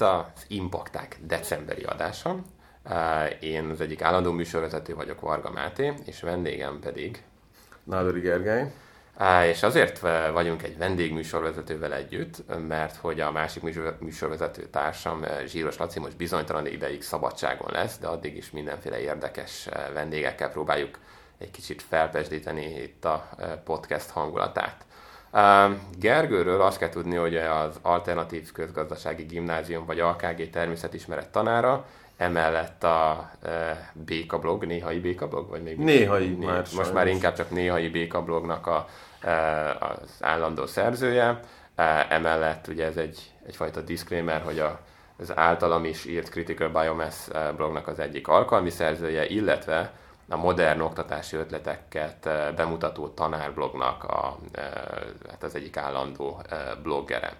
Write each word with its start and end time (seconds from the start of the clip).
Itt 0.00 0.06
az 0.06 0.44
Impacták 0.48 1.18
decemberi 1.22 1.82
adása. 1.82 2.36
Én 3.40 3.64
az 3.64 3.80
egyik 3.80 4.02
állandó 4.02 4.32
műsorvezető 4.32 4.94
vagyok, 4.94 5.20
Varga 5.20 5.50
Máté, 5.50 5.92
és 6.04 6.20
vendégem 6.20 6.78
pedig... 6.80 7.22
Nádori 7.84 8.20
Gergely. 8.20 8.72
És 9.50 9.62
azért 9.62 9.98
vagyunk 10.32 10.62
egy 10.62 10.78
vendégműsorvezetővel 10.78 11.94
együtt, 11.94 12.42
mert 12.68 12.96
hogy 12.96 13.20
a 13.20 13.30
másik 13.30 13.62
műsorvezető 13.98 14.66
társam, 14.66 15.24
Zsíros 15.46 15.76
Laci, 15.76 15.98
most 15.98 16.16
bizonytalan 16.16 16.66
ideig 16.66 17.02
szabadságon 17.02 17.70
lesz, 17.72 17.98
de 17.98 18.06
addig 18.06 18.36
is 18.36 18.50
mindenféle 18.50 19.00
érdekes 19.00 19.68
vendégekkel 19.92 20.50
próbáljuk 20.50 20.98
egy 21.38 21.50
kicsit 21.50 21.82
felpesdíteni 21.82 22.82
itt 22.82 23.04
a 23.04 23.28
podcast 23.64 24.10
hangulatát. 24.10 24.84
Gergőről 25.98 26.60
azt 26.60 26.78
kell 26.78 26.88
tudni, 26.88 27.14
hogy 27.14 27.36
az 27.36 27.78
Alternatív 27.82 28.52
Közgazdasági 28.52 29.22
Gimnázium 29.22 29.86
vagy 29.86 30.00
AKG 30.00 30.50
természetismeret 30.50 31.28
tanára, 31.28 31.84
emellett 32.16 32.84
a 32.84 33.30
e, 33.42 33.90
Béka 33.92 34.38
blog, 34.38 34.64
néhai 34.64 35.00
Béka 35.00 35.28
blog, 35.28 35.48
vagy 35.48 35.62
még 35.62 35.76
néhai 35.76 36.28
né, 36.28 36.46
már 36.46 36.56
most 36.56 36.70
sajnos. 36.70 36.92
már 36.92 37.06
inkább 37.06 37.34
csak 37.34 37.50
néhai 37.50 37.88
Béka 37.88 38.22
blognak 38.22 38.66
a, 38.66 38.88
e, 39.20 39.30
az 39.70 40.16
állandó 40.20 40.66
szerzője. 40.66 41.40
E, 41.74 42.06
emellett 42.08 42.66
ugye 42.68 42.84
ez 42.84 42.96
egy, 42.96 43.32
egyfajta 43.46 43.80
disclaimer, 43.80 44.42
hogy 44.42 44.58
a, 44.58 44.80
az 45.18 45.36
általam 45.36 45.84
is 45.84 46.04
írt 46.04 46.28
Critical 46.28 46.68
Biomass 46.68 47.28
blognak 47.56 47.88
az 47.88 47.98
egyik 47.98 48.28
alkalmi 48.28 48.70
szerzője, 48.70 49.26
illetve 49.26 49.92
a 50.30 50.36
modern 50.36 50.80
oktatási 50.80 51.36
ötleteket 51.36 52.26
e, 52.26 52.52
bemutató 52.52 53.08
tanárblognak 53.08 54.04
a, 54.04 54.36
e, 54.52 54.62
hát 55.30 55.42
az 55.42 55.54
egyik 55.54 55.76
állandó 55.76 56.42
bloggere. 56.82 57.36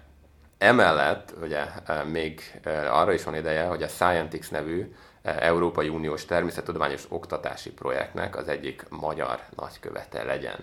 Emellett 0.57 1.33
ugye 1.41 1.65
még 2.11 2.59
arra 2.89 3.13
is 3.13 3.23
van 3.23 3.35
ideje, 3.35 3.65
hogy 3.65 3.83
a 3.83 3.87
Scientix 3.87 4.49
nevű 4.49 4.93
Európai 5.21 5.89
Uniós 5.89 6.25
természettudományos 6.25 7.05
oktatási 7.09 7.71
projektnek 7.71 8.35
az 8.35 8.47
egyik 8.47 8.85
magyar 8.89 9.39
nagykövete 9.55 10.23
legyen. 10.23 10.57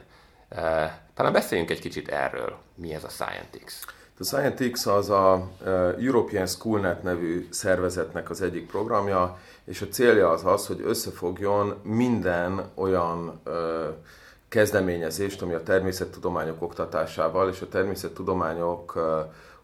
Talán 1.15 1.33
beszéljünk 1.33 1.71
egy 1.71 1.81
kicsit 1.81 2.09
erről. 2.09 2.59
Mi 2.75 2.95
ez 2.95 3.05
a 3.05 3.09
Scientix? 3.09 3.84
A 4.21 4.25
Scientix 4.25 4.87
az 4.87 5.11
a 5.11 5.49
European 5.99 6.47
Schoolnet 6.47 7.03
nevű 7.03 7.47
szervezetnek 7.51 8.31
az 8.31 8.43
egyik 8.43 8.67
programja, 8.67 9.39
és 9.65 9.83
a 9.83 9.89
célja 9.89 10.31
az 10.31 10.45
az, 10.45 10.67
hogy 10.67 10.81
összefogjon 10.85 11.75
minden 11.83 12.71
olyan 12.75 13.41
kezdeményezést, 14.49 15.43
ami 15.43 15.55
a 15.55 15.63
természettudományok 15.63 16.63
oktatásával 16.63 17.49
és 17.49 17.61
a 17.61 17.69
természettudományok 17.69 18.99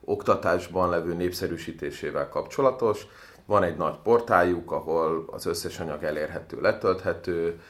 oktatásban 0.04 0.90
levő 0.90 1.14
népszerűsítésével 1.14 2.28
kapcsolatos. 2.28 3.06
Van 3.46 3.62
egy 3.62 3.76
nagy 3.76 3.96
portáljuk, 4.02 4.72
ahol 4.72 5.24
az 5.30 5.46
összes 5.46 5.80
anyag 5.80 6.02
elérhető, 6.02 6.60
letölthető, 6.60 7.60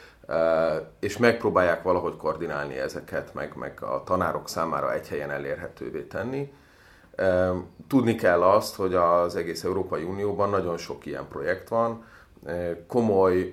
és 1.00 1.16
megpróbálják 1.16 1.82
valahogy 1.82 2.16
koordinálni 2.16 2.78
ezeket, 2.78 3.34
meg, 3.34 3.52
meg 3.56 3.82
a 3.82 4.02
tanárok 4.04 4.48
számára 4.48 4.92
egy 4.92 5.08
helyen 5.08 5.30
elérhetővé 5.30 6.02
tenni. 6.02 6.52
Tudni 7.88 8.14
kell 8.14 8.42
azt, 8.42 8.74
hogy 8.74 8.94
az 8.94 9.36
egész 9.36 9.64
Európai 9.64 10.02
Unióban 10.02 10.50
nagyon 10.50 10.76
sok 10.76 11.06
ilyen 11.06 11.28
projekt 11.28 11.68
van, 11.68 12.04
komoly 12.86 13.52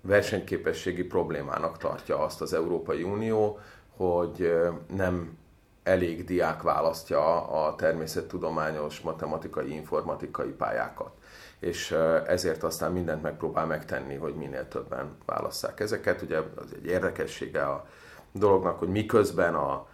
versenyképességi 0.00 1.04
problémának 1.04 1.78
tartja 1.78 2.18
azt 2.18 2.40
az 2.40 2.52
Európai 2.52 3.02
Unió, 3.02 3.58
hogy 3.96 4.54
nem 4.96 5.38
elég 5.82 6.24
diák 6.24 6.62
választja 6.62 7.46
a 7.46 7.74
természettudományos, 7.74 9.00
matematikai, 9.00 9.74
informatikai 9.74 10.48
pályákat. 10.50 11.10
És 11.58 11.90
ezért 12.26 12.62
aztán 12.62 12.92
mindent 12.92 13.22
megpróbál 13.22 13.66
megtenni, 13.66 14.14
hogy 14.14 14.34
minél 14.34 14.68
többen 14.68 15.16
válasszák 15.26 15.80
ezeket. 15.80 16.22
Ugye 16.22 16.38
az 16.38 16.72
egy 16.74 16.86
érdekessége 16.86 17.62
a 17.62 17.86
dolognak, 18.32 18.78
hogy 18.78 18.88
miközben 18.88 19.54
a 19.54 19.86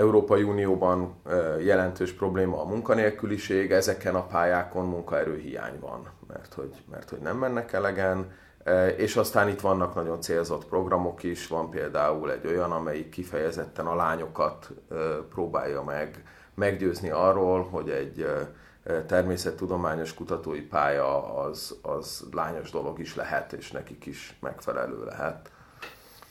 Európai 0.00 0.42
Unióban 0.42 1.14
jelentős 1.58 2.12
probléma 2.12 2.60
a 2.60 2.64
munkanélküliség, 2.64 3.72
ezeken 3.72 4.14
a 4.14 4.26
pályákon 4.26 4.86
munkaerőhiány 4.86 5.78
van, 5.80 6.08
mert 6.28 6.54
hogy, 6.54 6.74
mert 6.90 7.10
hogy 7.10 7.18
nem 7.18 7.36
mennek 7.36 7.72
elegen, 7.72 8.32
és 8.96 9.16
aztán 9.16 9.48
itt 9.48 9.60
vannak 9.60 9.94
nagyon 9.94 10.20
célzott 10.20 10.64
programok 10.64 11.22
is, 11.22 11.46
van 11.46 11.70
például 11.70 12.32
egy 12.32 12.46
olyan, 12.46 12.72
amelyik 12.72 13.08
kifejezetten 13.08 13.86
a 13.86 13.94
lányokat 13.94 14.70
próbálja 15.30 15.82
meg 15.82 16.22
meggyőzni 16.54 17.10
arról, 17.10 17.62
hogy 17.62 17.90
egy 17.90 18.26
természettudományos 19.06 20.14
kutatói 20.14 20.60
pálya 20.60 21.34
az, 21.40 21.78
az 21.82 22.26
lányos 22.32 22.70
dolog 22.70 22.98
is 22.98 23.14
lehet, 23.16 23.52
és 23.52 23.70
nekik 23.70 24.06
is 24.06 24.36
megfelelő 24.40 25.04
lehet. 25.04 25.50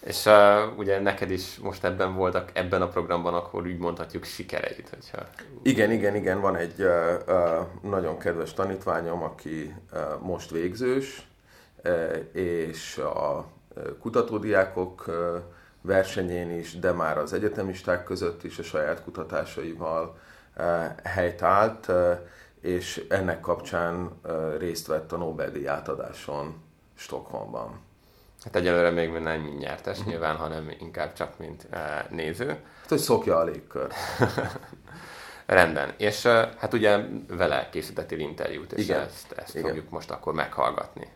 És 0.06 0.26
uh, 0.26 0.78
ugye 0.78 1.00
neked 1.00 1.32
is 1.32 1.58
most 1.58 1.84
ebben 1.84 2.16
voltak, 2.16 2.52
ebben 2.54 2.82
a 2.82 2.88
programban 2.88 3.34
akkor 3.34 3.62
úgy 3.62 3.78
mondhatjuk 3.78 4.24
sikereid, 4.24 4.90
hogyha... 4.90 5.28
Igen, 5.62 5.92
igen, 5.92 6.16
igen, 6.16 6.42
van 6.42 6.56
egy 6.56 6.82
uh, 6.82 6.88
uh, 7.28 7.90
nagyon 7.90 8.18
kedves 8.18 8.54
tanítványom, 8.54 9.24
aki 9.24 9.76
uh, 9.94 10.00
most 10.22 10.50
végzős, 10.50 11.28
és 12.32 12.98
a 12.98 13.46
kutatódiákok 14.00 15.06
versenyén 15.82 16.52
is, 16.52 16.80
de 16.80 16.92
már 16.92 17.18
az 17.18 17.34
egyetemisták 17.34 18.04
között 18.04 18.44
is 18.44 18.60
a 18.60 18.64
saját 18.64 19.04
kutatásaival 19.04 20.18
helyt 21.04 21.42
állt, 21.42 21.92
és 22.62 23.06
ennek 23.10 23.40
kapcsán 23.40 24.20
részt 24.58 24.88
vett 24.88 25.12
a 25.12 25.18
Nobel-díj 25.18 25.68
átadáson 25.68 26.62
Stockholmban. 26.96 27.80
Hát 28.44 28.56
egyelőre 28.56 28.90
még 28.90 29.10
nem 29.12 29.42
mint 29.42 29.60
nyertes 29.60 29.98
uh-huh. 29.98 30.12
nyilván, 30.12 30.36
hanem 30.36 30.72
inkább 30.80 31.14
csak 31.14 31.38
mint 31.38 31.68
néző. 32.10 32.48
Hát, 32.48 32.90
hogy 32.90 32.98
szokja 32.98 33.38
a 33.38 33.44
légkör. 33.44 33.88
Rendben. 35.46 35.94
És 35.98 36.26
hát 36.58 36.74
ugye 36.74 37.00
vele 37.28 37.70
készítettél 37.72 38.20
interjút, 38.20 38.74
és 38.74 38.84
Igen. 38.84 39.00
ezt, 39.00 39.32
ezt 39.32 39.56
Igen. 39.56 39.68
fogjuk 39.68 39.90
most 39.90 40.12
akkor 40.12 40.34
meghallgatni. 40.34 41.08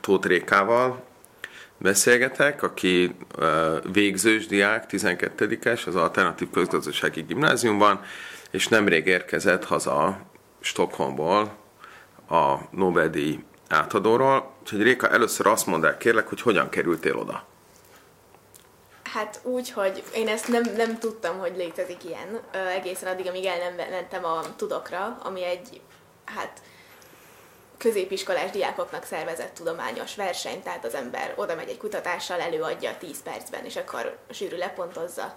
Tóth 0.00 0.26
Rékával 0.26 1.02
beszélgetek, 1.78 2.62
aki 2.62 3.16
végzős 3.92 4.46
diák, 4.46 4.84
12-es 4.90 5.86
az 5.86 5.96
Alternatív 5.96 6.50
Közgazdasági 6.50 7.22
Gimnáziumban, 7.22 8.00
és 8.50 8.68
nemrég 8.68 9.06
érkezett 9.06 9.64
haza 9.64 10.20
Stockholmból 10.60 11.63
a 12.28 12.54
Nobel-díj 12.70 13.44
átadóról. 13.68 14.50
Úgyhogy 14.60 14.82
Réka, 14.82 15.08
először 15.08 15.46
azt 15.46 15.66
mondd 15.66 15.84
el, 15.84 15.96
kérlek, 15.96 16.28
hogy 16.28 16.40
hogyan 16.40 16.68
kerültél 16.68 17.16
oda? 17.16 17.44
Hát 19.02 19.40
úgy, 19.42 19.70
hogy 19.70 20.02
én 20.14 20.28
ezt 20.28 20.48
nem, 20.48 20.62
nem 20.76 20.98
tudtam, 20.98 21.38
hogy 21.38 21.56
létezik 21.56 22.04
ilyen, 22.04 22.40
egészen 22.76 23.12
addig, 23.12 23.26
amíg 23.26 23.44
el 23.44 23.58
nem 23.58 23.88
mentem 23.90 24.24
a 24.24 24.40
Tudokra, 24.56 25.18
ami 25.22 25.44
egy, 25.44 25.80
hát 26.24 26.62
középiskolás 27.78 28.50
diákoknak 28.50 29.04
szervezett 29.04 29.54
tudományos 29.54 30.16
verseny, 30.16 30.62
tehát 30.62 30.84
az 30.84 30.94
ember 30.94 31.34
oda 31.36 31.54
megy 31.54 31.68
egy 31.68 31.76
kutatással, 31.76 32.40
előadja 32.40 32.96
10 32.98 33.22
percben, 33.22 33.64
és 33.64 33.76
akkor 33.76 34.18
a 34.28 34.32
zsűri 34.32 34.56
lepontozza. 34.56 35.36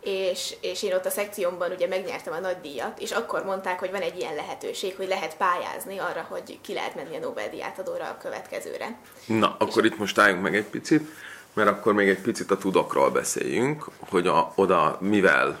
És, 0.00 0.54
és 0.60 0.82
én 0.82 0.94
ott 0.94 1.06
a 1.06 1.10
szekciómban 1.10 1.70
ugye 1.70 1.86
megnyertem 1.86 2.32
a 2.32 2.38
nagy 2.38 2.60
díjat, 2.60 2.98
és 2.98 3.10
akkor 3.10 3.44
mondták, 3.44 3.78
hogy 3.78 3.90
van 3.90 4.00
egy 4.00 4.18
ilyen 4.18 4.34
lehetőség, 4.34 4.96
hogy 4.96 5.08
lehet 5.08 5.36
pályázni 5.36 5.98
arra, 5.98 6.26
hogy 6.28 6.58
ki 6.60 6.72
lehet 6.72 6.94
menni 6.94 7.16
a 7.16 7.18
Nobel-díj 7.18 7.62
átadóra 7.62 8.04
a 8.04 8.16
következőre. 8.16 8.98
Na, 9.26 9.56
és 9.60 9.66
akkor 9.66 9.84
itt 9.84 9.98
most 9.98 10.18
álljunk 10.18 10.42
meg 10.42 10.56
egy 10.56 10.64
picit, 10.64 11.08
mert 11.52 11.68
akkor 11.68 11.92
még 11.92 12.08
egy 12.08 12.20
picit 12.20 12.50
a 12.50 12.58
tudokról 12.58 13.10
beszéljünk, 13.10 13.84
hogy 13.98 14.26
a, 14.26 14.52
oda 14.54 14.98
mivel 15.00 15.60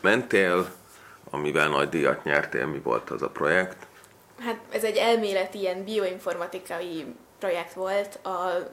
mentél, 0.00 0.70
amivel 1.30 1.68
nagy 1.68 1.88
díjat 1.88 2.24
nyertél, 2.24 2.66
mi 2.66 2.78
volt 2.78 3.10
az 3.10 3.22
a 3.22 3.28
projekt? 3.28 3.86
Hát 4.38 4.58
ez 4.70 4.84
egy 4.84 4.96
elméleti 4.96 5.58
ilyen 5.58 5.84
bioinformatikai 5.84 7.14
projekt 7.38 7.72
volt, 7.72 8.18
a, 8.22 8.68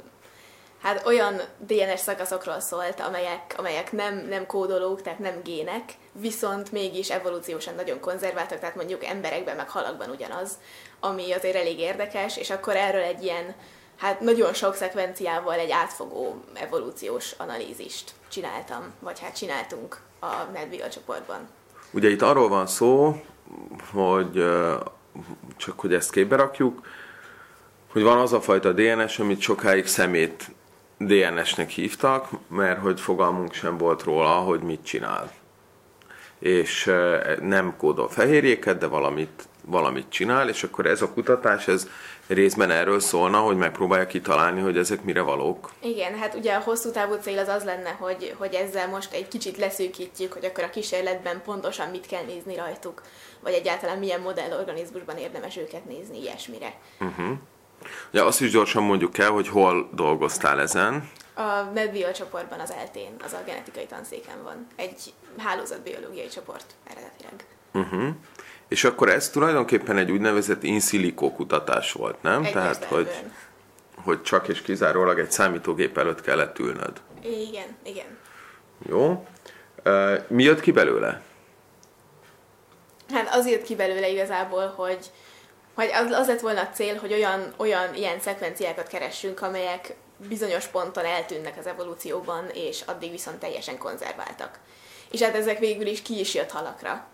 hát 0.86 1.06
olyan 1.06 1.42
DNS 1.58 2.00
szakaszokról 2.00 2.60
szólt, 2.60 3.00
amelyek, 3.00 3.54
amelyek 3.58 3.92
nem, 3.92 4.26
nem 4.30 4.46
kódolók, 4.46 5.02
tehát 5.02 5.20
nem 5.20 5.42
gének, 5.44 5.94
viszont 6.12 6.72
mégis 6.72 7.10
evolúciósan 7.10 7.76
nagyon 7.76 8.00
konzerváltak, 8.00 8.60
tehát 8.60 8.76
mondjuk 8.76 9.06
emberekben, 9.06 9.56
meg 9.56 9.70
halakban 9.70 10.10
ugyanaz, 10.10 10.52
ami 11.00 11.32
azért 11.32 11.56
elég 11.56 11.80
érdekes, 11.80 12.38
és 12.38 12.50
akkor 12.50 12.76
erről 12.76 13.02
egy 13.02 13.24
ilyen, 13.24 13.56
hát 13.98 14.20
nagyon 14.20 14.54
sok 14.54 14.76
szekvenciával 14.76 15.54
egy 15.54 15.72
átfogó 15.72 16.44
evolúciós 16.54 17.32
analízist 17.38 18.12
csináltam, 18.28 18.94
vagy 19.00 19.20
hát 19.20 19.38
csináltunk 19.38 19.98
a 20.20 20.28
NetBio 20.54 20.90
csoportban. 20.90 21.48
Ugye 21.92 22.10
itt 22.10 22.22
arról 22.22 22.50
van 22.50 22.68
szó, 22.68 23.22
hogy 23.94 24.46
csak 25.58 25.80
hogy 25.80 25.94
ezt 25.94 26.12
képbe 26.12 26.36
rakjuk, 26.36 26.82
hogy 27.92 28.04
van 28.04 28.18
az 28.18 28.34
a 28.34 28.42
fajta 28.42 28.72
DNS, 28.72 29.20
amit 29.20 29.42
sokáig 29.42 29.88
szemét 29.88 30.50
DNS-nek 30.98 31.70
hívtak, 31.70 32.30
mert 32.48 32.80
hogy 32.80 33.00
fogalmunk 33.00 33.54
sem 33.54 33.78
volt 33.78 34.04
róla, 34.04 34.30
hogy 34.30 34.62
mit 34.62 34.84
csinál. 34.84 35.32
és 36.40 36.92
nem 37.42 37.76
kódol 37.78 38.10
fehérjéket, 38.10 38.78
de 38.78 38.88
valamit, 38.88 39.48
valamit 39.66 40.10
csinál, 40.10 40.50
és 40.50 40.64
akkor 40.64 40.86
ez 40.86 41.02
a 41.02 41.12
kutatás, 41.12 41.68
ez 41.68 41.88
részben 42.28 42.72
erről 42.72 43.00
szólna, 43.00 43.40
hogy 43.40 43.58
megpróbálja 43.58 44.08
kitalálni, 44.08 44.62
hogy 44.62 44.78
ezek 44.78 45.04
mire 45.04 45.22
valók. 45.22 45.72
Igen, 45.82 46.18
hát 46.18 46.36
ugye 46.36 46.54
a 46.54 46.60
hosszú 46.60 46.92
távú 46.92 47.14
cél 47.14 47.40
az 47.40 47.48
az 47.48 47.64
lenne, 47.64 47.90
hogy, 47.90 48.36
hogy 48.38 48.54
ezzel 48.54 48.88
most 48.88 49.14
egy 49.14 49.28
kicsit 49.28 49.58
leszűkítjük, 49.58 50.34
hogy 50.34 50.46
akkor 50.46 50.64
a 50.64 50.70
kísérletben 50.70 51.42
pontosan 51.46 51.90
mit 51.90 52.08
kell 52.08 52.24
nézni 52.24 52.56
rajtuk, 52.56 53.02
vagy 53.40 53.54
egyáltalán 53.54 54.00
milyen 54.00 54.22
modellorganizmusban 54.22 55.18
érdemes 55.18 55.58
őket 55.58 55.86
nézni, 55.86 56.22
ilyesmire. 56.22 56.74
Uh-huh. 57.00 57.38
Ugye 58.12 58.24
azt 58.24 58.42
is 58.42 58.52
gyorsan 58.52 58.84
mondjuk 58.84 59.18
el, 59.18 59.30
hogy 59.30 59.48
hol 59.48 59.90
dolgoztál 59.94 60.60
ezen. 60.62 61.10
A 61.36 61.64
MedBio 61.74 62.12
csoportban 62.12 62.60
az 62.60 62.72
eltén, 62.72 63.16
az 63.24 63.34
a 63.34 63.44
genetikai 63.46 63.86
tanszéken 63.86 64.44
van. 64.44 64.68
Egy 64.76 65.14
hálózatbiológiai 65.38 66.28
csoport 66.28 66.66
eredetileg. 66.84 67.46
Uh-huh. 67.74 68.16
És 68.68 68.84
akkor 68.84 69.10
ez 69.10 69.30
tulajdonképpen 69.30 69.98
egy 69.98 70.12
úgynevezett 70.12 70.64
in 70.64 70.80
silico 70.80 71.32
kutatás 71.32 71.92
volt, 71.92 72.22
nem? 72.22 72.44
Egy 72.44 72.52
Tehát, 72.52 72.84
hogy, 72.84 73.10
hogy 74.04 74.22
csak 74.22 74.48
és 74.48 74.62
kizárólag 74.62 75.20
egy 75.20 75.32
számítógép 75.32 75.98
előtt 75.98 76.22
kellett 76.22 76.60
ülnöd. 76.60 77.02
Igen, 77.22 77.76
igen. 77.84 78.18
Jó. 78.90 79.28
Mi 80.28 80.44
jött 80.44 80.60
ki 80.60 80.72
belőle? 80.72 81.22
Hát 83.14 83.36
az 83.36 83.48
jött 83.48 83.64
ki 83.64 83.76
belőle 83.76 84.10
igazából, 84.10 84.74
hogy, 84.76 85.12
hogy 85.76 85.90
az, 85.94 86.12
az 86.12 86.28
lett 86.28 86.40
volna 86.40 86.62
a 86.62 86.70
cél, 86.74 86.96
hogy 86.96 87.14
olyan, 87.14 87.54
olyan 87.58 87.96
ilyen 87.96 88.20
szekvenciákat 88.20 88.88
keressünk, 88.88 89.42
amelyek 89.42 89.96
bizonyos 90.18 90.66
ponton 90.66 91.06
eltűnnek 91.06 91.58
az 91.58 91.68
evolúcióban, 91.68 92.50
és 92.54 92.82
addig 92.86 93.12
viszont 93.12 93.40
teljesen 93.40 93.78
konzerváltak. 93.78 94.60
És 95.12 95.22
hát 95.22 95.36
ezek 95.36 95.60
végül 95.60 95.88
is 95.88 96.02
ki 96.02 96.20
is 96.20 96.34
jött 96.34 96.52
halakra. 96.52 97.08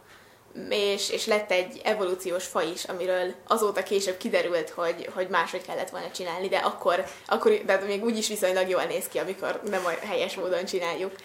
És, 0.70 1.10
és 1.10 1.26
lett 1.26 1.52
egy 1.52 1.82
evolúciós 1.84 2.46
faj 2.46 2.68
is, 2.68 2.84
amiről 2.84 3.34
azóta 3.48 3.84
később 3.84 4.18
kiderült, 4.18 4.70
hogy, 4.70 5.10
hogy 5.14 5.28
máshogy 5.28 5.66
kellett 5.66 5.90
volna 5.90 6.12
csinálni, 6.12 6.48
de 6.48 6.58
akkor, 6.58 7.06
akkor 7.26 7.52
de 7.66 7.78
még 7.78 8.04
úgy 8.04 8.18
is 8.18 8.28
viszonylag 8.28 8.70
jól 8.70 8.84
néz 8.84 9.08
ki, 9.08 9.18
amikor 9.18 9.62
nem 9.70 9.86
a 9.86 10.06
helyes 10.06 10.36
módon 10.36 10.66
csináljuk. 10.66 11.16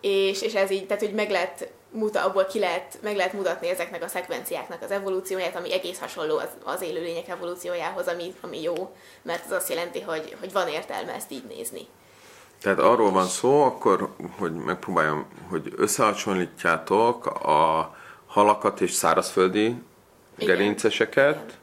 És, 0.00 0.42
és 0.42 0.54
ez 0.54 0.70
így, 0.70 0.86
tehát 0.86 1.02
hogy 1.02 1.14
meg 1.14 1.30
lehet 1.30 1.68
muta, 1.96 2.24
abból 2.24 2.44
ki 2.44 2.58
lehet, 2.58 2.98
meg 3.02 3.16
lehet 3.16 3.32
mutatni 3.32 3.68
ezeknek 3.68 4.02
a 4.02 4.08
szekvenciáknak 4.08 4.82
az 4.82 4.90
evolúcióját, 4.90 5.56
ami 5.56 5.72
egész 5.72 5.98
hasonló 5.98 6.38
az, 6.38 6.48
az 6.64 6.82
élőlények 6.82 7.28
evolúciójához, 7.28 8.06
ami, 8.06 8.34
ami 8.40 8.62
jó, 8.62 8.96
mert 9.22 9.44
az 9.44 9.52
azt 9.52 9.68
jelenti, 9.68 10.00
hogy, 10.00 10.36
hogy 10.40 10.52
van 10.52 10.68
értelme 10.68 11.14
ezt 11.14 11.30
így 11.30 11.44
nézni. 11.48 11.86
Tehát 12.62 12.78
arról 12.78 13.10
van 13.10 13.26
szó, 13.26 13.62
akkor, 13.62 14.14
hogy 14.38 14.52
megpróbáljam, 14.52 15.26
hogy 15.48 15.72
összehasonlítjátok 15.76 17.26
a 17.26 17.94
halakat 18.26 18.80
és 18.80 18.92
szárazföldi 18.92 19.64
Igen. 19.64 19.82
gerinceseket, 20.56 21.34
Igen. 21.34 21.54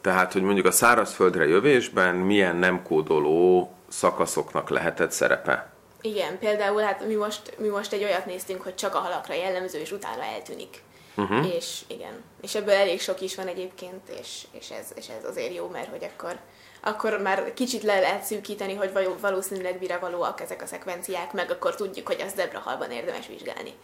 tehát, 0.00 0.32
hogy 0.32 0.42
mondjuk 0.42 0.66
a 0.66 0.70
szárazföldre 0.70 1.46
jövésben 1.46 2.14
milyen 2.14 2.56
nem 2.56 2.82
kódoló 2.82 3.72
szakaszoknak 3.88 4.68
lehetett 4.68 5.10
szerepe. 5.10 5.72
Igen, 6.00 6.38
például 6.38 6.82
hát 6.82 7.06
mi 7.06 7.14
most, 7.14 7.58
mi 7.58 7.68
most 7.68 7.92
egy 7.92 8.04
olyat 8.04 8.26
néztünk, 8.26 8.62
hogy 8.62 8.74
csak 8.74 8.94
a 8.94 8.98
halakra 8.98 9.34
jellemző, 9.34 9.78
és 9.78 9.92
utána 9.92 10.22
eltűnik. 10.22 10.82
Uh-huh. 11.16 11.54
És 11.54 11.80
igen, 11.86 12.24
és 12.40 12.54
ebből 12.54 12.74
elég 12.74 13.00
sok 13.00 13.20
is 13.20 13.34
van 13.34 13.46
egyébként, 13.46 14.08
és, 14.20 14.46
és, 14.50 14.70
ez, 14.70 14.86
és 14.94 15.08
ez 15.08 15.24
azért 15.24 15.54
jó, 15.54 15.68
mert 15.68 15.90
hogy 15.90 16.04
akkor, 16.04 16.38
akkor 16.80 17.18
már 17.18 17.54
kicsit 17.54 17.82
le 17.82 18.00
lehet 18.00 18.24
szűkíteni, 18.24 18.74
hogy 18.74 18.92
valószínűleg 19.20 19.78
mire 19.78 19.98
valóak 19.98 20.40
ezek 20.40 20.62
a 20.62 20.66
szekvenciák, 20.66 21.32
meg 21.32 21.50
akkor 21.50 21.74
tudjuk, 21.74 22.06
hogy 22.06 22.20
az 22.20 22.32
zebrahalban 22.36 22.90
érdemes 22.90 23.26
vizsgálni. 23.26 23.74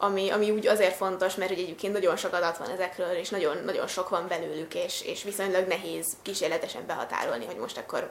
Ami, 0.00 0.30
ami 0.30 0.50
úgy 0.50 0.66
azért 0.66 0.96
fontos, 0.96 1.34
mert 1.34 1.50
hogy 1.50 1.60
egyébként 1.60 1.92
nagyon 1.92 2.16
sok 2.16 2.32
adat 2.32 2.58
van 2.58 2.70
ezekről, 2.70 3.12
és 3.12 3.28
nagyon, 3.28 3.56
nagyon 3.64 3.86
sok 3.86 4.08
van 4.08 4.28
belőlük, 4.28 4.74
és, 4.74 5.02
és 5.02 5.22
viszonylag 5.22 5.66
nehéz 5.66 6.16
kísérletesen 6.22 6.86
behatárolni, 6.86 7.46
hogy 7.46 7.56
most 7.56 7.78
akkor 7.78 8.10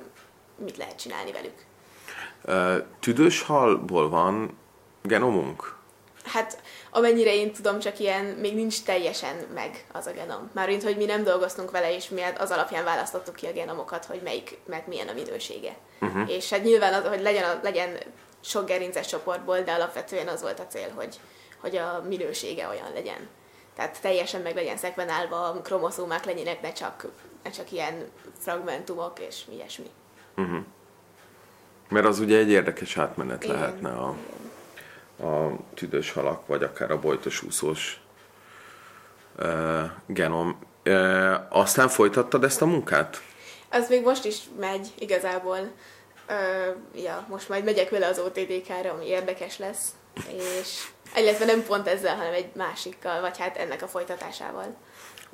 mit 0.55 0.77
lehet 0.77 0.99
csinálni 0.99 1.31
velük. 1.31 1.65
Tüdős 2.99 3.41
halból 3.41 4.09
van 4.09 4.57
genomunk? 5.03 5.75
Hát 6.23 6.61
amennyire 6.91 7.35
én 7.35 7.53
tudom, 7.53 7.79
csak 7.79 7.99
ilyen 7.99 8.25
még 8.25 8.55
nincs 8.55 8.83
teljesen 8.83 9.35
meg 9.53 9.85
az 9.91 10.05
a 10.05 10.11
genom. 10.11 10.49
Mármint, 10.53 10.83
hogy 10.83 10.97
mi 10.97 11.05
nem 11.05 11.23
dolgoztunk 11.23 11.71
vele, 11.71 11.95
és 11.95 12.09
mi 12.09 12.21
az 12.37 12.51
alapján 12.51 12.83
választottuk 12.83 13.35
ki 13.35 13.45
a 13.45 13.51
genomokat, 13.51 14.05
hogy 14.05 14.21
melyik, 14.23 14.57
meg 14.65 14.83
milyen 14.87 15.07
a 15.07 15.13
minősége. 15.13 15.75
Uh-huh. 16.01 16.31
És 16.31 16.49
hát 16.49 16.63
nyilván 16.63 16.93
az, 16.93 17.07
hogy 17.07 17.21
legyen, 17.21 17.59
legyen 17.63 17.97
sok 18.39 18.65
gerinces 18.65 19.07
csoportból, 19.07 19.61
de 19.61 19.71
alapvetően 19.71 20.27
az 20.27 20.41
volt 20.41 20.59
a 20.59 20.67
cél, 20.67 20.89
hogy, 20.95 21.19
hogy 21.57 21.75
a 21.75 22.03
minősége 22.07 22.67
olyan 22.67 22.93
legyen. 22.93 23.27
Tehát 23.75 24.01
teljesen 24.01 24.41
meg 24.41 24.55
legyen 24.55 24.77
szekvenálva, 24.77 25.47
a 25.47 25.61
kromoszómák 25.61 26.25
legyenek, 26.25 26.61
ne 26.61 26.71
csak, 26.71 27.05
ne 27.43 27.49
csak 27.49 27.71
ilyen 27.71 28.09
fragmentumok 28.39 29.19
és 29.19 29.41
ilyesmi. 29.51 29.89
Uh-huh. 30.37 30.59
Mert 31.89 32.05
az 32.05 32.19
ugye 32.19 32.37
egy 32.37 32.49
érdekes 32.49 32.97
átmenet 32.97 33.43
Igen. 33.43 33.55
lehetne 33.55 33.89
a, 33.89 34.15
a 35.27 35.57
tüdős 35.73 36.11
halak, 36.11 36.47
vagy 36.47 36.63
akár 36.63 36.91
a 36.91 36.99
bojtos 36.99 37.41
úszós 37.41 38.01
uh, 39.39 39.83
genom. 40.05 40.59
Uh, 40.85 41.33
aztán 41.49 41.87
folytattad 41.87 42.43
ezt 42.43 42.61
a 42.61 42.65
munkát? 42.65 43.21
Ez 43.69 43.89
még 43.89 44.03
most 44.03 44.25
is 44.25 44.39
megy 44.59 44.87
igazából. 44.99 45.59
Uh, 46.29 47.03
ja, 47.03 47.25
most 47.29 47.49
majd 47.49 47.63
megyek 47.63 47.89
vele 47.89 48.07
az 48.07 48.19
OTDK-ra, 48.19 48.91
ami 48.91 49.05
érdekes 49.05 49.57
lesz. 49.57 49.91
És 50.61 50.87
illetve 51.15 51.45
nem 51.45 51.63
pont 51.63 51.87
ezzel, 51.87 52.15
hanem 52.15 52.33
egy 52.33 52.49
másikkal, 52.55 53.21
vagy 53.21 53.37
hát 53.37 53.57
ennek 53.57 53.81
a 53.81 53.87
folytatásával. 53.87 54.75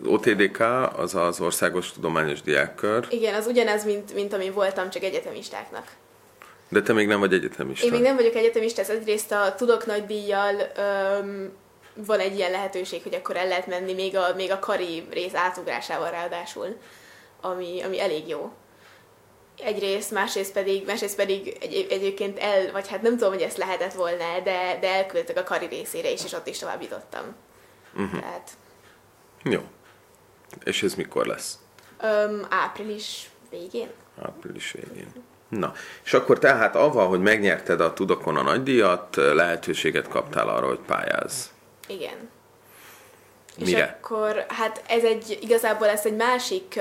Az 0.01 0.07
OTDK 0.07 0.59
az 0.97 1.15
az 1.15 1.39
Országos 1.41 1.91
Tudományos 1.91 2.41
Diákkör. 2.41 3.07
Igen, 3.09 3.33
az 3.33 3.47
ugyanez, 3.47 3.85
mint, 3.85 4.13
mint 4.13 4.33
ami 4.33 4.49
voltam, 4.49 4.89
csak 4.89 5.03
egyetemistáknak. 5.03 5.87
De 6.73 6.81
te 6.81 6.93
még 6.93 7.07
nem 7.07 7.19
vagy 7.19 7.33
egyetemista. 7.33 7.85
Én 7.85 7.91
még 7.91 8.01
nem 8.01 8.15
vagyok 8.15 8.35
egyetemista, 8.35 8.81
ez 8.81 8.89
egyrészt 8.89 9.31
a 9.31 9.55
Tudok 9.55 9.85
Nagy 9.85 10.05
Díjjal 10.05 10.55
öm, 10.75 11.51
van 11.93 12.19
egy 12.19 12.35
ilyen 12.35 12.51
lehetőség, 12.51 13.03
hogy 13.03 13.13
akkor 13.13 13.37
el 13.37 13.47
lehet 13.47 13.67
menni 13.67 13.93
még 13.93 14.17
a, 14.17 14.33
még 14.35 14.51
a 14.51 14.59
kari 14.59 15.07
rész 15.11 15.33
átugrásával 15.33 16.09
ráadásul, 16.09 16.77
ami, 17.41 17.81
ami 17.81 17.99
elég 17.99 18.27
jó. 18.27 18.51
Egyrészt, 19.63 20.11
másrészt 20.11 20.53
pedig, 20.53 20.85
másrészt 20.85 21.15
pedig 21.15 21.57
egy, 21.61 21.87
egyébként 21.89 22.39
el, 22.39 22.71
vagy 22.71 22.87
hát 22.87 23.01
nem 23.01 23.17
tudom, 23.17 23.33
hogy 23.33 23.41
ezt 23.41 23.57
lehetett 23.57 23.93
volna, 23.93 24.39
de, 24.43 24.77
de 24.81 24.87
elküldtek 24.87 25.37
a 25.37 25.43
kari 25.43 25.65
részére 25.65 26.11
is, 26.11 26.23
és 26.23 26.33
ott 26.33 26.47
is 26.47 26.57
tovább 26.57 26.81
jutottam. 26.81 27.35
Uh-huh. 27.93 28.19
Tehát... 28.19 28.51
Jó. 29.43 29.61
És 30.63 30.83
ez 30.83 30.95
mikor 30.95 31.25
lesz? 31.25 31.59
Öm, 32.01 32.45
április 32.49 33.29
végén. 33.49 33.89
Április 34.21 34.71
végén. 34.71 35.11
Na, 35.59 35.73
és 36.03 36.13
akkor 36.13 36.39
tehát 36.39 36.75
avval, 36.75 37.07
hogy 37.07 37.21
megnyerted 37.21 37.81
a 37.81 37.93
Tudokon 37.93 38.37
a 38.37 38.41
nagydíjat, 38.41 39.15
lehetőséget 39.15 40.07
kaptál 40.07 40.49
arra, 40.49 40.67
hogy 40.67 40.79
pályáz. 40.87 41.51
Igen. 41.87 42.29
Mire? 43.57 43.77
És 43.77 43.83
akkor, 43.83 44.45
hát 44.47 44.83
ez 44.87 45.03
egy, 45.03 45.37
igazából 45.41 45.87
ez 45.87 46.05
egy 46.05 46.15
másik, 46.15 46.79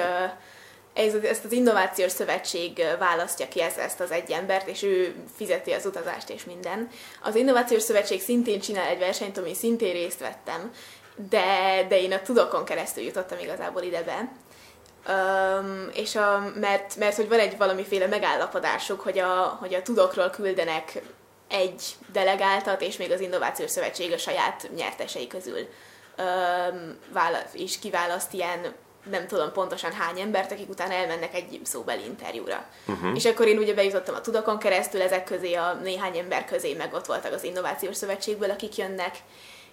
ez, 0.93 1.14
ezt 1.14 1.45
az 1.45 1.52
Innovációs 1.52 2.12
Szövetség 2.12 2.85
választja 2.99 3.49
ki 3.49 3.61
ezt, 3.61 3.79
ezt 3.79 4.00
az 4.00 4.11
egy 4.11 4.31
embert, 4.31 4.69
és 4.69 4.83
ő 4.83 5.14
fizeti 5.37 5.73
az 5.73 5.87
utazást 5.87 6.31
és 6.31 6.45
minden. 6.45 6.88
Az 7.23 7.35
Innovációs 7.35 7.83
Szövetség 7.83 8.21
szintén 8.21 8.61
csinál 8.61 8.87
egy 8.87 8.99
versenyt, 8.99 9.38
ami 9.38 9.55
szintén 9.55 9.93
részt 9.93 10.21
vettem, 10.21 10.71
de, 11.29 11.87
de 11.88 12.00
én 12.00 12.12
a 12.12 12.23
Tudokon 12.23 12.64
keresztül 12.64 13.05
jutottam 13.05 13.38
igazából 13.38 13.83
ide 13.83 14.02
be. 14.02 14.33
Um, 15.09 15.88
és 15.94 16.16
a, 16.16 16.52
mert, 16.54 16.97
mert 16.97 17.16
hogy 17.16 17.28
van 17.28 17.38
egy 17.38 17.56
valamiféle 17.56 18.06
megállapodásuk, 18.06 19.00
hogy 19.00 19.18
a, 19.18 19.56
hogy 19.61 19.75
a 19.75 19.82
tudokról 19.82 20.30
küldenek 20.30 21.02
egy 21.49 21.82
delegáltat, 22.12 22.80
és 22.80 22.97
még 22.97 23.11
az 23.11 23.21
Innovációs 23.21 23.71
Szövetség 23.71 24.12
a 24.12 24.18
saját 24.18 24.71
nyertesei 24.75 25.26
közül 25.26 25.59
um, 25.59 26.99
vála- 27.12 27.49
is 27.52 27.78
kiválaszt 27.78 28.32
ilyen 28.32 28.75
nem 29.11 29.26
tudom 29.26 29.52
pontosan 29.52 29.92
hány 29.92 30.21
embert, 30.21 30.52
akik 30.52 30.68
utána 30.68 30.92
elmennek 30.92 31.35
egy 31.35 31.61
szóbeli 31.64 32.04
interjúra. 32.04 32.66
Uh-huh. 32.87 33.16
És 33.16 33.25
akkor 33.25 33.47
én 33.47 33.59
ugye 33.59 33.75
bejutottam 33.75 34.14
a 34.14 34.21
Tudokon 34.21 34.59
keresztül, 34.59 35.02
ezek 35.02 35.25
közé 35.25 35.54
a 35.54 35.73
néhány 35.75 36.18
ember 36.18 36.44
közé, 36.44 36.75
meg 36.75 36.94
ott 36.94 37.06
voltak 37.06 37.32
az 37.32 37.44
Innovációs 37.44 37.97
Szövetségből, 37.97 38.50
akik 38.50 38.76
jönnek, 38.76 39.16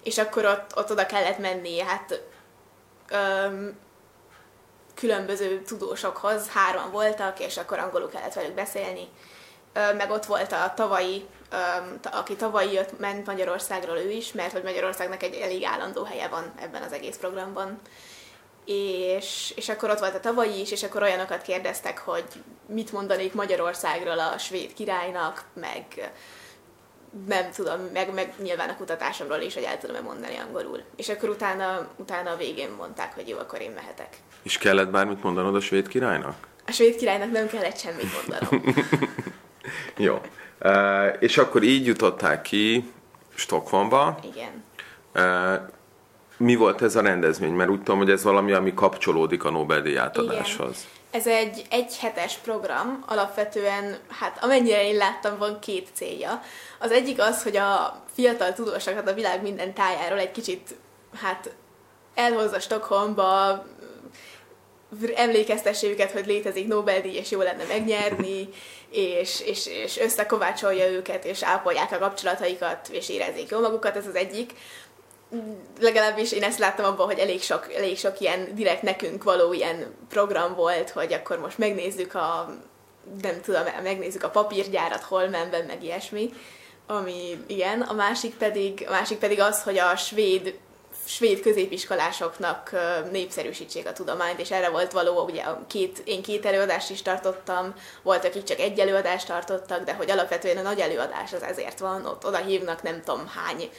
és 0.02 0.18
akkor 0.18 0.44
ott, 0.44 0.76
ott 0.76 0.90
oda 0.90 1.06
kellett 1.06 1.38
menni, 1.38 1.78
hát 1.78 2.22
um, 3.12 3.78
különböző 5.00 5.62
tudósokhoz, 5.62 6.48
három 6.48 6.90
voltak, 6.90 7.40
és 7.40 7.56
akkor 7.56 7.78
angolul 7.78 8.08
kellett 8.08 8.34
velük 8.34 8.54
beszélni. 8.54 9.08
Meg 9.72 10.10
ott 10.10 10.24
volt 10.24 10.52
a 10.52 10.72
tavalyi, 10.76 11.26
aki 12.12 12.36
tavalyi 12.36 12.72
jött, 12.72 12.98
ment 12.98 13.26
Magyarországról 13.26 13.96
ő 13.96 14.10
is, 14.10 14.32
mert 14.32 14.52
hogy 14.52 14.62
Magyarországnak 14.62 15.22
egy 15.22 15.34
elég 15.34 15.64
állandó 15.64 16.04
helye 16.04 16.28
van 16.28 16.52
ebben 16.60 16.82
az 16.82 16.92
egész 16.92 17.16
programban. 17.16 17.80
És, 18.64 19.52
és 19.56 19.68
akkor 19.68 19.90
ott 19.90 19.98
volt 19.98 20.14
a 20.14 20.20
tavalyi 20.20 20.60
is, 20.60 20.70
és 20.70 20.82
akkor 20.82 21.02
olyanokat 21.02 21.42
kérdeztek, 21.42 21.98
hogy 21.98 22.24
mit 22.66 22.92
mondanék 22.92 23.32
Magyarországról 23.32 24.18
a 24.18 24.38
svéd 24.38 24.72
királynak, 24.72 25.44
meg 25.54 26.12
nem 27.26 27.50
tudom, 27.50 27.80
meg, 27.92 28.14
meg 28.14 28.32
nyilván 28.42 28.68
a 28.68 28.76
kutatásomról 28.76 29.40
is, 29.40 29.54
hogy 29.54 29.62
el 29.62 29.78
tudom-e 29.78 30.00
mondani 30.00 30.36
angolul. 30.46 30.82
És 30.96 31.08
akkor 31.08 31.28
utána, 31.28 31.88
utána 31.96 32.30
a 32.30 32.36
végén 32.36 32.70
mondták, 32.78 33.14
hogy 33.14 33.28
jó, 33.28 33.38
akkor 33.38 33.60
én 33.60 33.70
mehetek. 33.70 34.08
És 34.42 34.58
kellett 34.58 34.90
bármit 34.90 35.22
mondanod 35.22 35.54
a 35.54 35.60
svéd 35.60 35.88
királynak? 35.88 36.34
A 36.66 36.72
svéd 36.72 36.96
királynak 36.96 37.30
nem 37.30 37.48
kellett 37.48 37.78
semmit 37.78 38.06
mondanom. 38.16 38.74
jó. 40.08 40.20
Uh, 40.60 41.16
és 41.18 41.38
akkor 41.38 41.62
így 41.62 41.86
jutották 41.86 42.42
ki 42.42 42.92
Stockholmba. 43.34 44.18
Igen. 44.32 44.64
Uh, 45.14 45.68
mi 46.36 46.54
volt 46.54 46.82
ez 46.82 46.96
a 46.96 47.00
rendezvény? 47.00 47.52
Mert 47.52 47.70
úgy 47.70 47.78
tudom, 47.78 47.98
hogy 47.98 48.10
ez 48.10 48.22
valami, 48.22 48.52
ami 48.52 48.74
kapcsolódik 48.74 49.44
a 49.44 49.50
Nobel-díj 49.50 49.98
átadáshoz. 49.98 50.76
Igen. 50.76 50.99
Ez 51.10 51.26
egy 51.26 51.66
egyhetes 51.70 52.36
program, 52.36 53.04
alapvetően, 53.06 53.98
hát 54.08 54.38
amennyire 54.44 54.84
én 54.84 54.96
láttam, 54.96 55.38
van 55.38 55.58
két 55.58 55.88
célja. 55.92 56.42
Az 56.78 56.90
egyik 56.90 57.20
az, 57.20 57.42
hogy 57.42 57.56
a 57.56 58.02
fiatal 58.14 58.52
tudósokat 58.52 59.08
a 59.08 59.14
világ 59.14 59.42
minden 59.42 59.74
tájáról 59.74 60.18
egy 60.18 60.30
kicsit, 60.30 60.74
hát 61.20 61.54
elhozza 62.14 62.60
Stockholmba, 62.60 63.64
emlékeztesse 65.14 65.86
őket, 65.86 66.10
hogy 66.10 66.26
létezik 66.26 66.66
Nobel-díj, 66.66 67.16
és 67.16 67.30
jó 67.30 67.40
lenne 67.40 67.64
megnyerni, 67.64 68.48
és, 68.90 69.40
és, 69.40 69.66
és 69.66 69.98
összekovácsolja 69.98 70.86
őket, 70.90 71.24
és 71.24 71.42
ápolják 71.42 71.92
a 71.92 71.98
kapcsolataikat, 71.98 72.88
és 72.88 73.08
érezzék 73.08 73.50
jól 73.50 73.60
magukat, 73.60 73.96
ez 73.96 74.06
az 74.06 74.14
egyik 74.14 74.52
legalábbis 75.80 76.32
én 76.32 76.42
ezt 76.42 76.58
láttam 76.58 76.84
abban, 76.84 77.06
hogy 77.06 77.18
elég 77.18 77.42
sok, 77.42 77.72
elég 77.74 77.98
sok 77.98 78.20
ilyen 78.20 78.54
direkt 78.54 78.82
nekünk 78.82 79.22
való 79.22 79.52
ilyen 79.52 79.94
program 80.08 80.54
volt, 80.54 80.90
hogy 80.90 81.12
akkor 81.12 81.38
most 81.38 81.58
megnézzük 81.58 82.14
a, 82.14 82.54
nem 83.22 83.40
tudom, 83.40 83.62
megnézzük 83.82 84.22
a 84.22 84.30
papírgyárat 84.30 85.02
Holmenben, 85.02 85.64
meg 85.64 85.84
ilyesmi, 85.84 86.32
ami 86.86 87.44
igen, 87.46 87.80
a 87.80 87.92
másik 87.92 88.34
pedig, 88.34 88.84
a 88.88 88.90
másik 88.90 89.18
pedig 89.18 89.40
az, 89.40 89.62
hogy 89.62 89.78
a 89.78 89.96
svéd 89.96 90.58
svéd 91.04 91.40
középiskolásoknak 91.40 92.70
népszerűsítsék 93.10 93.86
a 93.86 93.92
tudományt, 93.92 94.40
és 94.40 94.50
erre 94.50 94.68
volt 94.68 94.92
való, 94.92 95.24
ugye 95.24 95.44
két, 95.66 96.02
én 96.04 96.22
két 96.22 96.46
előadást 96.46 96.90
is 96.90 97.02
tartottam, 97.02 97.74
volt, 98.02 98.24
akik 98.24 98.42
csak 98.42 98.58
egy 98.58 98.78
előadást 98.78 99.26
tartottak, 99.26 99.84
de 99.84 99.94
hogy 99.94 100.10
alapvetően 100.10 100.56
a 100.56 100.62
nagy 100.62 100.80
előadás 100.80 101.32
az 101.32 101.42
ezért 101.42 101.78
van, 101.78 102.06
ott 102.06 102.26
oda 102.26 102.36
hívnak 102.36 102.82
nem 102.82 103.02
tudom 103.04 103.28
hány 103.28 103.70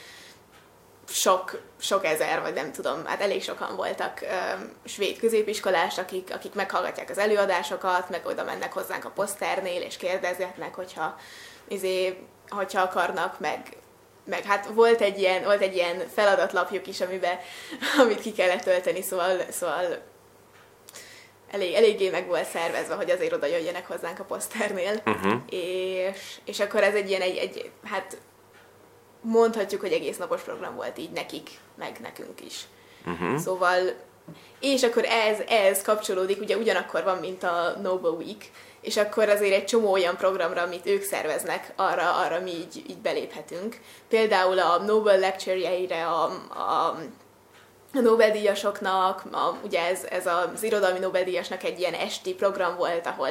sok, 1.08 1.62
sok 1.80 2.06
ezer, 2.06 2.42
vagy 2.42 2.54
nem 2.54 2.72
tudom, 2.72 3.06
hát 3.06 3.22
elég 3.22 3.44
sokan 3.44 3.76
voltak 3.76 4.22
ö, 4.22 4.26
svéd 4.86 5.20
középiskolás, 5.20 5.98
akik, 5.98 6.34
akik 6.34 6.54
meghallgatják 6.54 7.10
az 7.10 7.18
előadásokat, 7.18 8.10
meg 8.10 8.26
oda 8.26 8.44
mennek 8.44 8.74
hozzánk 8.74 9.06
a 9.06 9.10
poszternél, 9.10 9.82
és 9.82 9.98
kérdezgetnek, 9.98 10.76
hogyha, 10.76 11.18
izé, 11.68 12.18
hogyha 12.50 12.82
akarnak, 12.82 13.40
meg, 13.40 13.78
meg 14.26 14.44
hát 14.44 14.66
volt 14.74 15.02
egy 15.02 15.20
ilyen, 15.20 15.44
volt 15.44 15.62
egy 15.62 15.76
ilyen 15.76 16.08
feladatlapjuk 16.14 16.88
is, 16.88 17.02
amiben, 17.02 17.38
amit 18.02 18.22
ki 18.22 18.32
kellett 18.32 18.64
tölteni, 18.64 19.02
szóval, 19.02 19.42
szóval 19.50 20.10
elég, 21.52 21.74
eléggé 21.74 22.10
meg 22.10 22.28
volt 22.28 22.48
szervezve, 22.48 22.96
hogy 22.96 23.10
azért 23.10 23.34
oda 23.34 23.46
jöjjenek 23.46 23.88
hozzánk 23.88 24.20
a 24.20 24.24
poszternél. 24.24 25.02
Uh-huh. 25.06 25.42
És, 25.50 26.40
és 26.46 26.60
akkor 26.60 26.84
ez 26.84 26.94
egy 26.94 27.10
ilyen, 27.10 27.22
egy, 27.22 27.38
egy, 27.38 27.72
hát 27.84 28.18
mondhatjuk, 29.22 29.82
hogy 29.82 29.92
egész 29.92 30.18
napos 30.18 30.42
program 30.42 30.76
volt 30.76 30.98
így 30.98 31.12
nekik, 31.12 31.50
meg 31.76 31.98
nekünk 32.02 32.46
is. 32.46 32.68
Uh-huh. 33.06 33.38
Szóval, 33.38 33.80
és 34.60 34.84
akkor 34.84 35.06
ez, 35.06 35.40
ez 35.48 35.82
kapcsolódik, 35.82 36.42
ugye 36.42 36.58
ugyanakkor 36.58 37.04
van, 37.04 37.18
mint 37.18 37.44
a 37.44 37.76
Nobel 37.82 38.12
Week, 38.12 38.52
és 38.82 38.98
akkor 38.98 39.30
azért 39.30 39.54
egy 39.54 39.66
csomó 39.66 39.92
olyan 39.92 40.18
programra, 40.18 40.62
amit 40.62 40.86
ők 40.86 41.04
szerveznek, 41.04 41.74
arra, 41.76 42.16
arra 42.16 42.40
mi 42.40 42.52
így, 42.52 42.84
így 42.90 42.98
beléphetünk. 42.98 43.80
Például 44.10 44.60
a 44.60 44.78
Nobel 44.78 45.20
lecture 45.20 46.06
a, 46.06 46.24
a 46.60 46.98
a 47.94 48.00
Nobel-díjasoknak, 48.00 49.24
a, 49.32 49.56
ugye 49.64 49.86
ez, 49.86 50.04
ez 50.04 50.26
az 50.26 50.64
irodalmi 50.64 51.00
Nobel-díjasnak 51.00 51.64
egy 51.64 51.80
ilyen 51.80 51.94
esti 51.94 52.34
program 52.34 52.76
volt, 52.78 53.06
ahol 53.06 53.30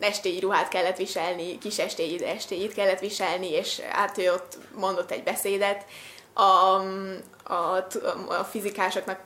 estéi 0.00 0.40
ruhát 0.40 0.68
kellett 0.68 0.96
viselni, 0.96 1.58
kis 1.58 1.78
estéi 1.78 2.24
estéit 2.24 2.74
kellett 2.74 3.00
viselni, 3.00 3.50
és 3.50 3.80
hát 3.80 4.18
ő 4.18 4.32
ott 4.32 4.58
mondott 4.74 5.10
egy 5.10 5.22
beszédet. 5.22 5.84
A, 6.32 6.82
a, 7.52 7.86
a 8.28 8.44
fizikásoknak, 8.50 9.20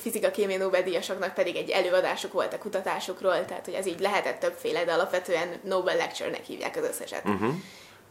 fizika 0.00 0.30
kémia 0.30 0.58
Nobel-díjasoknak 0.58 1.34
pedig 1.34 1.56
egy 1.56 1.70
előadásuk 1.70 2.32
volt 2.32 2.52
a 2.52 2.58
kutatásukról, 2.58 3.44
tehát 3.44 3.64
hogy 3.64 3.74
ez 3.74 3.86
így 3.86 4.00
lehetett 4.00 4.40
többféle, 4.40 4.84
de 4.84 4.92
alapvetően 4.92 5.60
Nobel 5.64 5.96
Lecture-nek 5.96 6.44
hívják 6.44 6.76
az 6.76 6.84
összeset. 6.84 7.24
Uh-huh. 7.24 7.54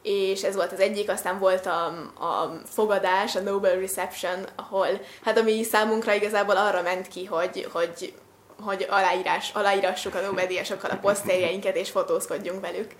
És 0.04 0.44
ez 0.44 0.56
volt 0.56 0.72
az 0.72 0.80
egyik, 0.80 1.10
aztán 1.10 1.40
volt 1.40 1.66
a, 1.66 1.86
a 2.20 2.62
fogadás, 2.66 3.36
a 3.36 3.40
Nobel 3.40 3.76
Reception, 3.76 4.46
ahol, 4.56 4.88
hát 5.24 5.38
ami 5.38 5.64
számunkra 5.64 6.14
igazából 6.14 6.58
arra 6.58 6.82
ment 6.82 7.08
ki, 7.08 7.26
hogy, 7.26 7.68
hogy 7.72 8.14
hogy 8.60 8.86
aláírás, 8.90 9.52
aláírassuk 9.54 10.16
a 10.16 10.22
Nobel-díjasokkal 10.22 10.90
a 10.90 10.98
poszterjeinket, 10.98 11.76
és 11.76 11.90
fotózkodjunk 11.90 12.62
velük. 12.62 12.92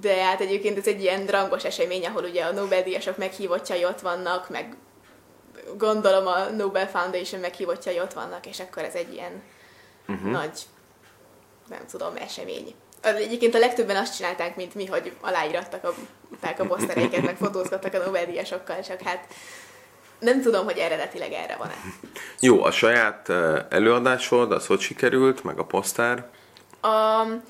De 0.00 0.24
hát 0.24 0.40
egyébként 0.40 0.78
ez 0.78 0.86
egy 0.86 1.02
ilyen 1.02 1.26
drangos 1.26 1.64
esemény, 1.64 2.06
ahol 2.06 2.24
ugye 2.24 2.44
a 2.44 2.52
Nobel-díjasok 2.52 3.16
meghívottjai 3.16 3.84
ott 3.84 4.00
vannak, 4.00 4.48
meg 4.48 4.76
gondolom 5.76 6.26
a 6.26 6.44
Nobel 6.44 6.88
Foundation 6.88 7.40
meghívottjai 7.40 8.00
ott 8.00 8.12
vannak, 8.12 8.46
és 8.46 8.60
akkor 8.60 8.84
ez 8.84 8.94
egy 8.94 9.12
ilyen 9.12 9.42
uh-huh. 10.08 10.30
nagy, 10.30 10.60
nem 11.68 11.86
tudom, 11.90 12.16
esemény. 12.16 12.74
Egyébként 13.02 13.54
a 13.54 13.58
legtöbben 13.58 13.96
azt 13.96 14.16
csinálták, 14.16 14.56
mint 14.56 14.74
mi, 14.74 14.86
hogy 14.86 15.12
aláírattak 15.20 15.84
a, 15.84 15.94
a 16.58 16.64
posztereiket, 16.66 17.22
meg 17.22 17.36
fotózkodtak 17.36 17.94
a 17.94 18.04
Nobel-díjasokkal, 18.04 18.82
csak 18.82 19.00
hát 19.00 19.26
nem 20.20 20.40
tudom, 20.40 20.64
hogy 20.64 20.78
eredetileg 20.78 21.32
erre 21.32 21.56
van-e. 21.56 21.74
Jó, 22.40 22.64
a 22.64 22.70
saját 22.70 23.28
előadásod, 23.68 24.52
az 24.52 24.66
hogy 24.66 24.80
sikerült, 24.80 25.44
meg 25.44 25.58
a 25.58 25.64
poszter? 25.64 26.26
Um, 26.82 27.42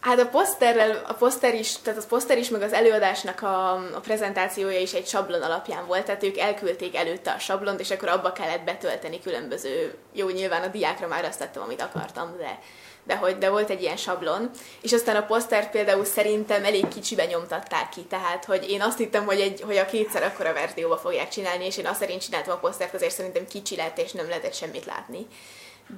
Hát 0.00 0.18
a 0.18 0.26
poszterrel, 0.26 1.04
a 1.08 1.12
poszter 1.12 1.54
is, 1.54 1.76
tehát 1.76 2.02
a 2.02 2.06
poszter 2.08 2.38
is, 2.38 2.48
meg 2.48 2.62
az 2.62 2.72
előadásnak 2.72 3.42
a, 3.42 3.72
a 3.72 4.00
prezentációja 4.02 4.80
is 4.80 4.92
egy 4.92 5.06
sablon 5.06 5.42
alapján 5.42 5.86
volt, 5.86 6.04
tehát 6.04 6.22
ők 6.22 6.38
elküldték 6.38 6.96
előtte 6.96 7.30
a 7.30 7.38
sablont, 7.38 7.80
és 7.80 7.90
akkor 7.90 8.08
abba 8.08 8.32
kellett 8.32 8.64
betölteni 8.64 9.20
különböző, 9.20 9.94
jó, 10.12 10.28
nyilván 10.28 10.62
a 10.62 10.66
diákra 10.66 11.06
már 11.06 11.24
azt 11.24 11.38
tettem, 11.38 11.62
amit 11.62 11.82
akartam, 11.82 12.34
de 12.38 12.58
de, 13.04 13.16
hogy, 13.16 13.38
de 13.38 13.50
volt 13.50 13.70
egy 13.70 13.82
ilyen 13.82 13.96
sablon, 13.96 14.50
és 14.80 14.92
aztán 14.92 15.16
a 15.16 15.26
posztert 15.26 15.70
például 15.70 16.04
szerintem 16.04 16.64
elég 16.64 16.88
kicsibe 16.88 17.24
nyomtatták 17.24 17.88
ki, 17.88 18.00
tehát 18.00 18.44
hogy 18.44 18.70
én 18.70 18.82
azt 18.82 18.98
hittem, 18.98 19.24
hogy, 19.24 19.40
egy, 19.40 19.60
hogy 19.60 19.76
a 19.76 19.86
kétszer 19.86 20.22
akkora 20.22 20.52
verzióba 20.52 20.96
fogják 20.96 21.28
csinálni, 21.28 21.64
és 21.64 21.76
én 21.76 21.86
azt 21.86 22.00
szerint 22.00 22.22
csináltam 22.22 22.54
a 22.54 22.58
posztert, 22.58 22.94
azért 22.94 23.14
szerintem 23.14 23.46
kicsi 23.46 23.76
lett, 23.76 23.98
és 23.98 24.12
nem 24.12 24.28
lehetett 24.28 24.54
semmit 24.54 24.84
látni. 24.84 25.26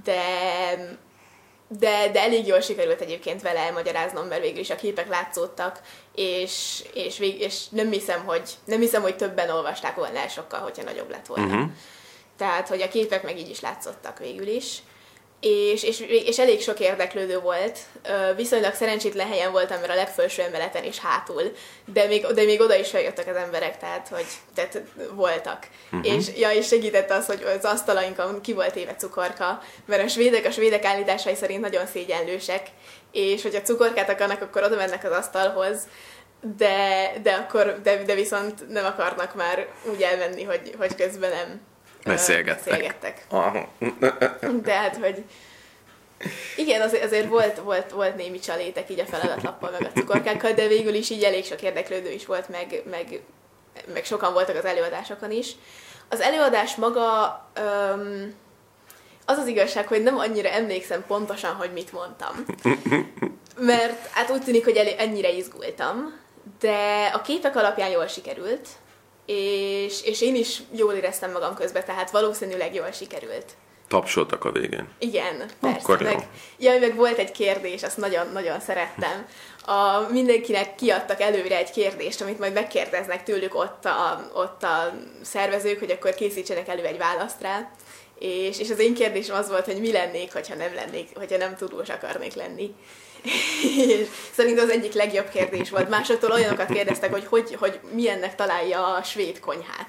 De, 0.05 0.23
de, 1.79 2.11
de 2.13 2.21
elég 2.21 2.47
jól 2.47 2.61
sikerült 2.61 3.01
egyébként 3.01 3.43
vele 3.43 3.59
elmagyaráznom, 3.59 4.27
mert 4.27 4.43
végül 4.43 4.61
is 4.61 4.71
a 4.71 4.77
képek 4.77 5.09
látszódtak, 5.09 5.81
és, 6.15 6.85
és, 6.95 7.19
vég, 7.19 7.41
és 7.41 7.69
nem, 7.69 7.91
hiszem, 7.91 8.25
hogy, 8.25 8.51
nem 8.65 8.81
hiszem, 8.81 9.03
hogy 9.03 9.17
többen 9.17 9.51
olvasták 9.51 9.95
volna 9.95 10.19
el 10.19 10.29
sokkal, 10.29 10.61
hogyha 10.61 10.83
nagyobb 10.83 11.11
lett 11.11 11.27
volna. 11.27 11.55
Uh-huh. 11.55 11.71
Tehát, 12.37 12.69
hogy 12.69 12.83
a 12.83 12.89
képek 12.89 13.23
meg 13.23 13.39
így 13.39 13.51
is 13.51 13.61
látszottak 13.61 14.19
végül 14.19 14.47
is 14.47 14.83
és, 15.45 15.83
és, 15.83 16.01
és 16.01 16.39
elég 16.39 16.61
sok 16.61 16.81
érdeklődő 16.81 17.39
volt. 17.39 17.79
Viszonylag 18.37 18.75
szerencsétlen 18.75 19.29
helyen 19.29 19.53
voltam, 19.53 19.81
mert 19.81 19.93
a 19.93 19.95
legfelső 19.95 20.43
emeleten 20.43 20.85
is 20.85 20.99
hátul, 20.99 21.43
de 21.93 22.07
még, 22.07 22.27
de 22.27 22.45
még 22.45 22.61
oda 22.61 22.75
is 22.75 22.91
feljöttek 22.91 23.29
az 23.29 23.37
emberek, 23.37 23.79
tehát, 23.79 24.09
hogy 24.09 24.27
tehát 24.55 24.83
voltak. 25.13 25.69
Uh-huh. 25.93 26.17
És, 26.17 26.27
ja, 26.37 26.51
és 26.51 26.67
segített 26.67 27.11
az, 27.11 27.27
hogy 27.27 27.43
az 27.43 27.65
asztalainkon 27.65 28.41
ki 28.41 28.53
volt 28.53 28.77
éve 28.77 28.95
cukorka, 28.95 29.63
mert 29.85 30.03
a 30.03 30.09
svédek, 30.09 30.47
a 30.47 30.51
svédek 30.51 30.85
állításai 30.85 31.35
szerint 31.35 31.61
nagyon 31.61 31.87
szégyenlősek, 31.87 32.67
és 33.13 33.43
hogyha 33.43 33.63
cukorkát 33.63 34.11
akarnak, 34.11 34.43
akkor 34.43 34.63
oda 34.63 34.77
mennek 34.77 35.05
az 35.05 35.13
asztalhoz, 35.13 35.87
de, 36.57 37.13
de 37.23 37.33
akkor, 37.33 37.81
de, 37.83 38.03
de 38.03 38.15
viszont 38.15 38.69
nem 38.69 38.85
akarnak 38.85 39.35
már 39.35 39.67
úgy 39.93 40.03
elmenni, 40.03 40.43
hogy, 40.43 40.75
hogy 40.79 40.95
közben 40.95 41.31
nem 41.31 41.61
Beszélgettek. 42.05 42.65
Beszélgettek. 42.65 43.27
Tehát, 44.65 44.97
hogy 44.97 45.25
igen, 46.57 46.81
azért, 46.81 47.05
azért 47.05 47.29
volt, 47.29 47.59
volt, 47.59 47.91
volt 47.91 48.17
némi 48.17 48.39
csalétek 48.39 48.91
így 48.91 49.01
a 49.01 49.07
feladatlappal, 49.07 49.71
meg 49.71 49.91
a 49.95 49.99
cukorkákkal, 49.99 50.53
de 50.53 50.67
végül 50.67 50.95
is 50.95 51.11
így 51.11 51.23
elég 51.23 51.45
sok 51.45 51.63
érdeklődő 51.63 52.11
is 52.11 52.27
volt, 52.27 52.49
meg, 52.49 52.83
meg, 52.91 53.21
meg 53.93 54.05
sokan 54.05 54.33
voltak 54.33 54.57
az 54.57 54.65
előadásokon 54.65 55.31
is. 55.31 55.53
Az 56.09 56.21
előadás 56.21 56.75
maga, 56.75 57.41
öm, 57.55 58.35
az 59.25 59.39
az 59.39 59.47
igazság, 59.47 59.87
hogy 59.87 60.03
nem 60.03 60.19
annyira 60.19 60.49
emlékszem 60.49 61.05
pontosan, 61.07 61.55
hogy 61.55 61.73
mit 61.73 61.93
mondtam. 61.93 62.45
Mert 63.57 64.07
hát 64.07 64.31
úgy 64.31 64.43
tűnik, 64.43 64.65
hogy 64.65 64.77
ennyire 64.77 65.31
izgultam, 65.31 66.21
de 66.61 67.11
a 67.15 67.21
képek 67.21 67.57
alapján 67.57 67.91
jól 67.91 68.07
sikerült, 68.07 68.69
és, 69.33 70.03
és 70.03 70.21
én 70.21 70.35
is 70.35 70.63
jól 70.77 70.93
éreztem 70.93 71.33
magam 71.33 71.55
közben, 71.55 71.85
tehát 71.85 72.11
valószínűleg 72.11 72.75
jól 72.75 72.91
sikerült. 72.91 73.45
Tapsoltak 73.89 74.45
a 74.45 74.53
végén. 74.53 74.89
Igen, 74.99 75.51
persze. 75.61 75.79
Akkor 75.79 76.01
jó. 76.01 76.07
meg, 76.07 76.29
jaj, 76.59 76.79
meg 76.79 76.95
volt 76.95 77.19
egy 77.19 77.33
kérdés, 77.33 77.83
azt 77.83 77.97
nagyon-nagyon 77.97 78.61
szerettem. 78.61 79.27
A, 79.65 80.07
mindenkinek 80.11 80.75
kiadtak 80.75 81.21
előre 81.21 81.57
egy 81.57 81.71
kérdést, 81.71 82.21
amit 82.21 82.39
majd 82.39 82.53
megkérdeznek 82.53 83.23
tőlük 83.23 83.55
ott 83.55 83.85
a, 83.85 84.31
ott 84.35 84.63
a 84.63 84.95
szervezők, 85.23 85.79
hogy 85.79 85.91
akkor 85.91 86.15
készítsenek 86.15 86.69
elő 86.69 86.85
egy 86.85 86.99
választ 86.99 87.41
rá. 87.41 87.71
És, 88.19 88.59
és 88.59 88.71
az 88.71 88.79
én 88.79 88.95
kérdésem 88.95 89.37
az 89.37 89.49
volt, 89.49 89.65
hogy 89.65 89.81
mi 89.81 89.93
lennék, 89.93 90.33
hogyha 90.33 90.55
nem 90.55 90.75
lennék, 90.75 91.09
hogyha 91.15 91.37
nem 91.37 91.57
tudós 91.57 91.89
akarnék 91.89 92.35
lenni. 92.35 92.75
És 93.77 94.07
szerintem 94.33 94.65
az 94.65 94.71
egyik 94.71 94.93
legjobb 94.93 95.29
kérdés 95.29 95.71
volt. 95.71 95.89
Másoktól 95.89 96.31
olyanokat 96.31 96.73
kérdeztek, 96.73 97.13
hogy, 97.13 97.27
hogy, 97.27 97.55
hogy 97.59 97.81
milyennek 97.93 98.35
találja 98.35 98.95
a 98.95 99.03
svéd 99.03 99.41
konyhát. 99.41 99.87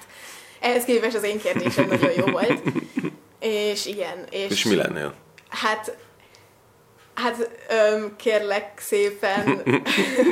Ehhez 0.60 0.84
képest 0.84 1.16
az 1.16 1.24
én 1.24 1.40
kérdésem 1.40 1.88
nagyon 1.88 2.12
jó 2.16 2.26
volt. 2.26 2.62
És 3.40 3.86
igen. 3.86 4.26
És, 4.30 4.50
És 4.50 4.64
mi 4.64 4.76
lennél? 4.76 5.14
Hát, 5.50 5.98
hát 7.14 7.50
öm, 7.70 8.16
kérlek 8.16 8.80
szépen, 8.80 9.64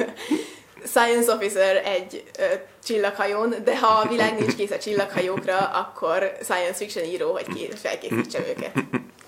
science 0.93 1.33
officer 1.33 1.75
egy 1.85 2.23
ö, 2.39 2.43
csillaghajón, 2.83 3.55
de 3.63 3.79
ha 3.79 3.87
a 3.87 4.07
világ 4.07 4.39
nincs 4.39 4.55
kész 4.55 4.71
a 4.71 4.77
csillaghajókra, 4.77 5.57
akkor 5.57 6.37
science 6.43 6.73
fiction 6.73 7.05
író, 7.05 7.31
hogy 7.31 7.45
ki, 7.53 7.69
felkészítsem 7.75 8.43
őket. 8.43 8.71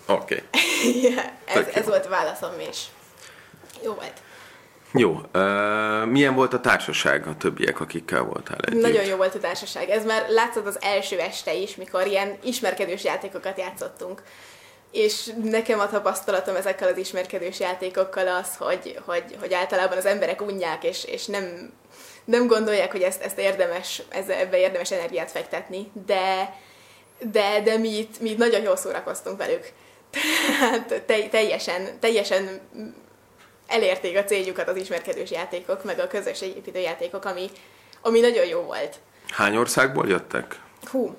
Oké. 0.07 0.43
Okay. 0.83 1.01
yeah, 1.01 1.25
ez, 1.45 1.65
ez 1.73 1.85
volt 1.85 2.05
a 2.05 2.09
válaszom, 2.09 2.51
és 2.69 2.79
jó 3.83 3.93
volt. 3.93 4.21
Jó. 4.93 5.11
Uh, 5.11 6.05
milyen 6.05 6.35
volt 6.35 6.53
a 6.53 6.59
társaság 6.59 7.27
a 7.27 7.37
többiek, 7.37 7.79
akikkel 7.79 8.21
voltál 8.21 8.57
együtt? 8.65 8.81
Nagyon 8.81 9.05
jó 9.05 9.15
volt 9.15 9.35
a 9.35 9.39
társaság. 9.39 9.89
Ez 9.89 10.05
már 10.05 10.25
látszott 10.29 10.67
az 10.67 10.77
első 10.81 11.19
este 11.19 11.53
is, 11.53 11.75
mikor 11.75 12.07
ilyen 12.07 12.37
ismerkedős 12.43 13.03
játékokat 13.03 13.57
játszottunk. 13.57 14.21
És 14.91 15.29
nekem 15.43 15.79
a 15.79 15.89
tapasztalatom 15.89 16.55
ezekkel 16.55 16.87
az 16.87 16.97
ismerkedős 16.97 17.59
játékokkal 17.59 18.27
az, 18.27 18.55
hogy, 18.57 18.99
hogy, 19.05 19.23
hogy 19.39 19.53
általában 19.53 19.97
az 19.97 20.05
emberek 20.05 20.41
unják, 20.41 20.83
és, 20.83 21.05
és 21.05 21.25
nem, 21.25 21.73
nem 22.25 22.47
gondolják, 22.47 22.91
hogy 22.91 23.01
ezt, 23.01 23.21
ezt 23.21 23.37
érdemes, 23.37 24.01
ebbe 24.27 24.57
érdemes 24.57 24.91
energiát 24.91 25.31
fektetni, 25.31 25.91
de, 26.05 26.55
de, 27.31 27.61
de 27.63 27.77
mi, 27.77 27.97
itt, 27.97 28.19
mi 28.19 28.29
itt 28.29 28.37
nagyon 28.37 28.61
jól 28.61 28.75
szórakoztunk 28.75 29.37
velük. 29.37 29.71
Tehát 30.59 31.03
te, 31.05 31.27
teljesen, 31.29 31.99
teljesen 31.99 32.61
elérték 33.73 34.17
a 34.17 34.23
céljukat 34.23 34.67
az 34.67 34.75
ismerkedős 34.75 35.31
játékok, 35.31 35.83
meg 35.83 35.99
a 35.99 36.07
közösségépítő 36.07 36.79
játékok, 36.79 37.25
ami, 37.25 37.49
ami 38.01 38.19
nagyon 38.19 38.45
jó 38.45 38.61
volt. 38.61 38.99
Hány 39.27 39.55
országból 39.55 40.07
jöttek? 40.07 40.59
Hú, 40.91 41.17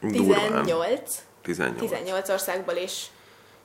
Durván. 0.00 0.62
18, 0.64 1.22
18. 1.42 1.80
18 1.80 2.28
országból, 2.28 2.74
és 2.74 3.04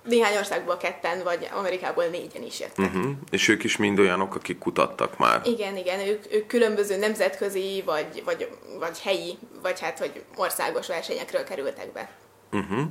néhány 0.03 0.37
országból 0.37 0.77
ketten, 0.77 1.23
vagy 1.23 1.49
Amerikából 1.53 2.05
négyen 2.05 2.43
is 2.43 2.59
jöttek. 2.59 2.85
Uh-huh. 2.85 3.11
És 3.29 3.47
ők 3.47 3.63
is 3.63 3.77
mind 3.77 3.99
olyanok, 3.99 4.35
akik 4.35 4.57
kutattak 4.57 5.17
már. 5.17 5.41
Igen, 5.45 5.77
igen, 5.77 5.99
ők, 5.99 6.33
ők 6.33 6.47
különböző 6.47 6.97
nemzetközi, 6.97 7.83
vagy, 7.85 8.21
vagy, 8.25 8.49
vagy 8.79 8.99
helyi, 8.99 9.37
vagy 9.61 9.79
hát, 9.79 9.99
hogy 9.99 10.23
országos 10.35 10.87
versenyekről 10.87 11.43
kerültek 11.43 11.91
be. 11.91 12.09
Uh-huh. 12.51 12.81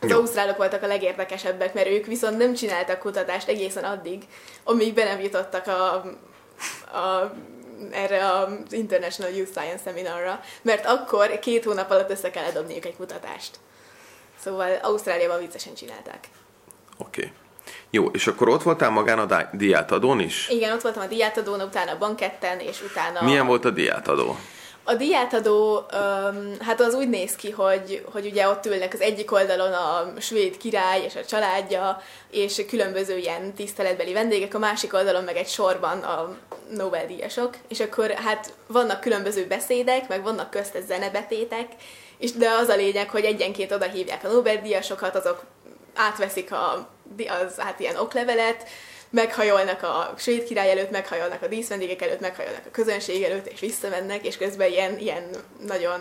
Az 0.00 0.10
Jó. 0.10 0.18
ausztrálok 0.18 0.56
voltak 0.56 0.82
a 0.82 0.86
legérdekesebbek, 0.86 1.74
mert 1.74 1.88
ők 1.88 2.06
viszont 2.06 2.38
nem 2.38 2.54
csináltak 2.54 2.98
kutatást 2.98 3.48
egészen 3.48 3.84
addig, 3.84 4.22
amíg 4.64 4.94
be 4.94 5.04
nem 5.04 5.20
jutottak 5.20 5.66
a, 5.66 5.94
a 6.98 7.32
erre 7.90 8.30
az 8.30 8.72
International 8.72 9.32
Youth 9.32 9.50
Science 9.50 9.82
Seminarra, 9.84 10.40
mert 10.62 10.86
akkor 10.86 11.38
két 11.38 11.64
hónap 11.64 11.90
alatt 11.90 12.10
össze 12.10 12.30
kellett 12.30 12.54
dobniuk 12.54 12.84
egy 12.84 12.96
kutatást. 12.96 13.58
Szóval 14.40 14.78
Ausztráliában 14.82 15.38
viccesen 15.38 15.74
csinálták. 15.74 16.28
Oké. 16.98 17.20
Okay. 17.20 17.32
Jó, 17.90 18.06
és 18.06 18.26
akkor 18.26 18.48
ott 18.48 18.62
voltál 18.62 18.90
magán 18.90 19.18
a 19.18 19.48
diátadón 19.52 20.20
is? 20.20 20.48
Igen, 20.48 20.72
ott 20.72 20.82
voltam 20.82 21.02
a 21.02 21.06
diátadón, 21.06 21.60
utána 21.60 21.90
a 21.90 21.98
banketten, 21.98 22.60
és 22.60 22.82
utána... 22.82 23.22
Milyen 23.22 23.46
volt 23.46 23.64
a 23.64 23.70
diátadó? 23.70 24.36
A 24.88 24.94
diátadó, 24.94 25.86
öm, 25.92 26.56
hát 26.60 26.80
az 26.80 26.94
úgy 26.94 27.08
néz 27.08 27.36
ki, 27.36 27.50
hogy, 27.50 28.04
hogy 28.12 28.26
ugye 28.26 28.48
ott 28.48 28.66
ülnek 28.66 28.92
az 28.92 29.00
egyik 29.00 29.32
oldalon 29.32 29.72
a 29.72 30.12
svéd 30.20 30.56
király 30.56 31.02
és 31.04 31.16
a 31.16 31.24
családja, 31.24 32.02
és 32.30 32.64
különböző 32.68 33.16
ilyen 33.16 33.54
tiszteletbeli 33.54 34.12
vendégek, 34.12 34.54
a 34.54 34.58
másik 34.58 34.94
oldalon 34.94 35.24
meg 35.24 35.36
egy 35.36 35.48
sorban 35.48 35.98
a 35.98 36.36
Nobel-díjasok, 36.70 37.54
és 37.68 37.80
akkor 37.80 38.10
hát 38.10 38.52
vannak 38.66 39.00
különböző 39.00 39.46
beszédek, 39.46 40.08
meg 40.08 40.22
vannak 40.22 40.50
köztes 40.50 40.84
zenebetétek, 40.84 41.68
és 42.18 42.32
de 42.32 42.50
az 42.50 42.68
a 42.68 42.76
lényeg, 42.76 43.10
hogy 43.10 43.24
egyenként 43.24 43.72
oda 43.72 43.86
hívják 43.86 44.24
a 44.24 44.28
Nobel-díjasokat, 44.28 45.16
azok 45.16 45.44
átveszik 45.94 46.52
a, 46.52 46.88
az 47.16 47.58
hát 47.58 47.80
ilyen 47.80 47.96
oklevelet, 47.96 48.68
meghajolnak 49.16 49.82
a 49.82 50.14
svéd 50.18 50.44
király 50.44 50.70
előtt, 50.70 50.90
meghajolnak 50.90 51.42
a 51.42 51.46
díszvendégek 51.46 52.02
előtt, 52.02 52.20
meghajolnak 52.20 52.66
a 52.66 52.70
közönség 52.70 53.22
előtt, 53.22 53.46
és 53.46 53.60
visszamennek, 53.60 54.26
és 54.26 54.36
közben 54.36 54.70
ilyen, 54.70 54.98
ilyen 54.98 55.30
nagyon 55.66 56.00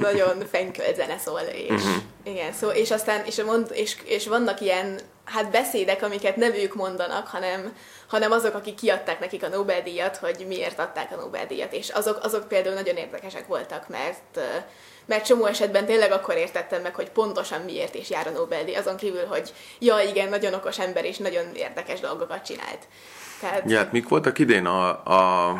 nagyon 0.00 0.46
fenkölt 0.50 0.96
zene 0.96 1.18
szól, 1.18 1.40
és 1.40 1.68
uh-huh. 1.68 2.02
igen, 2.24 2.52
szó, 2.52 2.68
és 2.68 2.90
aztán, 2.90 3.24
és, 3.26 3.42
mond, 3.42 3.70
és, 3.72 3.96
és 4.04 4.26
vannak 4.26 4.60
ilyen, 4.60 5.00
hát 5.24 5.50
beszédek, 5.50 6.02
amiket 6.02 6.36
nem 6.36 6.52
ők 6.52 6.74
mondanak, 6.74 7.26
hanem, 7.26 7.76
hanem 8.06 8.32
azok, 8.32 8.54
akik 8.54 8.74
kiadták 8.74 9.20
nekik 9.20 9.44
a 9.44 9.48
Nobel-díjat, 9.48 10.16
hogy 10.16 10.44
miért 10.48 10.78
adták 10.78 11.12
a 11.12 11.20
Nobel-díjat, 11.20 11.72
és 11.72 11.88
azok, 11.88 12.18
azok 12.22 12.48
például 12.48 12.74
nagyon 12.74 12.96
érdekesek 12.96 13.46
voltak, 13.46 13.88
mert 13.88 14.40
mert 15.06 15.26
csomó 15.26 15.46
esetben 15.46 15.86
tényleg 15.86 16.12
akkor 16.12 16.36
értettem 16.36 16.82
meg, 16.82 16.94
hogy 16.94 17.10
pontosan 17.10 17.60
miért 17.60 17.94
is 17.94 18.10
jár 18.10 18.26
a 18.26 18.30
Nobel-díj, 18.30 18.74
azon 18.74 18.96
kívül, 18.96 19.26
hogy 19.26 19.52
ja, 19.78 20.00
igen, 20.00 20.28
nagyon 20.28 20.54
okos 20.54 20.78
ember, 20.78 21.04
és 21.04 21.16
nagyon 21.16 21.54
érdekes 21.54 22.00
dolgokat 22.00 22.44
csinált. 22.44 22.88
Tehát, 23.40 23.70
Ja, 23.70 23.78
hát 23.78 23.92
mik 23.92 24.08
voltak 24.08 24.38
idén 24.38 24.66
a, 24.66 24.88
a 24.88 25.54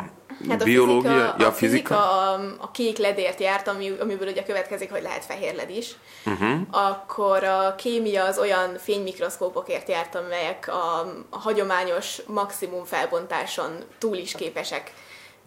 Hát 0.49 0.61
a 0.61 0.63
biológia, 0.63 1.09
fizika, 1.11 1.35
ja, 1.37 1.47
a, 1.47 1.51
fizika 1.51 1.95
a, 1.95 2.33
a 2.59 2.71
kék 2.71 2.97
ledért 2.97 3.39
járt, 3.39 3.67
ami, 3.67 3.89
amiből 3.99 4.27
ugye 4.27 4.43
következik, 4.43 4.91
hogy 4.91 5.01
lehet 5.01 5.25
fehér 5.25 5.55
led 5.55 5.69
is. 5.69 5.95
Uh-huh. 6.25 6.59
Akkor 6.71 7.43
a 7.43 7.75
kémia 7.75 8.25
az 8.25 8.37
olyan 8.37 8.77
fénymikroszkópokért 8.77 9.89
járt, 9.89 10.15
amelyek 10.15 10.67
a, 10.67 10.99
a 11.29 11.37
hagyományos 11.37 12.21
maximum 12.27 12.83
felbontáson 12.83 13.71
túl 13.97 14.15
is 14.15 14.33
képesek 14.33 14.93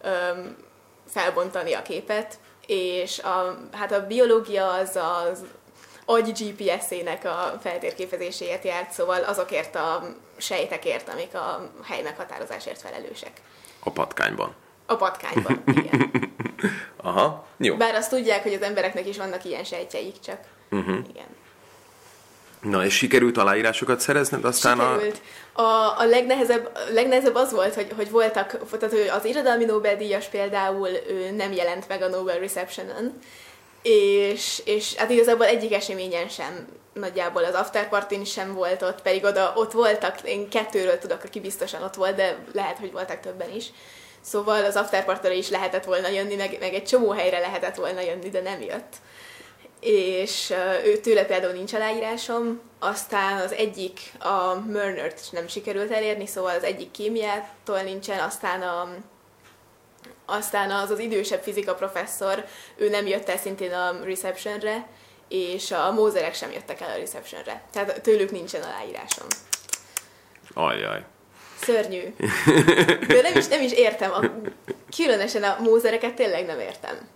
öm, 0.02 0.56
felbontani 1.08 1.72
a 1.72 1.82
képet. 1.82 2.38
És 2.66 3.18
a, 3.18 3.58
hát 3.72 3.92
a 3.92 4.06
biológia 4.06 4.72
az 4.72 4.98
az 5.30 5.44
agy 6.04 6.32
GPS-ének 6.32 7.24
a 7.24 7.58
feltérképezéséért 7.62 8.64
járt, 8.64 8.92
szóval 8.92 9.22
azokért 9.22 9.74
a 9.74 10.02
sejtekért, 10.36 11.08
amik 11.08 11.34
a 11.34 11.70
hely 11.82 12.02
meghatározásért 12.02 12.80
felelősek. 12.80 13.40
A 13.78 13.90
patkányban. 13.90 14.54
A 14.86 14.96
patkányban, 14.96 15.62
igen. 15.66 16.10
Aha, 16.96 17.46
jó. 17.56 17.76
Bár 17.76 17.94
azt 17.94 18.10
tudják, 18.10 18.42
hogy 18.42 18.52
az 18.52 18.62
embereknek 18.62 19.08
is 19.08 19.16
vannak 19.16 19.44
ilyen 19.44 19.64
sejtjeik, 19.64 20.20
csak 20.20 20.38
Uh-huh. 20.70 20.98
igen. 21.08 21.26
Na, 22.60 22.84
és 22.84 22.94
sikerült 22.94 23.36
aláírásokat 23.36 24.00
szerezned 24.00 24.44
aztán 24.44 24.78
Sikerült. 24.78 25.20
A, 25.52 25.62
a 25.98 26.04
legnehezebb, 26.04 26.70
a 26.74 26.92
legnehezebb 26.92 27.34
az 27.34 27.52
volt, 27.52 27.74
hogy, 27.74 27.92
hogy 27.96 28.10
voltak, 28.10 28.58
tehát 28.78 29.10
az 29.16 29.24
irodalmi 29.24 29.64
Nobel-díjas 29.64 30.26
például 30.26 30.88
ő 31.08 31.30
nem 31.30 31.52
jelent 31.52 31.88
meg 31.88 32.02
a 32.02 32.08
Nobel 32.08 32.38
Reception-ön, 32.38 33.18
és, 33.82 34.62
és 34.64 34.94
hát 34.94 35.10
igazából 35.10 35.46
egyik 35.46 35.74
eseményen 35.74 36.28
sem 36.28 36.66
nagyjából 36.92 37.44
az 37.44 37.54
afterpartin 37.54 38.24
sem 38.24 38.54
volt 38.54 38.82
ott, 38.82 39.02
pedig 39.02 39.24
oda 39.24 39.52
ott 39.56 39.72
voltak, 39.72 40.20
én 40.24 40.48
kettőről 40.48 40.98
tudok, 40.98 41.24
aki 41.24 41.40
biztosan 41.40 41.82
ott 41.82 41.94
volt, 41.94 42.16
de 42.16 42.36
lehet, 42.52 42.78
hogy 42.78 42.92
voltak 42.92 43.20
többen 43.20 43.54
is. 43.54 43.72
Szóval 44.26 44.64
az 44.64 44.76
afterpartra 44.76 45.30
is 45.30 45.48
lehetett 45.48 45.84
volna 45.84 46.08
jönni, 46.08 46.34
meg, 46.34 46.56
meg 46.60 46.74
egy 46.74 46.84
csomó 46.84 47.10
helyre 47.10 47.38
lehetett 47.38 47.74
volna 47.74 48.00
jönni, 48.00 48.28
de 48.28 48.40
nem 48.40 48.60
jött. 48.60 48.94
És 49.80 50.54
ő 50.84 50.96
tőle 50.96 51.24
például 51.24 51.52
nincs 51.52 51.74
aláírásom, 51.74 52.60
aztán 52.78 53.40
az 53.40 53.52
egyik, 53.52 54.00
a 54.18 54.54
Murnert 54.54 55.20
nem 55.32 55.48
sikerült 55.48 55.90
elérni, 55.90 56.26
szóval 56.26 56.54
az 56.56 56.62
egyik 56.62 56.90
kémiától 56.90 57.80
nincsen, 57.80 58.18
aztán 58.18 58.62
a, 58.62 58.88
aztán 60.24 60.70
az 60.70 60.90
az 60.90 60.98
idősebb 60.98 61.42
fizika 61.42 61.74
professzor, 61.74 62.44
ő 62.76 62.88
nem 62.88 63.06
jött 63.06 63.28
el 63.28 63.38
szintén 63.38 63.72
a 63.72 64.04
receptionre, 64.04 64.86
és 65.28 65.70
a 65.70 65.92
Mózerek 65.92 66.34
sem 66.34 66.52
jöttek 66.52 66.80
el 66.80 66.90
a 66.90 66.98
receptionre. 66.98 67.62
Tehát 67.72 68.00
tőlük 68.00 68.30
nincsen 68.30 68.62
aláírásom. 68.62 69.26
Ajjaj. 70.54 71.04
Szörnyű. 71.60 72.14
De 73.06 73.20
nem 73.22 73.36
is, 73.36 73.46
nem 73.46 73.62
is 73.62 73.72
értem. 73.72 74.12
A, 74.12 74.20
különösen 74.96 75.42
a 75.42 75.56
Mózereket 75.60 76.14
tényleg 76.14 76.46
nem 76.46 76.60
értem. 76.60 77.08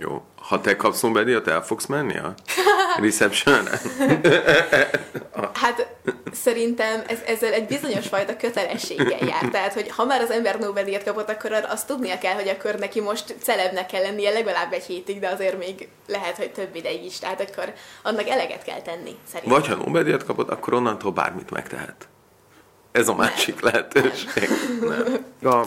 Jó. 0.00 0.22
Ha 0.36 0.60
te 0.60 0.76
kapsz 0.76 1.00
Nobel-díjat, 1.00 1.48
el 1.48 1.62
fogsz 1.62 1.86
menni? 1.86 2.16
Ha? 2.16 2.34
reception 3.00 3.68
Hát 5.54 5.86
szerintem 6.32 7.02
ez, 7.06 7.18
ezzel 7.26 7.52
egy 7.52 7.66
bizonyos 7.66 8.06
fajta 8.08 8.36
kötelességgel 8.36 9.26
jár. 9.26 9.48
Tehát, 9.50 9.72
hogy 9.72 9.90
ha 9.90 10.04
már 10.04 10.20
az 10.20 10.30
ember 10.30 10.58
Nobel-díjat 10.58 11.04
kapott, 11.04 11.30
akkor 11.30 11.52
azt 11.52 11.86
tudnia 11.86 12.18
kell, 12.18 12.34
hogy 12.34 12.48
akkor 12.48 12.74
neki 12.74 13.00
most 13.00 13.36
celebnek 13.42 13.86
kell 13.86 14.02
lennie 14.02 14.30
legalább 14.30 14.72
egy 14.72 14.84
hétig, 14.84 15.20
de 15.20 15.28
azért 15.28 15.58
még 15.58 15.88
lehet, 16.06 16.36
hogy 16.36 16.52
több 16.52 16.74
ideig 16.74 17.04
is. 17.04 17.18
Tehát 17.18 17.40
akkor 17.40 17.72
annak 18.02 18.28
eleget 18.28 18.62
kell 18.62 18.80
tenni, 18.80 19.16
szerintem. 19.32 19.60
Vagy 19.60 19.66
ha 19.66 19.74
Nobel-díjat 19.74 20.24
kapott, 20.24 20.50
akkor 20.50 20.74
onnantól 20.74 21.12
bármit 21.12 21.50
megtehet. 21.50 22.08
Ez 22.92 23.08
a 23.08 23.14
másik 23.14 23.60
lehetőség. 23.60 24.48
Nem. 24.80 25.50
A, 25.52 25.66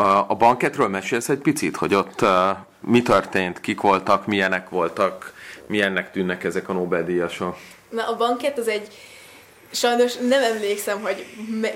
a, 0.00 0.24
a 0.28 0.34
banketről 0.34 0.88
mesélsz 0.88 1.28
egy 1.28 1.38
picit, 1.38 1.76
hogy 1.76 1.94
ott 1.94 2.22
uh, 2.22 2.56
mi 2.80 3.02
történt, 3.02 3.60
kik 3.60 3.80
voltak, 3.80 4.26
milyenek 4.26 4.68
voltak, 4.68 5.32
milyennek 5.66 6.10
tűnnek 6.10 6.44
ezek 6.44 6.68
a 6.68 6.72
Nobel-díjasok? 6.72 7.56
Na, 7.88 8.08
a 8.08 8.16
banket 8.16 8.58
az 8.58 8.68
egy, 8.68 8.88
sajnos 9.70 10.14
nem 10.16 10.42
emlékszem, 10.42 11.02
hogy 11.02 11.26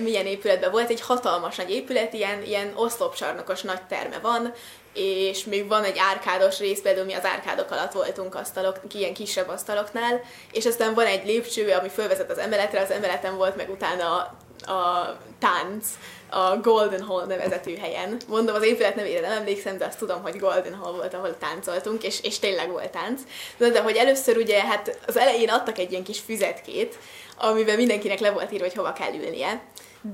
milyen 0.02 0.26
épületben 0.26 0.70
volt, 0.70 0.90
egy 0.90 1.00
hatalmas 1.00 1.56
nagy 1.56 1.70
épület, 1.70 2.12
ilyen, 2.12 2.42
ilyen 2.42 2.72
oszlopcsarnokos 2.74 3.62
nagy 3.62 3.82
terme 3.82 4.18
van, 4.22 4.52
és 4.96 5.44
még 5.44 5.68
van 5.68 5.84
egy 5.84 5.98
árkádos 5.98 6.58
rész, 6.58 6.80
például 6.80 7.06
mi 7.06 7.14
az 7.14 7.24
árkádok 7.24 7.70
alatt 7.70 7.92
voltunk 7.92 8.34
asztalok, 8.34 8.80
ilyen 8.94 9.14
kisebb 9.14 9.48
asztaloknál, 9.48 10.20
és 10.52 10.66
aztán 10.66 10.94
van 10.94 11.06
egy 11.06 11.26
lépcső, 11.26 11.72
ami 11.72 11.88
fölvezet 11.88 12.30
az 12.30 12.38
emeletre, 12.38 12.80
az 12.80 12.90
emeleten 12.90 13.36
volt 13.36 13.56
meg 13.56 13.70
utána 13.70 14.16
a, 14.16 14.72
a 14.72 15.16
tánc, 15.38 15.86
a 16.30 16.56
Golden 16.56 17.02
Hall 17.02 17.26
nevezetű 17.26 17.76
helyen. 17.76 18.16
Mondom, 18.28 18.54
az 18.54 18.62
épület 18.62 18.94
nevére 18.94 19.20
nem 19.20 19.38
emlékszem, 19.38 19.78
de 19.78 19.84
azt 19.84 19.98
tudom, 19.98 20.22
hogy 20.22 20.38
Golden 20.38 20.74
Hall 20.74 20.92
volt, 20.92 21.14
ahol 21.14 21.38
táncoltunk, 21.38 22.02
és, 22.02 22.22
és 22.22 22.38
tényleg 22.38 22.70
volt 22.70 22.90
tánc. 22.90 23.20
De, 23.56 23.68
de 23.68 23.80
hogy 23.80 23.96
először 23.96 24.36
ugye, 24.36 24.62
hát 24.62 24.98
az 25.06 25.16
elején 25.16 25.48
adtak 25.48 25.78
egy 25.78 25.90
ilyen 25.90 26.04
kis 26.04 26.20
füzetkét, 26.20 26.98
amiben 27.38 27.76
mindenkinek 27.76 28.20
le 28.20 28.30
volt 28.30 28.52
írva, 28.52 28.64
hogy 28.64 28.74
hova 28.74 28.92
kell 28.92 29.14
ülnie. 29.14 29.60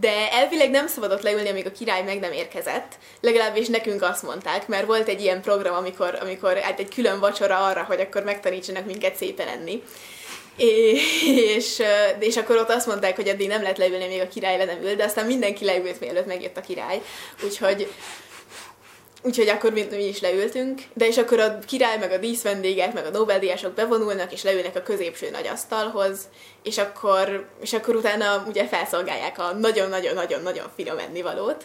De 0.01 0.33
elvileg 0.33 0.71
nem 0.71 0.87
szabadott 0.87 1.23
leülni, 1.23 1.49
amíg 1.49 1.67
a 1.67 1.73
király 1.73 2.03
meg 2.03 2.21
nem 2.21 2.33
érkezett. 2.33 2.99
Legalábbis 3.21 3.69
nekünk 3.69 4.03
azt 4.03 4.23
mondták, 4.23 4.69
mert 4.69 4.87
volt 4.87 5.09
egy 5.09 5.21
ilyen 5.21 5.43
program, 5.43 5.75
amikor, 5.75 6.19
amikor 6.21 6.57
hát 6.57 6.79
egy 6.79 6.95
külön 6.95 7.21
vacsora 7.21 7.67
arra, 7.67 7.83
hogy 7.83 8.01
akkor 8.01 8.23
megtanítsanak 8.23 8.87
minket 8.87 9.17
szépen 9.17 9.49
enni. 9.49 9.83
És, 11.57 11.83
és 12.19 12.37
akkor 12.37 12.57
ott 12.57 12.71
azt 12.71 12.87
mondták, 12.87 13.17
hogy 13.17 13.29
addig 13.29 13.49
nem 13.49 13.63
lehet 13.63 13.79
leülni, 13.79 14.07
még 14.07 14.21
a 14.21 14.29
király 14.29 14.59
le 14.59 14.65
nem 14.65 14.83
ül, 14.83 14.95
de 14.95 15.05
aztán 15.05 15.27
mindenki 15.27 15.65
leült, 15.65 16.01
mielőtt 16.01 16.27
megjött 16.27 16.57
a 16.57 16.61
király. 16.61 17.03
Úgyhogy 17.45 17.89
Úgyhogy 19.25 19.49
akkor 19.49 19.73
mi, 19.73 19.87
mi 19.91 20.05
is 20.05 20.21
leültünk, 20.21 20.83
de 20.95 21.07
és 21.07 21.19
akkor 21.19 21.41
a 21.41 21.59
király, 21.59 21.99
meg 21.99 22.13
a 22.13 22.19
díszvendégek, 22.19 22.93
meg 22.93 23.07
a 23.07 23.11
Nobel-díjasok 23.11 23.73
bevonulnak, 23.73 24.33
és 24.33 24.43
leülnek 24.43 24.77
a 24.77 24.83
középső 24.83 25.31
nagy 25.31 25.47
asztalhoz, 25.47 26.29
és 26.63 26.79
akkor, 26.79 27.47
és 27.61 27.73
akkor 27.73 27.97
utána 27.97 28.45
ugye 28.49 28.67
felszolgálják 28.67 29.39
a 29.39 29.53
nagyon-nagyon-nagyon-nagyon 29.53 30.67
finom 30.77 30.99
ennivalót, 30.99 31.65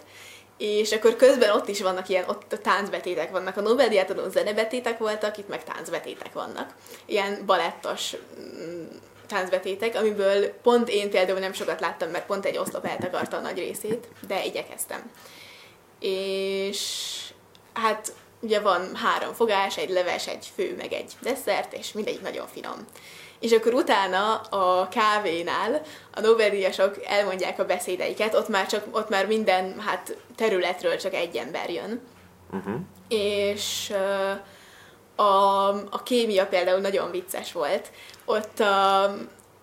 és 0.57 0.91
akkor 0.91 1.15
közben 1.15 1.49
ott 1.49 1.67
is 1.67 1.81
vannak 1.81 2.09
ilyen, 2.09 2.23
ott 2.27 2.53
a 2.53 2.57
táncbetétek 2.57 3.31
vannak, 3.31 3.57
a 3.57 3.61
Nobel-díját 3.61 4.09
adó 4.09 4.29
zenebetétek 4.29 4.97
voltak, 4.97 5.37
itt 5.37 5.47
meg 5.47 5.63
táncbetétek 5.63 6.33
vannak. 6.33 6.73
Ilyen 7.05 7.43
balettos 7.45 8.15
mm, 8.39 8.85
táncbetétek, 9.27 9.95
amiből 9.95 10.47
pont 10.47 10.89
én 10.89 11.09
például 11.09 11.39
nem 11.39 11.53
sokat 11.53 11.79
láttam, 11.79 12.09
mert 12.09 12.25
pont 12.25 12.45
egy 12.45 12.57
oszlop 12.57 12.85
eltakarta 12.85 13.37
a 13.37 13.41
nagy 13.41 13.57
részét, 13.57 14.07
de 14.27 14.45
igyekeztem. 14.45 15.11
És 15.99 17.11
hát 17.77 18.13
ugye 18.39 18.59
van 18.59 18.95
három 18.95 19.33
fogás, 19.33 19.77
egy 19.77 19.89
leves, 19.89 20.27
egy 20.27 20.51
fő, 20.55 20.75
meg 20.77 20.93
egy 20.93 21.13
desszert, 21.21 21.73
és 21.73 21.91
mindegyik 21.91 22.21
nagyon 22.21 22.47
finom 22.47 22.85
és 23.39 23.51
akkor 23.51 23.73
utána 23.73 24.35
a 24.35 24.87
kávénál 24.87 25.81
a 26.13 26.19
Nobel-díjasok 26.21 27.03
elmondják 27.05 27.59
a 27.59 27.65
beszédeiket, 27.65 28.33
ott 28.33 28.47
már, 28.47 28.67
csak, 28.67 28.83
ott 28.91 29.09
már 29.09 29.27
minden 29.27 29.79
hát, 29.79 30.17
területről 30.35 30.97
csak 30.97 31.13
egy 31.13 31.35
ember 31.35 31.69
jön. 31.69 32.01
Uh-huh. 32.51 32.75
És 33.07 33.93
a, 35.15 35.67
a 35.69 36.03
kémia 36.03 36.47
például 36.47 36.79
nagyon 36.79 37.11
vicces 37.11 37.51
volt. 37.51 37.91
Ott 38.25 38.59
a, 38.59 39.15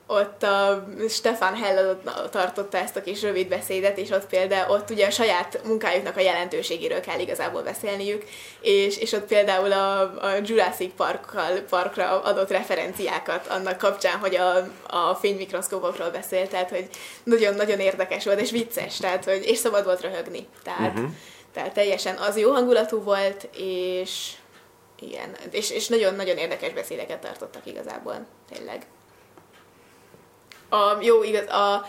ott 0.06 0.42
a 0.42 0.86
Stefan 1.08 1.54
Hell 1.54 2.00
tartotta 2.30 2.78
ezt 2.78 2.96
a 2.96 3.02
kis 3.02 3.22
rövid 3.22 3.48
beszédet, 3.48 3.98
és 3.98 4.10
ott 4.10 4.26
például 4.26 4.70
ott 4.70 4.90
ugye 4.90 5.06
a 5.06 5.10
saját 5.10 5.60
munkájuknak 5.64 6.16
a 6.16 6.20
jelentőségéről 6.20 7.00
kell 7.00 7.18
igazából 7.18 7.62
beszélniük, 7.62 8.24
és, 8.60 8.98
és 8.98 9.12
ott 9.12 9.26
például 9.26 9.72
a, 9.72 10.00
a 10.00 10.30
Jurassic 10.42 10.94
Parkkal, 10.96 11.58
Parkra 11.68 12.22
adott 12.22 12.50
referenciákat 12.50 13.46
annak 13.46 13.78
kapcsán, 13.78 14.18
hogy 14.18 14.36
a, 14.36 14.56
a 14.86 15.14
fénymikroszkópokról 15.14 16.10
beszélt, 16.10 16.50
tehát 16.50 16.70
hogy 16.70 16.88
nagyon-nagyon 17.22 17.78
érdekes 17.80 18.24
volt, 18.24 18.40
és 18.40 18.50
vicces, 18.50 18.96
tehát 18.96 19.24
hogy, 19.24 19.44
és 19.44 19.58
szabad 19.58 19.84
volt 19.84 20.00
röhögni. 20.00 20.46
Tehát, 20.62 20.92
uh-huh. 20.92 21.10
tehát 21.52 21.72
teljesen 21.72 22.16
az 22.16 22.38
jó 22.38 22.50
hangulatú 22.50 23.02
volt, 23.02 23.48
és 23.56 24.30
igen, 25.00 25.36
és, 25.50 25.70
és 25.70 25.88
nagyon-nagyon 25.88 26.36
érdekes 26.36 26.72
beszédeket 26.72 27.20
tartottak 27.20 27.66
igazából, 27.66 28.26
tényleg 28.52 28.86
a, 30.68 30.96
jó, 31.00 31.22
igaz, 31.22 31.46
a, 31.48 31.85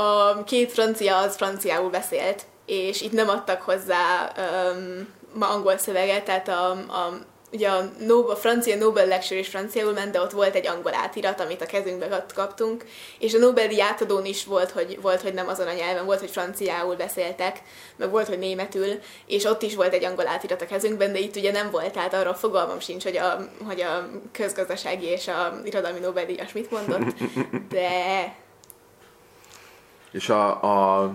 a 0.00 0.44
két 0.44 0.72
francia 0.72 1.16
az 1.16 1.36
franciául 1.36 1.90
beszélt, 1.90 2.46
és 2.66 3.00
itt 3.00 3.12
nem 3.12 3.28
adtak 3.28 3.62
hozzá 3.62 4.32
um, 4.36 5.08
ma 5.32 5.48
angol 5.48 5.78
szöveget, 5.78 6.24
tehát 6.24 6.48
a, 6.48 6.70
a 6.70 7.18
ugye 7.52 7.68
a, 7.68 7.90
Nobel, 7.98 8.34
francia 8.36 8.76
Nobel 8.76 9.06
Lecture 9.06 9.40
is 9.40 9.48
franciául 9.48 9.92
ment, 9.92 10.12
de 10.12 10.20
ott 10.20 10.30
volt 10.30 10.54
egy 10.54 10.66
angol 10.66 10.94
átirat, 10.94 11.40
amit 11.40 11.62
a 11.62 11.66
kezünkbe 11.66 12.26
kaptunk, 12.34 12.84
és 13.18 13.34
a 13.34 13.38
Nobel-díj 13.38 13.82
átadón 13.82 14.24
is 14.24 14.44
volt 14.44 14.70
hogy, 14.70 14.98
volt, 15.00 15.20
hogy 15.20 15.34
nem 15.34 15.48
azon 15.48 15.66
a 15.66 15.72
nyelven, 15.72 16.04
volt, 16.04 16.20
hogy 16.20 16.30
franciául 16.30 16.96
beszéltek, 16.96 17.62
meg 17.96 18.10
volt, 18.10 18.28
hogy 18.28 18.38
németül, 18.38 18.98
és 19.26 19.44
ott 19.44 19.62
is 19.62 19.74
volt 19.74 19.92
egy 19.92 20.04
angol 20.04 20.26
átirat 20.26 20.62
a 20.62 20.66
kezünkben, 20.66 21.12
de 21.12 21.18
itt 21.18 21.36
ugye 21.36 21.52
nem 21.52 21.70
volt, 21.70 21.92
tehát 21.92 22.14
arra 22.14 22.34
fogalmam 22.34 22.80
sincs, 22.80 23.02
hogy 23.02 23.16
a, 23.16 23.36
hogy 23.66 23.80
a 23.80 24.08
közgazdasági 24.32 25.06
és 25.06 25.28
a 25.28 25.60
irodalmi 25.64 25.98
Nobel-díjas 25.98 26.52
mit 26.52 26.70
mondott, 26.70 27.14
de 27.70 27.88
és 30.10 30.28
a, 30.28 30.62
a 31.02 31.12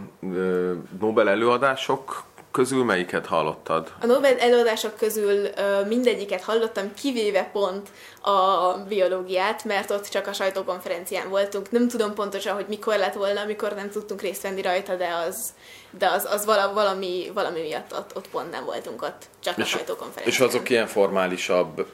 Nobel 1.00 1.30
előadások 1.30 2.24
közül 2.56 2.84
melyiket 2.84 3.26
hallottad? 3.26 3.91
A 4.02 4.06
Nobel 4.06 4.38
előadások 4.38 4.98
közül 4.98 5.48
mindegyiket 5.88 6.41
hallottam, 6.41 6.94
kivéve 6.94 7.50
pont 7.52 7.89
a 8.22 8.74
biológiát, 8.88 9.63
mert 9.63 9.91
ott 9.91 10.08
csak 10.08 10.28
a 10.28 10.34
sajtókonferencián 10.34 11.30
voltunk. 11.30 11.72
Nem 11.72 11.88
tudom 11.88 12.13
pontosan, 12.13 12.56
hogy 12.56 12.65
mikor 12.68 12.98
lett 12.98 13.13
volna, 13.13 13.41
amikor 13.41 13.74
nem 13.74 13.89
tudtunk 13.89 14.22
részt 14.22 14.41
venni 14.41 14.62
rajta, 14.62 14.96
de 14.96 15.08
az, 15.28 15.54
de 15.89 16.08
az, 16.08 16.26
az 16.26 16.46
valami, 16.74 17.32
valami 17.34 17.62
miatt 17.62 17.94
ott, 17.94 18.15
ott 18.15 18.30
pont 18.30 18.52
nem 18.52 18.65
voltunk 18.65 19.02
ott, 19.02 19.26
csak 19.44 19.58
és, 19.58 19.63
a 19.63 19.68
sajtókonferencián. 19.68 20.28
És 20.28 20.39
azok 20.39 20.70
ilyen 20.70 20.88
formálisabb 20.88 21.88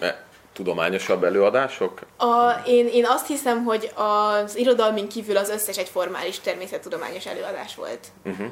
e, 0.00 0.24
tudományosabb 0.52 1.24
előadások? 1.24 2.00
A, 2.16 2.50
én, 2.66 2.86
én 2.86 3.06
azt 3.06 3.26
hiszem, 3.26 3.64
hogy 3.64 3.90
az 3.94 4.56
irodalmin 4.56 5.08
kívül 5.08 5.36
az 5.36 5.48
összes 5.48 5.78
egy 5.78 5.88
formális 5.88 6.40
természettudományos 6.40 7.26
előadás 7.26 7.74
volt. 7.74 8.06
Uh-huh 8.24 8.46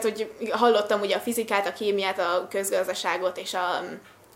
tehát, 0.00 0.16
hogy 0.16 0.50
hallottam 0.50 1.00
ugye 1.00 1.16
a 1.16 1.20
fizikát, 1.20 1.66
a 1.66 1.72
kémiát, 1.72 2.18
a 2.18 2.46
közgazdaságot 2.50 3.38
és 3.38 3.54
a, 3.54 3.82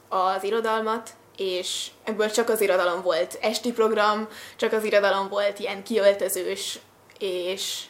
az 0.08 0.44
irodalmat, 0.44 1.10
és 1.36 1.86
ebből 2.04 2.30
csak 2.30 2.48
az 2.48 2.60
irodalom 2.60 3.02
volt 3.02 3.38
esti 3.40 3.72
program, 3.72 4.28
csak 4.56 4.72
az 4.72 4.84
irodalom 4.84 5.28
volt 5.28 5.58
ilyen 5.58 5.82
kiöltözős, 5.82 6.78
és 7.18 7.84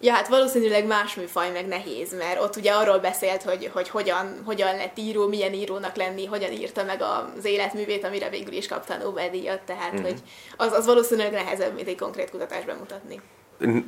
ja, 0.00 0.12
hát 0.12 0.28
valószínűleg 0.28 0.86
más 0.86 1.14
műfaj 1.14 1.50
meg 1.50 1.66
nehéz, 1.66 2.16
mert 2.16 2.40
ott 2.40 2.56
ugye 2.56 2.72
arról 2.72 2.98
beszélt, 2.98 3.42
hogy, 3.42 3.70
hogy 3.72 3.88
hogyan, 3.88 4.42
hogyan 4.44 4.76
lett 4.76 4.98
író, 4.98 5.28
milyen 5.28 5.52
írónak 5.52 5.96
lenni, 5.96 6.26
hogyan 6.26 6.52
írta 6.52 6.84
meg 6.84 7.02
az 7.02 7.44
életművét, 7.44 8.04
amire 8.04 8.28
végül 8.28 8.54
is 8.54 8.68
kapta 8.68 8.94
a 8.94 8.96
Nobel-díjat, 8.96 9.60
tehát 9.60 9.92
mm-hmm. 9.92 10.02
hogy 10.02 10.18
az, 10.56 10.72
az 10.72 10.86
valószínűleg 10.86 11.32
nehezebb, 11.32 11.74
mint 11.74 11.88
egy 11.88 11.98
konkrét 11.98 12.30
kutatás 12.30 12.64
bemutatni. 12.64 13.20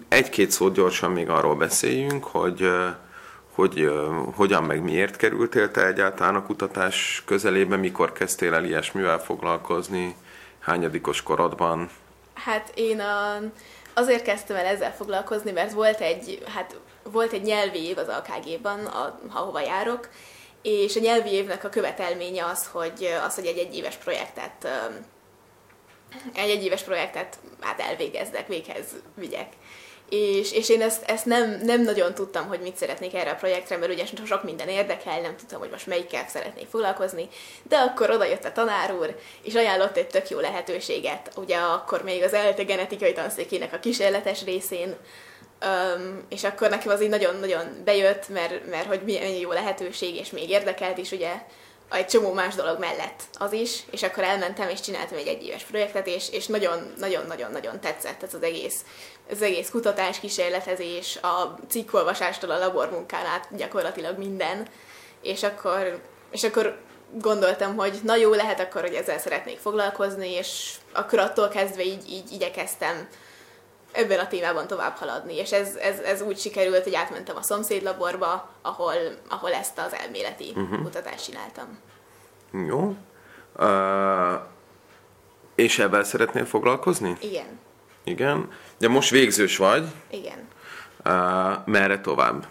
Egy-két 0.08 0.50
szót 0.50 0.74
gyorsan 0.74 1.10
még 1.10 1.28
arról 1.28 1.54
beszéljünk, 1.54 2.24
hogy 2.24 2.68
hogy 3.54 3.90
hogyan 4.34 4.64
meg 4.64 4.82
miért 4.82 5.16
kerültél 5.16 5.70
te 5.70 5.86
egyáltalán 5.86 6.34
a 6.34 6.42
kutatás 6.42 7.22
közelébe, 7.26 7.76
mikor 7.76 8.12
kezdtél 8.12 8.54
el 8.54 8.64
ilyesmivel 8.64 9.18
foglalkozni, 9.18 10.16
hányadikos 10.60 11.22
korodban? 11.22 11.90
Hát 12.34 12.72
én 12.74 13.00
a, 13.00 13.40
azért 13.94 14.22
kezdtem 14.22 14.56
el 14.56 14.64
ezzel 14.64 14.94
foglalkozni, 14.94 15.50
mert 15.50 15.72
volt 15.72 16.00
egy, 16.00 16.42
hát 16.54 16.76
volt 17.02 17.32
egy 17.32 17.42
nyelvi 17.42 17.84
év 17.84 17.98
az 17.98 18.08
AKG-ban, 18.08 18.80
ahova 19.32 19.60
járok, 19.60 20.08
és 20.62 20.96
a 20.96 21.00
nyelvi 21.00 21.30
évnek 21.30 21.64
a 21.64 21.68
követelménye 21.68 22.44
az, 22.44 22.68
hogy, 22.72 23.08
az, 23.26 23.34
hogy 23.34 23.46
egy 23.46 23.58
egyéves 23.58 23.96
projektet 23.96 24.68
egy 26.34 26.50
egyéves 26.50 26.82
projektet 26.82 27.38
hát 27.60 27.80
elvégezdek, 27.80 28.48
véghez 28.48 28.84
vigyek 29.14 29.48
és, 30.08 30.52
és 30.52 30.68
én 30.68 30.82
ezt, 30.82 31.02
ezt 31.02 31.26
nem, 31.26 31.60
nem 31.62 31.82
nagyon 31.82 32.14
tudtam, 32.14 32.46
hogy 32.46 32.60
mit 32.60 32.76
szeretnék 32.76 33.14
erre 33.14 33.30
a 33.30 33.34
projektre, 33.34 33.76
mert 33.76 33.92
ugye 33.92 34.04
sok 34.26 34.44
minden 34.44 34.68
érdekel, 34.68 35.20
nem 35.20 35.36
tudtam, 35.36 35.58
hogy 35.58 35.70
most 35.70 35.86
melyikkel 35.86 36.28
szeretnék 36.28 36.66
foglalkozni, 36.70 37.28
de 37.62 37.76
akkor 37.76 38.10
oda 38.10 38.24
jött 38.24 38.44
a 38.44 38.52
tanár 38.52 38.94
úr, 38.94 39.16
és 39.42 39.54
ajánlott 39.54 39.96
egy 39.96 40.06
tök 40.06 40.28
jó 40.30 40.38
lehetőséget, 40.38 41.30
ugye 41.36 41.56
akkor 41.56 42.02
még 42.02 42.22
az 42.22 42.32
ELTE 42.32 42.62
genetikai 42.62 43.12
tanszékének 43.12 43.72
a 43.72 43.78
kísérletes 43.78 44.44
részén, 44.44 44.96
Um, 45.94 46.24
és 46.28 46.44
akkor 46.44 46.70
nekem 46.70 46.92
az 46.92 47.02
így 47.02 47.08
nagyon-nagyon 47.08 47.66
bejött, 47.84 48.28
mert, 48.28 48.70
mert 48.70 48.86
hogy 48.86 49.00
milyen 49.04 49.30
jó 49.30 49.52
lehetőség, 49.52 50.16
és 50.16 50.30
még 50.30 50.50
érdekelt 50.50 50.98
is, 50.98 51.10
ugye 51.10 51.32
egy 51.94 52.06
csomó 52.06 52.32
más 52.32 52.54
dolog 52.54 52.78
mellett 52.78 53.22
az 53.38 53.52
is, 53.52 53.82
és 53.90 54.02
akkor 54.02 54.24
elmentem 54.24 54.68
és 54.68 54.80
csináltam 54.80 55.18
egy 55.18 55.26
egyéves 55.26 55.62
projektet, 55.62 56.06
és, 56.06 56.46
nagyon-nagyon-nagyon-nagyon 56.46 57.80
tetszett 57.80 58.22
ez 58.22 58.34
az 58.34 58.42
egész, 58.42 58.84
az 59.30 59.42
egész 59.42 59.70
kutatás, 59.70 60.20
kísérletezés, 60.20 61.16
a 61.22 61.56
cikkolvasástól 61.68 62.50
a 62.50 62.58
labormunkán 62.58 63.26
át 63.26 63.48
gyakorlatilag 63.56 64.18
minden, 64.18 64.66
és 65.22 65.42
akkor, 65.42 66.00
és 66.30 66.44
akkor 66.44 66.76
gondoltam, 67.12 67.76
hogy 67.76 68.00
na 68.02 68.16
jó, 68.16 68.34
lehet 68.34 68.60
akkor, 68.60 68.80
hogy 68.80 68.94
ezzel 68.94 69.18
szeretnék 69.18 69.58
foglalkozni, 69.58 70.30
és 70.30 70.74
akkor 70.92 71.18
attól 71.18 71.48
kezdve 71.48 71.82
így, 71.82 72.10
így 72.10 72.32
igyekeztem 72.32 73.08
ebben 73.94 74.18
a 74.18 74.28
témában 74.28 74.66
tovább 74.66 74.96
haladni, 74.96 75.36
és 75.36 75.52
ez, 75.52 75.74
ez, 75.74 75.98
ez 75.98 76.20
úgy 76.20 76.38
sikerült, 76.38 76.82
hogy 76.82 76.94
átmentem 76.94 77.36
a 77.36 77.42
szomszédlaborba, 77.42 78.50
ahol, 78.62 78.94
ahol 79.28 79.52
ezt 79.52 79.78
az 79.78 79.94
elméleti 79.94 80.52
uh-huh. 80.56 80.82
kutatást 80.82 81.24
csináltam. 81.24 81.78
Jó. 82.66 82.96
Uh, 83.56 84.40
és 85.54 85.78
ebben 85.78 86.04
szeretnél 86.04 86.44
foglalkozni? 86.44 87.16
Igen. 87.20 87.60
Igen. 88.04 88.50
De 88.78 88.88
most 88.88 89.10
végzős 89.10 89.56
vagy. 89.56 89.86
Igen. 90.10 90.48
Uh, 91.04 91.66
merre 91.66 92.00
tovább? 92.00 92.46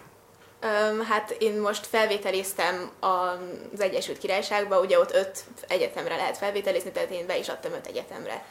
Um, 0.62 1.04
hát 1.04 1.30
én 1.30 1.60
most 1.60 1.86
felvételiztem 1.86 2.90
az 3.00 3.80
Egyesült 3.80 4.18
Királyságba, 4.18 4.80
ugye 4.80 4.98
ott 4.98 5.14
öt 5.14 5.44
egyetemre 5.68 6.16
lehet 6.16 6.36
felvételizni, 6.36 6.92
tehát 6.92 7.10
én 7.10 7.26
be 7.26 7.38
is 7.38 7.48
adtam 7.48 7.72
öt 7.72 7.86
egyetemre. 7.86 8.44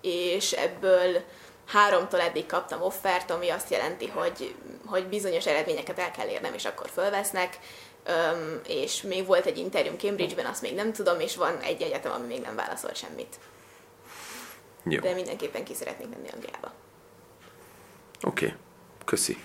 És 0.00 0.52
ebből 0.52 1.22
háromtól 1.66 2.20
eddig 2.20 2.46
kaptam 2.46 2.82
offert, 2.82 3.30
ami 3.30 3.48
azt 3.48 3.70
jelenti, 3.70 4.06
hogy, 4.06 4.54
hogy 4.86 5.06
bizonyos 5.06 5.46
eredményeket 5.46 5.98
el 5.98 6.10
kell 6.10 6.28
érnem, 6.28 6.54
és 6.54 6.64
akkor 6.64 6.88
fölvesznek, 6.88 7.58
um, 8.08 8.60
és 8.66 9.02
még 9.02 9.26
volt 9.26 9.46
egy 9.46 9.58
interjúm 9.58 9.98
Cambridge-ben, 9.98 10.46
azt 10.46 10.62
még 10.62 10.74
nem 10.74 10.92
tudom, 10.92 11.20
és 11.20 11.36
van 11.36 11.58
egy 11.58 11.82
egyetem, 11.82 12.12
ami 12.12 12.26
még 12.26 12.40
nem 12.40 12.56
válaszol 12.56 12.94
semmit. 12.94 13.38
Jó. 14.84 15.00
De 15.00 15.14
mindenképpen 15.14 15.64
ki 15.64 15.74
szeretnék 15.74 16.08
menni 16.08 16.28
Angliába. 16.34 16.72
Oké, 18.22 18.44
okay. 18.44 18.56
köszi. 19.04 19.36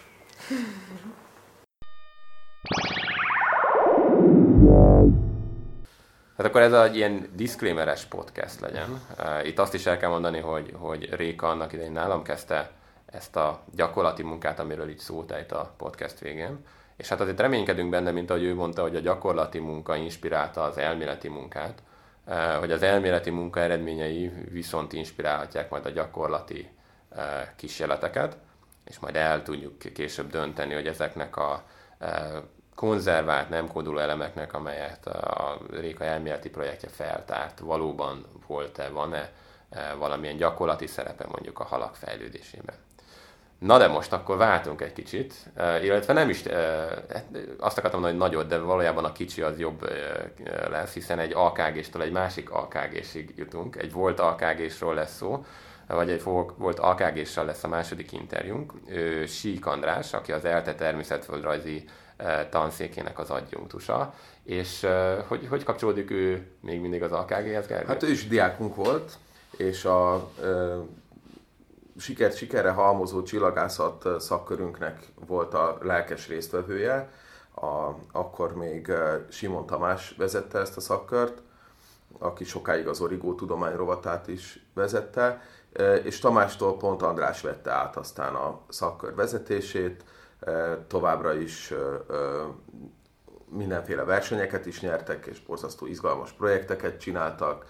Tehát 6.42 6.56
akkor 6.56 6.68
ez 6.68 6.90
egy 6.90 6.96
ilyen 6.96 7.30
disclaimeres 7.34 8.06
podcast 8.06 8.60
legyen. 8.60 9.02
Itt 9.44 9.60
azt 9.60 9.74
is 9.74 9.86
el 9.86 9.98
kell 9.98 10.10
mondani, 10.10 10.40
hogy, 10.40 10.74
hogy 10.78 11.16
Réka 11.16 11.50
annak 11.50 11.74
idején 11.74 11.92
nálam 11.92 12.24
kezdte 12.24 12.72
ezt 13.06 13.36
a 13.36 13.64
gyakorlati 13.76 14.24
munkát, 14.24 14.60
amiről 14.60 14.90
így 14.90 14.98
szólt 14.98 15.32
ejt 15.32 15.52
a 15.52 15.74
podcast 15.78 16.20
végén. 16.20 16.66
És 16.98 17.08
hát 17.08 17.20
azért 17.20 17.40
reménykedünk 17.40 17.90
benne, 17.90 18.12
mint 18.12 18.30
ahogy 18.30 18.44
ő 18.44 18.56
mondta, 18.56 18.82
hogy 18.82 18.96
a 18.96 19.00
gyakorlati 19.00 19.60
munka 19.60 19.96
inspirálta 19.96 20.64
az 20.64 20.78
elméleti 20.78 21.28
munkát, 21.28 21.84
hogy 22.60 22.72
az 22.72 22.82
elméleti 22.82 23.30
munka 23.30 23.60
eredményei 23.60 24.32
viszont 24.50 24.94
inspirálhatják 24.94 25.70
majd 25.70 25.86
a 25.86 25.90
gyakorlati 25.90 26.70
kísérleteket, 27.56 28.38
és 28.86 29.00
majd 29.00 29.16
el 29.16 29.44
tudjuk 29.44 29.78
később 29.94 30.30
dönteni, 30.30 30.74
hogy 30.74 30.88
ezeknek 30.88 31.38
a 31.38 31.64
konzervált, 32.76 33.50
nem 33.50 33.68
kódoló 33.68 33.98
elemeknek, 33.98 34.54
amelyet 34.54 35.08
a 35.08 35.58
Réka 35.72 36.04
elméleti 36.04 36.50
projektje 36.50 36.90
feltárt, 36.90 37.60
valóban 37.60 38.26
volt-e, 38.48 38.90
van-e 38.90 39.32
e, 39.70 39.94
valamilyen 39.94 40.38
gyakorlati 40.38 40.88
szerepe 40.88 41.26
mondjuk 41.32 41.60
a 41.60 41.64
halak 41.64 41.96
fejlődésében. 41.96 42.76
Na 43.60 43.78
de 43.78 43.88
most 43.88 44.14
akkor 44.14 44.38
váltunk 44.38 44.82
egy 44.82 44.94
kicsit, 44.94 45.34
e, 45.56 45.84
illetve 45.84 46.14
nem 46.14 46.30
is, 46.30 46.46
e, 46.46 46.58
hát 47.14 47.26
azt 47.60 47.78
akartam 47.78 48.00
mondani, 48.02 48.20
hogy 48.20 48.30
nagyot, 48.30 48.50
de 48.50 48.58
valójában 48.58 49.06
a 49.06 49.12
kicsi 49.12 49.42
az 49.42 49.60
jobb 49.60 49.90
lesz, 50.70 50.94
hiszen 50.94 51.20
egy 51.20 51.34
AKG-stől 51.34 52.02
egy 52.02 52.12
másik 52.12 52.50
AKG-sig 52.50 53.34
jutunk, 53.36 53.76
egy 53.76 53.92
volt 53.92 54.20
AKG-sról 54.20 54.94
lesz 54.94 55.16
szó, 55.16 55.46
vagy 55.88 56.10
egy 56.10 56.24
volt 56.58 56.80
AKG-ssal 56.80 57.46
lesz 57.46 57.64
a 57.64 57.68
második 57.68 58.12
interjúnk. 58.12 58.74
Ő 58.88 59.26
Sík 59.26 59.66
András, 59.66 60.14
aki 60.14 60.32
az 60.32 60.46
ELTE 60.46 60.76
természetföldrajzi 60.76 61.84
tanszékének 62.50 63.20
az 63.20 63.30
adjunktusa, 63.30 64.14
és 64.44 64.88
hogy, 65.28 65.48
hogy 65.48 65.64
kapcsolódik 65.64 66.12
ő 66.12 66.48
még 66.60 66.80
mindig 66.82 67.04
az 67.04 67.12
AKG-hez, 67.12 67.68
Gergely? 67.68 67.86
Hát 67.86 68.04
ő 68.04 68.10
is 68.10 68.28
diákunk 68.28 68.76
volt, 68.76 69.18
és 69.58 69.86
a 69.86 70.30
e, 70.44 70.48
sikert 71.98 72.36
sikerre 72.36 72.70
halmozó 72.70 73.24
csillagászat 73.24 74.08
szakkörünknek 74.20 75.08
volt 75.28 75.54
a 75.54 75.78
lelkes 75.82 76.28
résztvevője, 76.28 77.10
a, 77.56 77.90
akkor 78.12 78.56
még 78.56 78.92
Simon 79.30 79.66
Tamás 79.66 80.16
vezette 80.18 80.60
ezt 80.60 80.78
a 80.78 80.82
szakkört, 80.82 81.42
aki 82.20 82.44
sokáig 82.44 82.88
az 82.88 83.02
Origó 83.02 83.36
tudomány 83.36 83.76
rovatát 83.76 84.28
is 84.28 84.66
vezette, 84.74 85.42
és 86.04 86.20
Tamástól 86.20 86.78
pont 86.78 87.02
András 87.02 87.42
vette 87.42 87.72
át 87.72 87.96
aztán 87.96 88.36
a 88.36 88.60
szakkör 88.70 89.16
vezetését, 89.16 90.04
továbbra 90.88 91.34
is 91.34 91.74
mindenféle 93.50 94.04
versenyeket 94.04 94.66
is 94.66 94.82
nyertek, 94.82 95.26
és 95.26 95.40
borzasztó 95.40 95.86
izgalmas 95.86 96.32
projekteket 96.32 97.00
csináltak. 97.00 97.66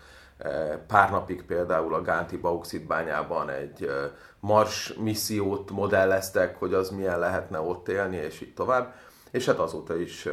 Pár 0.87 1.11
napig 1.11 1.43
például 1.45 1.93
a 1.93 2.01
Gánti 2.01 2.37
bauxit 2.37 2.87
bányában 2.87 3.49
egy 3.49 3.91
Mars 4.39 4.93
missziót 4.93 5.71
modelleztek, 5.71 6.59
hogy 6.59 6.73
az 6.73 6.89
milyen 6.89 7.19
lehetne 7.19 7.59
ott 7.59 7.87
élni, 7.87 8.15
és 8.15 8.41
így 8.41 8.53
tovább. 8.53 8.93
És 9.31 9.45
hát 9.45 9.59
azóta 9.59 9.95
is 9.95 10.27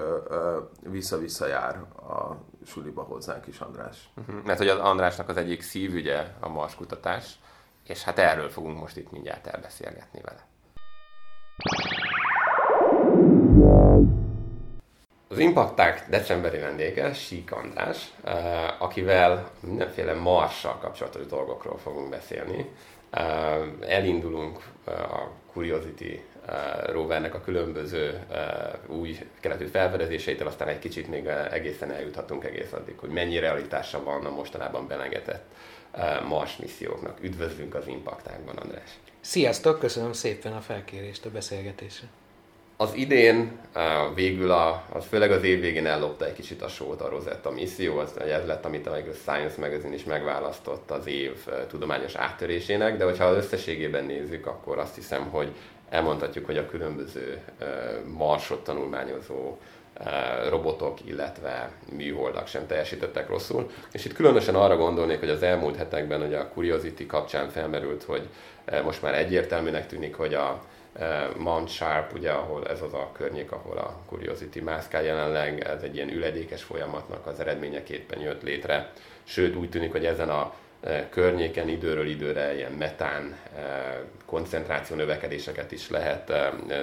vissza-vissza 0.80 1.46
jár 1.46 1.76
a 1.96 2.36
suliba 2.66 3.02
hozzánk 3.02 3.46
is 3.46 3.60
András. 3.60 4.08
Uh-huh. 4.16 4.44
Mert 4.44 4.58
hogy 4.58 4.68
az 4.68 4.78
Andrásnak 4.78 5.28
az 5.28 5.36
egyik 5.36 5.62
szívügye 5.62 6.26
a 6.40 6.48
Mars 6.48 6.74
kutatás, 6.74 7.38
és 7.86 8.02
hát 8.02 8.18
erről 8.18 8.48
fogunk 8.48 8.80
most 8.80 8.96
itt 8.96 9.10
mindjárt 9.10 9.46
elbeszélgetni 9.46 10.20
vele. 10.20 10.46
Az 15.30 15.38
Impacták 15.38 16.06
decemberi 16.10 16.58
vendége 16.58 17.12
Sík 17.12 17.52
András, 17.52 18.12
eh, 18.24 18.82
akivel 18.82 19.50
mindenféle 19.60 20.14
marssal 20.14 20.78
kapcsolatos 20.78 21.26
dolgokról 21.26 21.78
fogunk 21.78 22.08
beszélni. 22.08 22.66
Eh, 23.10 23.58
elindulunk 23.88 24.62
eh, 24.84 25.14
a 25.14 25.30
Curiosity 25.52 26.20
rovernek 26.86 27.34
a 27.34 27.40
különböző 27.40 28.26
új 28.86 29.18
keletű 29.40 29.66
felfedezéseitől, 29.66 30.46
aztán 30.46 30.68
egy 30.68 30.78
kicsit 30.78 31.08
még 31.08 31.26
egészen 31.26 31.92
eljuthatunk 31.92 32.44
egész 32.44 32.72
addig, 32.72 32.98
hogy 32.98 33.08
mennyi 33.08 33.38
realitása 33.38 34.02
van 34.02 34.24
a 34.24 34.30
mostanában 34.30 34.86
belengetett 34.86 35.44
Mars 36.28 36.56
misszióknak. 36.56 37.18
Üdvözlünk 37.22 37.74
az 37.74 37.86
Impactákban, 37.86 38.56
András! 38.56 38.90
Sziasztok, 39.20 39.78
köszönöm 39.78 40.12
szépen 40.12 40.52
a 40.52 40.60
felkérést 40.60 41.24
a 41.24 41.30
beszélgetésre. 41.30 42.08
Az 42.80 42.94
idén 42.94 43.58
végül, 44.14 44.50
a, 44.50 44.84
az 44.92 45.04
főleg 45.04 45.30
az 45.30 45.42
év 45.42 45.60
végén 45.60 45.86
ellopta 45.86 46.26
egy 46.26 46.32
kicsit 46.32 46.62
a 46.62 46.68
sót 46.68 47.00
a 47.00 47.08
Rosetta 47.08 47.50
misszió, 47.50 47.98
az, 47.98 48.20
ez 48.20 48.46
lett, 48.46 48.64
amit 48.64 48.86
a 48.86 48.96
Science 49.20 49.60
Magazine 49.60 49.94
is 49.94 50.04
megválasztott 50.04 50.90
az 50.90 51.06
év 51.06 51.32
tudományos 51.68 52.14
áttörésének, 52.14 52.96
de 52.96 53.04
hogyha 53.04 53.24
az 53.24 53.36
összességében 53.36 54.04
nézzük, 54.04 54.46
akkor 54.46 54.78
azt 54.78 54.94
hiszem, 54.94 55.28
hogy 55.30 55.52
elmondhatjuk, 55.88 56.46
hogy 56.46 56.56
a 56.56 56.66
különböző 56.66 57.40
marsot 58.16 58.64
tanulmányozó 58.64 59.56
robotok, 60.48 60.98
illetve 61.04 61.70
műholdak 61.96 62.46
sem 62.46 62.66
teljesítettek 62.66 63.28
rosszul. 63.28 63.70
És 63.92 64.04
itt 64.04 64.12
különösen 64.12 64.54
arra 64.54 64.76
gondolnék, 64.76 65.18
hogy 65.18 65.30
az 65.30 65.42
elmúlt 65.42 65.76
hetekben 65.76 66.20
hogy 66.20 66.34
a 66.34 66.48
Curiosity 66.48 67.06
kapcsán 67.06 67.48
felmerült, 67.48 68.02
hogy 68.02 68.28
most 68.84 69.02
már 69.02 69.14
egyértelműnek 69.14 69.86
tűnik, 69.86 70.14
hogy 70.14 70.34
a 70.34 70.62
Mount 71.36 71.68
Sharp, 71.68 72.14
ugye, 72.14 72.30
ahol 72.30 72.66
ez 72.66 72.82
az 72.82 72.92
a 72.92 73.10
környék, 73.12 73.52
ahol 73.52 73.78
a 73.78 73.96
Curiosity 74.08 74.60
mászkál 74.60 75.02
jelenleg, 75.02 75.60
ez 75.60 75.82
egy 75.82 75.94
ilyen 75.94 76.08
üledékes 76.08 76.62
folyamatnak 76.62 77.26
az 77.26 77.40
eredményeképpen 77.40 78.20
jött 78.20 78.42
létre. 78.42 78.92
Sőt, 79.24 79.56
úgy 79.56 79.70
tűnik, 79.70 79.92
hogy 79.92 80.06
ezen 80.06 80.28
a 80.28 80.54
környéken 81.10 81.68
időről 81.68 82.06
időre 82.06 82.54
ilyen 82.54 82.72
metán 82.72 83.36
koncentráció 84.24 84.96
növekedéseket 84.96 85.72
is 85.72 85.90
lehet 85.90 86.32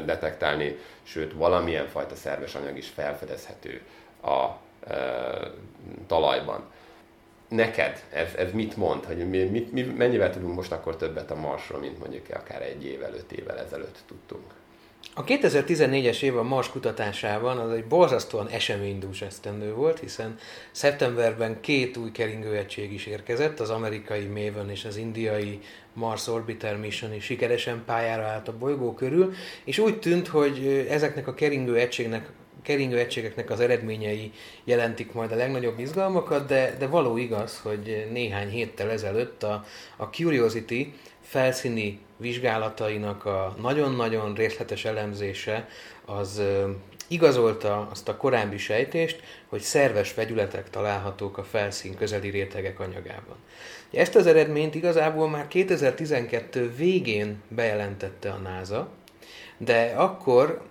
detektálni, 0.06 0.78
sőt 1.04 1.34
valamilyen 1.34 1.88
fajta 1.88 2.16
szerves 2.16 2.56
anyag 2.56 2.78
is 2.78 2.88
felfedezhető 2.90 3.82
a 4.24 4.46
talajban. 6.08 6.64
Neked 7.48 8.04
ez, 8.14 8.34
ez 8.34 8.52
mit 8.52 8.78
mond, 8.78 9.06
hogy 9.06 9.30
mi, 9.30 9.44
mi, 9.44 9.68
mi, 9.72 9.82
mennyivel 9.82 10.32
tudunk 10.32 10.56
most 10.56 10.72
akkor 10.72 10.96
többet 10.96 11.32
a 11.32 11.36
Marsról, 11.36 11.80
mint 11.80 12.00
mondjuk 12.00 12.26
akár 12.34 12.62
egy 12.62 12.86
évvel, 12.86 13.14
öt 13.14 13.32
évvel 13.32 13.58
ezelőtt 13.58 14.04
tudtunk? 14.08 14.44
A 15.14 15.24
2014-es 15.24 16.22
év 16.22 16.38
a 16.38 16.44
Mars 16.44 16.70
kutatásában 16.70 17.58
az 17.58 17.72
egy 17.72 17.86
borzasztóan 17.86 18.48
eseménydús 18.48 19.22
esztendő 19.22 19.74
volt, 19.74 20.00
hiszen 20.00 20.38
szeptemberben 20.72 21.60
két 21.60 21.98
új 21.98 22.12
keringőegység 22.12 22.94
is 22.94 23.06
érkezett, 23.06 23.60
az 23.60 23.70
amerikai 23.70 24.26
Maven 24.26 24.70
és 24.70 24.86
az 24.86 24.98
indiai 24.98 25.60
Mars 25.94 26.28
Orbiter 26.28 26.78
Mission 26.78 27.14
is 27.14 27.24
sikeresen 27.24 27.84
pályára 27.86 28.24
állt 28.24 28.48
a 28.48 28.58
bolygó 28.58 28.94
körül, 28.94 29.34
és 29.64 29.78
úgy 29.78 30.00
tűnt, 30.00 30.28
hogy 30.28 30.86
ezeknek 30.90 31.28
a 31.28 31.34
keringő 31.34 31.76
egységnek 31.76 32.30
keringő 32.66 32.98
egységeknek 32.98 33.50
az 33.50 33.60
eredményei 33.60 34.32
jelentik 34.64 35.14
majd 35.14 35.32
a 35.32 35.36
legnagyobb 35.36 35.80
izgalmakat, 35.80 36.48
de, 36.48 36.76
de 36.80 36.88
való 36.88 37.18
igaz, 37.18 37.60
hogy 37.64 38.08
néhány 38.12 38.50
héttel 38.50 38.90
ezelőtt 38.90 39.44
a, 39.44 39.66
a 39.98 40.04
Curiosity 40.04 40.94
felszíni 41.22 42.00
vizsgálatainak 42.18 43.26
a 43.26 43.56
nagyon-nagyon 43.62 44.34
részletes 44.34 44.86
elemzése 44.86 45.68
az 46.06 46.42
igazolta 47.08 47.88
azt 47.92 48.10
a 48.10 48.18
korábbi 48.18 48.58
sejtést, 48.58 49.22
hogy 49.48 49.62
szerves 49.62 50.14
vegyületek 50.14 50.70
találhatók 50.70 51.38
a 51.38 51.44
felszín 51.44 51.96
közeli 51.96 52.30
rétegek 52.30 52.80
anyagában. 52.80 53.36
Ezt 53.92 54.16
az 54.16 54.28
eredményt 54.28 54.76
igazából 54.76 55.30
már 55.30 55.48
2012 55.48 56.74
végén 56.76 57.42
bejelentette 57.48 58.30
a 58.30 58.38
NASA, 58.38 58.90
de 59.58 59.94
akkor 59.96 60.62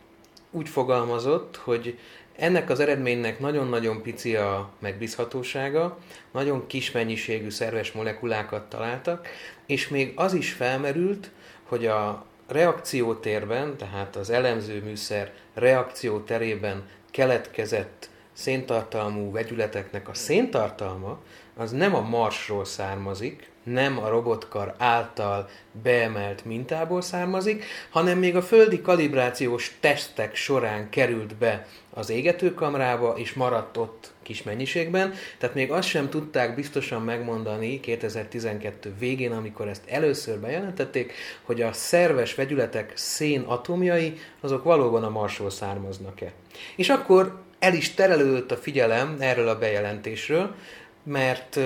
úgy 0.55 0.69
fogalmazott, 0.69 1.57
hogy 1.57 1.99
ennek 2.37 2.71
az 2.71 2.81
eredménynek 2.81 3.39
nagyon-nagyon 3.39 4.03
pici 4.03 4.37
a 4.37 4.71
megbízhatósága, 4.79 5.99
nagyon 6.33 6.67
kis 6.67 6.91
mennyiségű 6.91 7.51
szerves 7.51 7.93
molekulákat 7.93 8.69
találtak, 8.69 9.29
és 9.67 9.89
még 9.89 10.13
az 10.17 10.33
is 10.33 10.53
felmerült, 10.53 11.31
hogy 11.65 11.87
a 11.87 12.25
reakciótérben, 12.49 13.77
tehát 13.77 14.17
az 14.17 14.31
elemző 14.31 14.83
műszer 14.83 15.33
reakcióterében 15.55 16.89
keletkezett 17.11 18.09
széntartalmú 18.33 19.33
vegyületeknek 19.33 20.09
a 20.09 20.15
széntartalma 20.15 21.19
az 21.57 21.71
nem 21.71 21.95
a 21.95 22.01
Marsról 22.01 22.65
származik, 22.65 23.51
nem 23.65 23.99
a 23.99 24.09
robotkar 24.09 24.75
által 24.79 25.49
beemelt 25.83 26.45
mintából 26.45 27.03
származik, 27.03 27.65
hanem 27.91 28.19
még 28.19 28.37
a 28.37 28.43
földi 28.43 28.81
kalibrációs 28.81 29.77
tesztek 29.81 30.35
során 30.35 30.91
került 30.91 31.35
be 31.35 31.67
az 31.91 32.11
égetőkamrába, 32.11 33.15
és 33.17 33.33
maradt 33.33 33.77
ott 33.77 34.13
kis 34.23 34.43
mennyiségben, 34.43 35.15
tehát 35.39 35.55
még 35.55 35.71
azt 35.71 35.89
sem 35.89 36.09
tudták 36.09 36.55
biztosan 36.55 37.03
megmondani 37.03 37.81
2012 37.81 38.95
végén, 38.99 39.33
amikor 39.33 39.69
ezt 39.69 39.83
először 39.87 40.39
bejelentették, 40.39 41.13
hogy 41.43 41.63
a 41.63 41.73
szerves 41.73 42.35
vegyületek 42.35 42.93
szén 42.95 43.41
atomjai 43.41 44.19
azok 44.41 44.65
valóban 44.65 45.05
a 45.05 45.11
Marsról 45.11 45.51
származnak-e. 45.51 46.33
És 46.77 46.89
akkor 46.89 47.43
el 47.59 47.75
is 47.75 47.95
terelődött 47.95 48.51
a 48.51 48.57
figyelem 48.57 49.17
erről 49.19 49.49
a 49.49 49.59
bejelentésről, 49.59 50.55
mert 51.03 51.59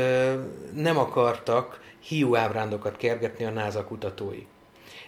nem 0.74 0.98
akartak 0.98 1.80
hiú 2.08 2.36
ábrándokat 2.36 2.96
kergetni 2.96 3.44
a 3.44 3.50
NASA 3.50 3.84
kutatói. 3.84 4.46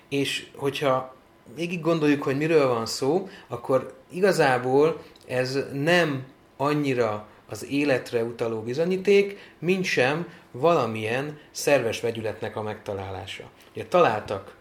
És 0.09 0.47
hogyha 0.57 1.15
végig 1.55 1.81
gondoljuk, 1.81 2.23
hogy 2.23 2.37
miről 2.37 2.69
van 2.69 2.87
szó, 2.87 3.29
akkor 3.49 3.95
igazából 4.11 5.03
ez 5.27 5.59
nem 5.73 6.25
annyira 6.57 7.27
az 7.49 7.67
életre 7.67 8.23
utaló 8.25 8.61
bizonyíték, 8.61 9.39
mint 9.59 9.85
sem 9.85 10.29
valamilyen 10.51 11.39
szerves 11.51 12.01
vegyületnek 12.01 12.57
a 12.57 12.63
megtalálása. 12.63 13.45
Ugye 13.75 13.87
találtak 13.87 14.57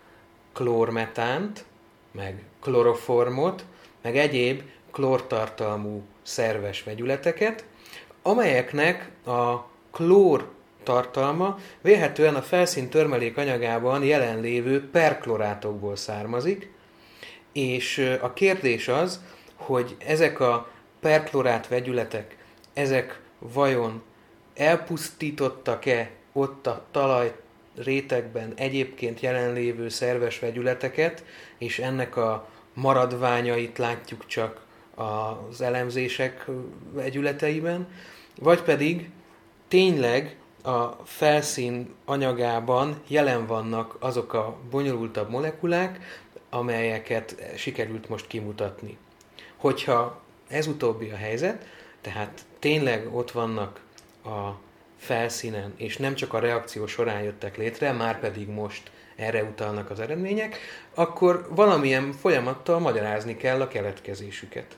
klórmetánt, 0.54 1.66
meg 2.12 2.44
kloroformot, 2.62 3.66
meg 4.02 4.18
egyéb 4.18 4.62
klórtartalmú 4.92 6.04
szerves 6.22 6.84
vegyületeket, 6.84 7.66
amelyeknek 8.22 9.10
a 9.26 9.68
klór 9.92 10.50
tartalma 10.90 11.58
vélhetően 11.82 12.36
a 12.36 12.42
felszín 12.42 12.90
törmelék 12.90 13.38
anyagában 13.38 14.04
jelenlévő 14.04 14.90
perklorátokból 14.90 15.96
származik, 15.96 16.72
és 17.54 18.18
a 18.22 18.34
kérdés 18.34 18.88
az, 18.88 19.22
hogy 19.56 19.96
ezek 20.06 20.40
a 20.40 20.70
perklorát 21.00 21.68
vegyületek, 21.68 22.38
ezek 22.74 23.22
vajon 23.40 24.02
elpusztítottak-e 24.56 26.10
ott 26.34 26.68
a 26.68 26.86
talaj 26.92 27.36
rétegben 27.76 28.54
egyébként 28.56 29.20
jelenlévő 29.20 29.90
szerves 29.90 30.40
vegyületeket, 30.40 31.24
és 31.58 31.80
ennek 31.80 32.16
a 32.16 32.50
maradványait 32.74 33.78
látjuk 33.78 34.26
csak 34.26 34.62
az 34.96 35.62
elemzések 35.62 36.46
vegyületeiben, 36.92 37.88
vagy 38.36 38.62
pedig 38.62 39.10
tényleg 39.68 40.38
a 40.64 40.98
felszín 41.04 41.96
anyagában 42.06 43.02
jelen 43.08 43.46
vannak 43.46 43.96
azok 44.00 44.34
a 44.34 44.58
bonyolultabb 44.70 45.30
molekulák, 45.30 46.00
amelyeket 46.50 47.36
sikerült 47.56 48.10
most 48.10 48.28
kimutatni. 48.28 48.98
Hogyha 49.58 50.22
ez 50.48 50.68
utóbbi 50.68 51.10
a 51.10 51.16
helyzet, 51.16 51.66
tehát 52.02 52.46
tényleg 52.60 53.16
ott 53.16 53.32
vannak 53.32 53.82
a 54.24 54.50
felszínen, 54.98 55.74
és 55.78 55.98
nem 55.98 56.16
csak 56.16 56.34
a 56.34 56.40
reakció 56.40 56.88
során 56.88 57.22
jöttek 57.22 57.58
létre, 57.58 57.92
már 57.92 58.20
pedig 58.20 58.48
most 58.48 58.92
erre 59.16 59.44
utalnak 59.44 59.90
az 59.90 60.00
eredmények, 60.00 60.58
akkor 60.94 61.48
valamilyen 61.50 62.12
folyamattal 62.12 62.80
magyarázni 62.80 63.38
kell 63.38 63.62
a 63.62 63.68
keletkezésüket. 63.68 64.78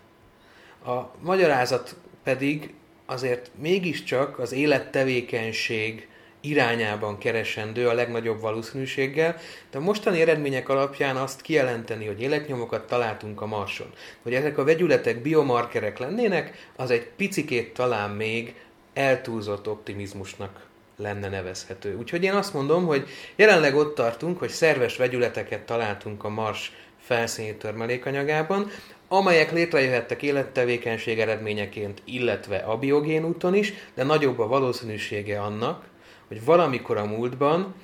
A 0.86 1.00
magyarázat 1.20 1.96
pedig 2.24 2.74
azért 3.12 3.52
mégiscsak 3.60 4.40
az 4.40 4.52
élettevékenység 4.52 6.08
irányában 6.42 7.18
keresendő 7.18 7.88
a 7.88 7.94
legnagyobb 7.94 8.42
valószínűséggel, 8.42 9.38
de 9.72 9.78
a 9.78 9.82
mostani 9.82 10.22
eredmények 10.22 10.70
alapján 10.70 11.16
azt 11.16 11.42
kijelenteni, 11.42 12.06
hogy 12.06 12.22
életnyomokat 12.22 12.88
találtunk 12.88 13.42
a 13.42 13.46
Marson, 13.46 13.90
hogy 14.22 14.34
ezek 14.34 14.58
a 14.58 14.64
vegyületek 14.64 15.22
biomarkerek 15.22 15.98
lennének, 15.98 16.70
az 16.76 16.92
egy 16.92 17.08
picikét 17.16 17.74
talán 17.74 18.10
még 18.10 18.56
eltúlzott 18.94 19.68
optimizmusnak 19.68 20.66
lenne 20.98 21.30
nevezhető. 21.30 21.96
Úgyhogy 21.96 22.24
én 22.24 22.34
azt 22.34 22.54
mondom, 22.54 22.86
hogy 22.86 23.08
jelenleg 23.36 23.76
ott 23.76 23.96
tartunk, 23.96 24.40
hogy 24.40 24.50
szerves 24.50 24.98
vegyületeket 24.98 25.62
találtunk 25.62 26.24
a 26.24 26.30
Mars 26.30 26.72
felszíni 27.00 27.56
törmelékanyagában, 27.56 28.72
amelyek 29.14 29.52
létrejöhettek 29.52 30.24
élettevékenység 30.24 31.20
eredményeként, 31.20 32.02
illetve 32.06 32.58
a 32.58 32.78
biogén 32.78 33.26
úton 33.26 33.56
is, 33.56 33.74
de 33.94 34.04
nagyobb 34.04 34.40
a 34.40 34.48
valószínűsége 34.48 35.42
annak, 35.42 35.86
hogy 36.28 36.46
valamikor 36.46 36.98
a 36.98 37.06
múltban 37.06 37.76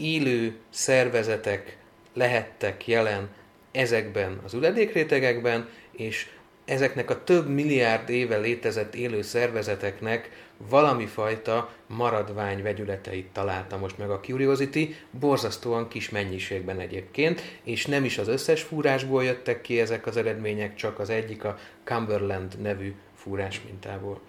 élő 0.00 0.56
szervezetek 0.70 1.76
lehettek 2.12 2.86
jelen 2.86 3.28
ezekben 3.72 4.40
az 4.44 4.54
üledékrétegekben, 4.54 5.68
és 5.92 6.28
ezeknek 6.64 7.10
a 7.10 7.24
több 7.24 7.48
milliárd 7.48 8.08
éve 8.08 8.36
létezett 8.36 8.94
élő 8.94 9.22
szervezeteknek 9.22 10.30
valami 10.56 11.06
fajta 11.06 11.70
maradvány 11.86 12.62
vegyületeit 12.62 13.28
találta 13.32 13.76
most 13.76 13.98
meg 13.98 14.10
a 14.10 14.20
Curiosity, 14.20 14.94
borzasztóan 15.10 15.88
kis 15.88 16.10
mennyiségben 16.10 16.80
egyébként, 16.80 17.42
és 17.62 17.86
nem 17.86 18.04
is 18.04 18.18
az 18.18 18.28
összes 18.28 18.62
fúrásból 18.62 19.24
jöttek 19.24 19.60
ki 19.60 19.80
ezek 19.80 20.06
az 20.06 20.16
eredmények, 20.16 20.74
csak 20.74 20.98
az 20.98 21.10
egyik 21.10 21.44
a 21.44 21.58
Cumberland 21.84 22.60
nevű 22.60 22.94
fúrás 23.14 23.60
mintából. 23.64 24.20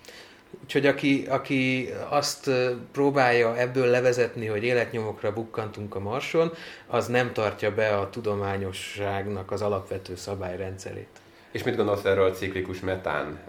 Úgyhogy 0.64 0.86
aki, 0.86 1.26
aki 1.30 1.90
azt 2.10 2.50
próbálja 2.92 3.58
ebből 3.58 3.86
levezetni, 3.86 4.46
hogy 4.46 4.64
életnyomokra 4.64 5.34
bukkantunk 5.34 5.96
a 5.96 6.00
Marson, 6.00 6.52
az 6.88 7.08
nem 7.08 7.34
tartja 7.34 7.74
be 7.74 7.98
a 7.98 8.10
tudományosságnak 8.10 9.52
az 9.52 9.62
alapvető 9.62 10.16
szabályrendszerét. 10.16 11.08
És 11.52 11.64
mit 11.64 11.76
gondolsz 11.76 12.04
erről 12.06 12.26
a 12.26 12.32
ciklikus 12.32 12.80
metán 12.80 13.40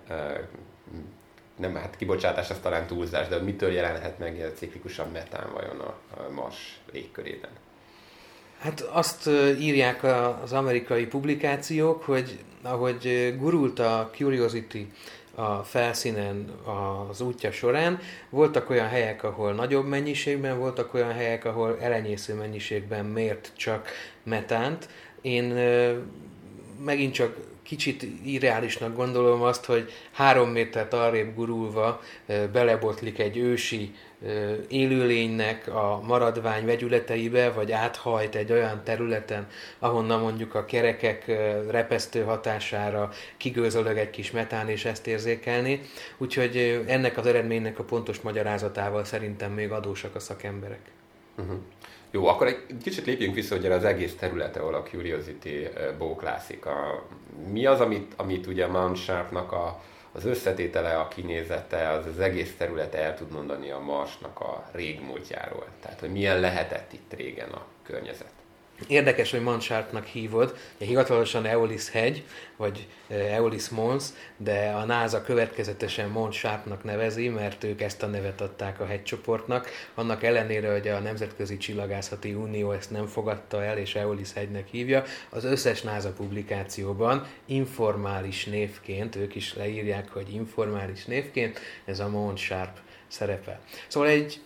nem, 1.56 1.74
hát 1.74 1.96
kibocsátás 1.96 2.50
az 2.50 2.58
talán 2.62 2.86
túlzás, 2.86 3.28
de 3.28 3.38
mitől 3.38 3.72
jelenhet 3.72 4.18
meg 4.18 4.34
ilyen 4.34 4.54
ciklikusan 4.54 5.10
metán 5.10 5.52
vajon 5.52 5.80
a, 5.80 5.94
a 6.10 6.30
Mars 6.30 6.78
légkörében? 6.92 7.50
Hát 8.58 8.80
azt 8.80 9.30
írják 9.58 10.04
az 10.42 10.52
amerikai 10.52 11.06
publikációk, 11.06 12.02
hogy 12.02 12.38
ahogy 12.62 13.34
gurult 13.38 13.78
a 13.78 14.10
Curiosity 14.16 14.92
a 15.34 15.62
felszínen 15.62 16.50
az 17.08 17.20
útja 17.20 17.52
során, 17.52 17.98
voltak 18.30 18.70
olyan 18.70 18.88
helyek, 18.88 19.22
ahol 19.22 19.52
nagyobb 19.52 19.86
mennyiségben, 19.86 20.58
voltak 20.58 20.94
olyan 20.94 21.12
helyek, 21.12 21.44
ahol 21.44 21.78
elenyésző 21.80 22.34
mennyiségben 22.34 23.04
mért 23.04 23.52
csak 23.56 23.88
metánt. 24.22 24.88
Én 25.20 25.44
megint 26.84 27.14
csak 27.14 27.36
kicsit 27.66 28.06
irreálisnak 28.24 28.96
gondolom 28.96 29.42
azt, 29.42 29.64
hogy 29.64 29.92
három 30.12 30.50
métert 30.50 30.92
arrébb 30.92 31.34
gurulva 31.34 32.00
belebotlik 32.52 33.18
egy 33.18 33.36
ősi 33.36 33.94
élőlénynek 34.68 35.68
a 35.68 36.00
maradvány 36.06 36.64
vegyületeibe, 36.64 37.50
vagy 37.50 37.72
áthajt 37.72 38.34
egy 38.34 38.52
olyan 38.52 38.80
területen, 38.84 39.46
ahonnan 39.78 40.20
mondjuk 40.20 40.54
a 40.54 40.64
kerekek 40.64 41.26
repesztő 41.70 42.22
hatására 42.22 43.10
kigőzölög 43.36 43.96
egy 43.96 44.10
kis 44.10 44.30
metán, 44.30 44.68
és 44.68 44.84
ezt 44.84 45.06
érzékelni. 45.06 45.80
Úgyhogy 46.16 46.84
ennek 46.86 47.16
az 47.16 47.26
eredménynek 47.26 47.78
a 47.78 47.84
pontos 47.84 48.20
magyarázatával 48.20 49.04
szerintem 49.04 49.52
még 49.52 49.70
adósak 49.70 50.14
a 50.14 50.20
szakemberek. 50.20 50.80
Uh-huh. 51.38 51.58
Jó, 52.10 52.26
akkor 52.26 52.46
egy 52.46 52.64
kicsit 52.82 53.06
lépjünk 53.06 53.34
vissza 53.34 53.56
ugye 53.56 53.74
az 53.74 53.84
egész 53.84 54.16
területe, 54.16 54.60
ahol 54.60 54.74
a 54.74 54.82
Curiosity 54.82 55.68
bóklászik. 55.98 56.66
A, 56.66 57.06
mi 57.48 57.66
az, 57.66 57.80
amit, 57.80 58.12
amit 58.16 58.46
ugye 58.46 58.66
Mount 58.66 58.96
Sharpnak 58.96 59.52
a, 59.52 59.82
az 60.12 60.24
összetétele, 60.24 60.98
a 60.98 61.08
kinézete, 61.08 61.88
az 61.88 62.06
az 62.06 62.20
egész 62.20 62.54
területe 62.56 62.98
el 62.98 63.16
tud 63.16 63.30
mondani 63.32 63.70
a 63.70 63.80
Marsnak 63.80 64.40
a 64.40 64.68
régmúltjáról. 64.72 65.66
Tehát, 65.80 66.00
hogy 66.00 66.10
milyen 66.10 66.40
lehetett 66.40 66.92
itt 66.92 67.12
régen 67.16 67.50
a 67.50 67.64
környezet. 67.82 68.35
Érdekes, 68.86 69.30
hogy 69.30 69.42
Manchártnak 69.42 70.04
hívod, 70.04 70.56
hivatalosan 70.78 71.46
Eolis 71.46 71.90
hegy, 71.90 72.24
vagy 72.56 72.86
eh, 73.08 73.34
Eolis 73.34 73.68
Mons, 73.68 74.04
de 74.36 74.72
a 74.76 74.84
NASA 74.84 75.22
következetesen 75.22 76.08
Manchártnak 76.08 76.84
nevezi, 76.84 77.28
mert 77.28 77.64
ők 77.64 77.80
ezt 77.80 78.02
a 78.02 78.06
nevet 78.06 78.40
adták 78.40 78.80
a 78.80 78.86
hegycsoportnak. 78.86 79.68
Annak 79.94 80.22
ellenére, 80.22 80.72
hogy 80.72 80.88
a 80.88 80.98
Nemzetközi 80.98 81.56
Csillagászati 81.56 82.34
Unió 82.34 82.72
ezt 82.72 82.90
nem 82.90 83.06
fogadta 83.06 83.64
el, 83.64 83.78
és 83.78 83.94
Eolis 83.94 84.32
hegynek 84.32 84.68
hívja, 84.68 85.04
az 85.30 85.44
összes 85.44 85.82
NASA 85.82 86.12
publikációban 86.12 87.26
informális 87.46 88.44
névként, 88.44 89.16
ők 89.16 89.34
is 89.34 89.54
leírják, 89.54 90.08
hogy 90.12 90.34
informális 90.34 91.04
névként, 91.04 91.58
ez 91.84 92.00
a 92.00 92.08
Mount 92.08 92.38
Sharp 92.38 92.76
szerepel. 93.08 93.60
Szóval 93.88 94.08
egy 94.08 94.40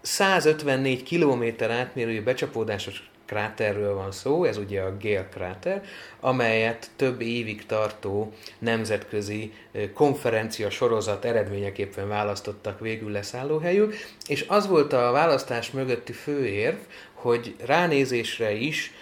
154 0.00 1.02
km 1.02 1.64
átmérőjű 1.64 2.22
becsapódásos 2.22 3.10
kráterről 3.26 3.94
van 3.94 4.12
szó, 4.12 4.44
ez 4.44 4.56
ugye 4.56 4.80
a 4.80 4.96
Gale 5.00 5.28
kráter, 5.28 5.82
amelyet 6.20 6.90
több 6.96 7.20
évig 7.20 7.66
tartó 7.66 8.32
nemzetközi 8.58 9.52
konferencia 9.94 10.70
sorozat 10.70 11.24
eredményeképpen 11.24 12.08
választottak 12.08 12.80
végül 12.80 13.10
leszállóhelyül, 13.10 13.92
és 14.26 14.44
az 14.48 14.66
volt 14.66 14.92
a 14.92 15.10
választás 15.10 15.70
mögötti 15.70 16.12
főérv, 16.12 16.78
hogy 17.12 17.54
ránézésre 17.64 18.52
is 18.52 18.92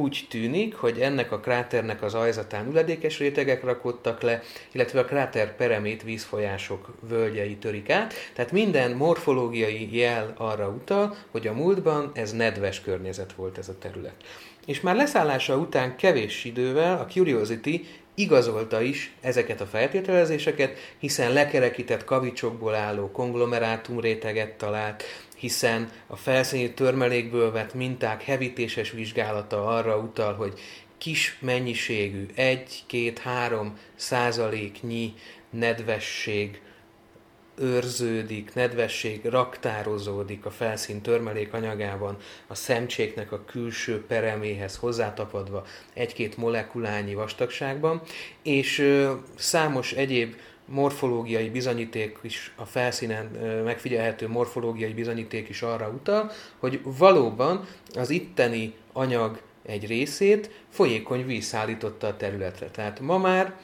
úgy 0.00 0.26
tűnik, 0.28 0.74
hogy 0.74 1.00
ennek 1.00 1.32
a 1.32 1.40
kráternek 1.40 2.02
az 2.02 2.14
ajzatán 2.14 2.70
üledékes 2.70 3.18
rétegek 3.18 3.64
rakottak 3.64 4.22
le, 4.22 4.42
illetve 4.72 5.00
a 5.00 5.04
kráter 5.04 5.56
peremét 5.56 6.02
vízfolyások 6.02 6.88
völgyei 7.00 7.56
törik 7.56 7.90
át, 7.90 8.14
tehát 8.34 8.52
minden 8.52 8.90
morfológiai 8.90 9.96
jel 9.96 10.34
arra 10.36 10.68
utal, 10.68 11.16
hogy 11.30 11.46
a 11.46 11.52
múltban 11.52 12.10
ez 12.14 12.32
nedves 12.32 12.80
környezet 12.80 13.32
volt 13.32 13.58
ez 13.58 13.68
a 13.68 13.78
terület. 13.78 14.14
És 14.66 14.80
már 14.80 14.96
leszállása 14.96 15.56
után 15.56 15.96
kevés 15.96 16.44
idővel 16.44 16.98
a 16.98 17.06
Curiosity 17.06 17.86
igazolta 18.14 18.82
is 18.82 19.12
ezeket 19.20 19.60
a 19.60 19.66
feltételezéseket, 19.66 20.78
hiszen 20.98 21.32
lekerekített 21.32 22.04
kavicsokból 22.04 22.74
álló 22.74 23.10
konglomerátum 23.10 24.00
réteget 24.00 24.52
talált, 24.52 25.04
hiszen 25.42 25.90
a 26.06 26.16
felszíni 26.16 26.74
törmelékből 26.74 27.52
vett 27.52 27.74
minták 27.74 28.22
hevítéses 28.22 28.90
vizsgálata 28.90 29.66
arra 29.66 29.96
utal, 29.96 30.34
hogy 30.34 30.60
kis 30.98 31.38
mennyiségű, 31.40 32.26
1-2-3 32.36 33.66
százaléknyi 33.94 35.14
nedvesség 35.50 36.60
őrződik, 37.58 38.54
nedvesség 38.54 39.24
raktározódik 39.24 40.44
a 40.46 40.50
felszín 40.50 41.00
törmelék 41.00 41.52
anyagában, 41.52 42.16
a 42.46 42.54
szemcséknek 42.54 43.32
a 43.32 43.44
külső 43.44 44.04
pereméhez 44.06 44.76
hozzátapadva 44.76 45.64
egy-két 45.94 46.36
molekulányi 46.36 47.14
vastagságban, 47.14 48.02
és 48.42 48.78
ö, 48.78 49.12
számos 49.36 49.92
egyéb 49.92 50.34
morfológiai 50.64 51.50
bizonyíték 51.50 52.18
is, 52.22 52.52
a 52.56 52.64
felszínen 52.64 53.26
megfigyelhető 53.64 54.28
morfológiai 54.28 54.92
bizonyíték 54.92 55.48
is 55.48 55.62
arra 55.62 55.88
utal, 55.88 56.30
hogy 56.58 56.80
valóban 56.84 57.64
az 57.94 58.10
itteni 58.10 58.74
anyag 58.92 59.40
egy 59.62 59.86
részét 59.86 60.50
folyékony 60.68 61.26
víz 61.26 61.44
szállította 61.44 62.06
a 62.06 62.16
területre. 62.16 62.66
Tehát 62.66 63.00
ma 63.00 63.18
már 63.18 63.54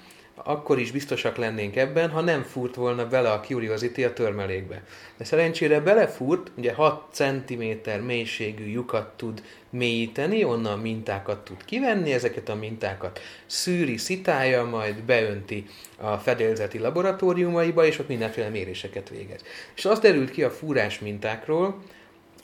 akkor 0.45 0.79
is 0.79 0.91
biztosak 0.91 1.37
lennénk 1.37 1.77
ebben, 1.77 2.11
ha 2.11 2.21
nem 2.21 2.43
fúrt 2.43 2.75
volna 2.75 3.09
bele 3.09 3.31
a 3.31 3.41
Curiosity 3.41 4.05
a 4.05 4.13
törmelékbe. 4.13 4.83
De 5.17 5.25
szerencsére 5.25 5.81
belefúrt, 5.81 6.51
ugye 6.55 6.75
6 6.75 7.03
cm 7.11 7.65
mélységű 8.05 8.73
lyukat 8.73 9.17
tud 9.17 9.43
mélyíteni, 9.71 10.45
onnan 10.45 10.79
mintákat 10.79 11.45
tud 11.45 11.65
kivenni, 11.65 12.13
ezeket 12.13 12.49
a 12.49 12.55
mintákat 12.55 13.21
szűri, 13.47 13.97
szitálja, 13.97 14.65
majd 14.65 15.03
beönti 15.03 15.67
a 15.97 16.17
fedélzeti 16.17 16.79
laboratóriumaiba, 16.79 17.87
és 17.87 17.99
ott 17.99 18.09
mindenféle 18.09 18.49
méréseket 18.49 19.09
végez. 19.09 19.41
És 19.77 19.85
az 19.85 19.99
derült 19.99 20.31
ki 20.31 20.43
a 20.43 20.51
fúrás 20.51 20.99
mintákról, 20.99 21.83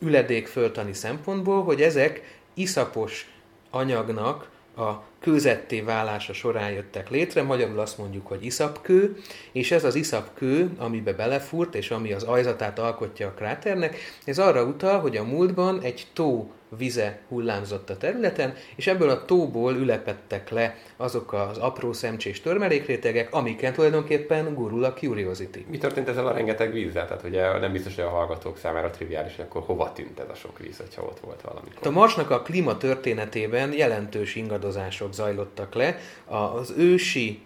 üledék 0.01 0.47
föltani 0.47 0.93
szempontból, 0.93 1.63
hogy 1.63 1.83
ezek 1.83 2.39
iszapos 2.55 3.29
anyagnak 3.71 4.53
a 4.77 5.03
kőzetté 5.21 5.81
válása 5.81 6.33
során 6.33 6.71
jöttek 6.71 7.11
létre, 7.11 7.43
magyarul 7.43 7.79
azt 7.79 7.99
mondjuk, 7.99 8.27
hogy 8.27 8.45
iszapkő, 8.45 9.17
és 9.53 9.71
ez 9.71 9.85
az 9.85 9.95
iszapkő, 9.95 10.71
amibe 10.79 11.13
belefúrt, 11.13 11.75
és 11.75 11.91
ami 11.91 12.13
az 12.13 12.23
ajzatát 12.23 12.79
alkotja 12.79 13.27
a 13.27 13.33
kráternek, 13.33 13.97
ez 14.25 14.39
arra 14.39 14.65
utal, 14.65 15.01
hogy 15.01 15.17
a 15.17 15.25
múltban 15.25 15.81
egy 15.81 16.07
tó 16.13 16.51
vize 16.77 17.19
hullámzott 17.29 17.91
a 17.91 17.97
területen, 17.97 18.55
és 18.77 18.87
ebből 18.87 19.09
a 19.09 19.25
tóból 19.25 19.75
ülepettek 19.75 20.51
le 20.51 20.77
azok 20.97 21.33
az 21.33 21.59
apró 21.59 21.93
szemcsés 21.93 22.41
törmelékrétegek, 22.41 23.33
amiken 23.33 23.73
tulajdonképpen 23.73 24.55
gurul 24.55 24.85
a 24.85 24.93
Curiosity. 24.93 25.59
Mi 25.71 25.79
történt 25.79 26.09
ezzel 26.09 26.27
a 26.27 26.33
rengeteg 26.33 26.73
vízzel? 26.73 27.07
Tehát 27.07 27.25
ugye 27.25 27.59
nem 27.59 27.73
biztos, 27.73 27.95
hogy 27.95 28.05
a 28.05 28.09
hallgatók 28.09 28.59
számára 28.59 28.91
triviális, 28.91 29.39
akkor 29.39 29.63
hova 29.63 29.93
tűnt 29.93 30.19
ez 30.19 30.29
a 30.31 30.35
sok 30.35 30.59
víz, 30.59 30.83
ha 30.97 31.03
ott 31.03 31.21
volt 31.21 31.41
valami. 31.41 31.69
A 31.83 31.91
Marsnak 31.91 32.31
a 32.31 32.43
klíma 32.43 32.77
történetében 32.77 33.73
jelentős 33.73 34.35
ingadozások 34.35 35.13
zajlottak 35.13 35.75
le. 35.75 35.99
Az 36.27 36.75
ősi 36.77 37.43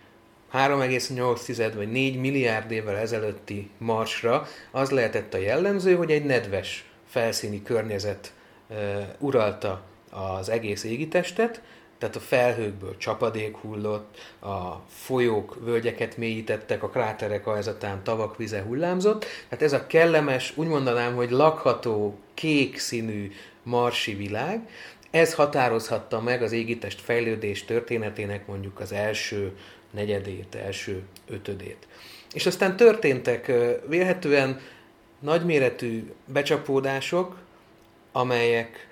3,8 0.53 1.73
vagy 1.77 1.91
4 1.91 2.21
milliárd 2.21 2.71
évvel 2.71 2.97
ezelőtti 2.97 3.71
Marsra 3.79 4.47
az 4.71 4.91
lehetett 4.91 5.35
a 5.35 5.39
jellemző, 5.39 5.95
hogy 5.95 6.11
egy 6.11 6.25
nedves 6.25 6.85
felszíni 7.07 7.63
környezet 7.63 8.33
uralta 9.19 9.83
az 10.11 10.49
egész 10.49 10.85
égitestet, 10.85 11.63
tehát 11.99 12.17
a 12.17 12.21
felhőkből 12.21 12.97
csapadék 12.97 13.57
hullott, 13.57 14.19
a 14.41 14.73
folyók 14.89 15.59
völgyeket 15.65 16.17
mélyítettek, 16.17 16.83
a 16.83 16.89
kráterek 16.89 17.47
ajzatán 17.47 18.03
tavak 18.03 18.37
vize 18.37 18.63
hullámzott. 18.63 19.25
Tehát 19.49 19.65
ez 19.65 19.73
a 19.73 19.87
kellemes, 19.87 20.53
úgy 20.57 20.67
mondanám, 20.67 21.15
hogy 21.15 21.31
lakható, 21.31 22.19
kék 22.35 22.79
színű 22.79 23.33
marsi 23.63 24.15
világ, 24.15 24.69
ez 25.11 25.35
határozhatta 25.35 26.21
meg 26.21 26.43
az 26.43 26.53
égitest 26.53 27.01
fejlődés 27.01 27.65
történetének 27.65 28.47
mondjuk 28.47 28.81
az 28.81 28.93
első 28.93 29.57
negyedét, 29.91 30.55
első 30.55 31.03
ötödét. 31.29 31.87
És 32.33 32.47
aztán 32.47 32.77
történtek 32.77 33.53
vélhetően 33.87 34.61
nagyméretű 35.21 36.13
becsapódások, 36.25 37.37
amelyek 38.13 38.89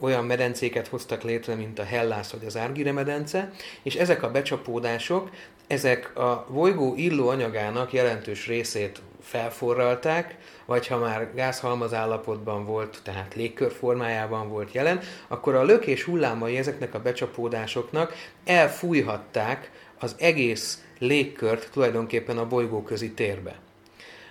olyan 0.00 0.24
medencéket 0.24 0.88
hoztak 0.88 1.22
létre, 1.22 1.54
mint 1.54 1.78
a 1.78 1.84
Hellász 1.84 2.30
vagy 2.30 2.44
az 2.46 2.56
Árgire 2.56 2.92
medence, 2.92 3.52
és 3.82 3.94
ezek 3.94 4.22
a 4.22 4.30
becsapódások, 4.30 5.30
ezek 5.66 6.16
a 6.18 6.46
bolygó 6.50 6.94
illó 6.96 7.28
anyagának 7.28 7.92
jelentős 7.92 8.46
részét 8.46 9.00
felforralták, 9.22 10.36
vagy 10.64 10.86
ha 10.86 10.98
már 10.98 11.34
gázhalmaz 11.34 11.94
állapotban 11.94 12.64
volt, 12.64 13.00
tehát 13.02 13.34
légkör 13.34 13.72
formájában 13.72 14.48
volt 14.48 14.72
jelen, 14.72 15.00
akkor 15.28 15.54
a 15.54 15.62
lökés 15.62 16.02
hullámai 16.02 16.56
ezeknek 16.56 16.94
a 16.94 17.00
becsapódásoknak 17.00 18.14
elfújhatták 18.44 19.70
az 19.98 20.14
egész 20.18 20.84
légkört 20.98 21.70
tulajdonképpen 21.72 22.38
a 22.38 22.46
bolygóközi 22.46 23.12
térbe. 23.12 23.67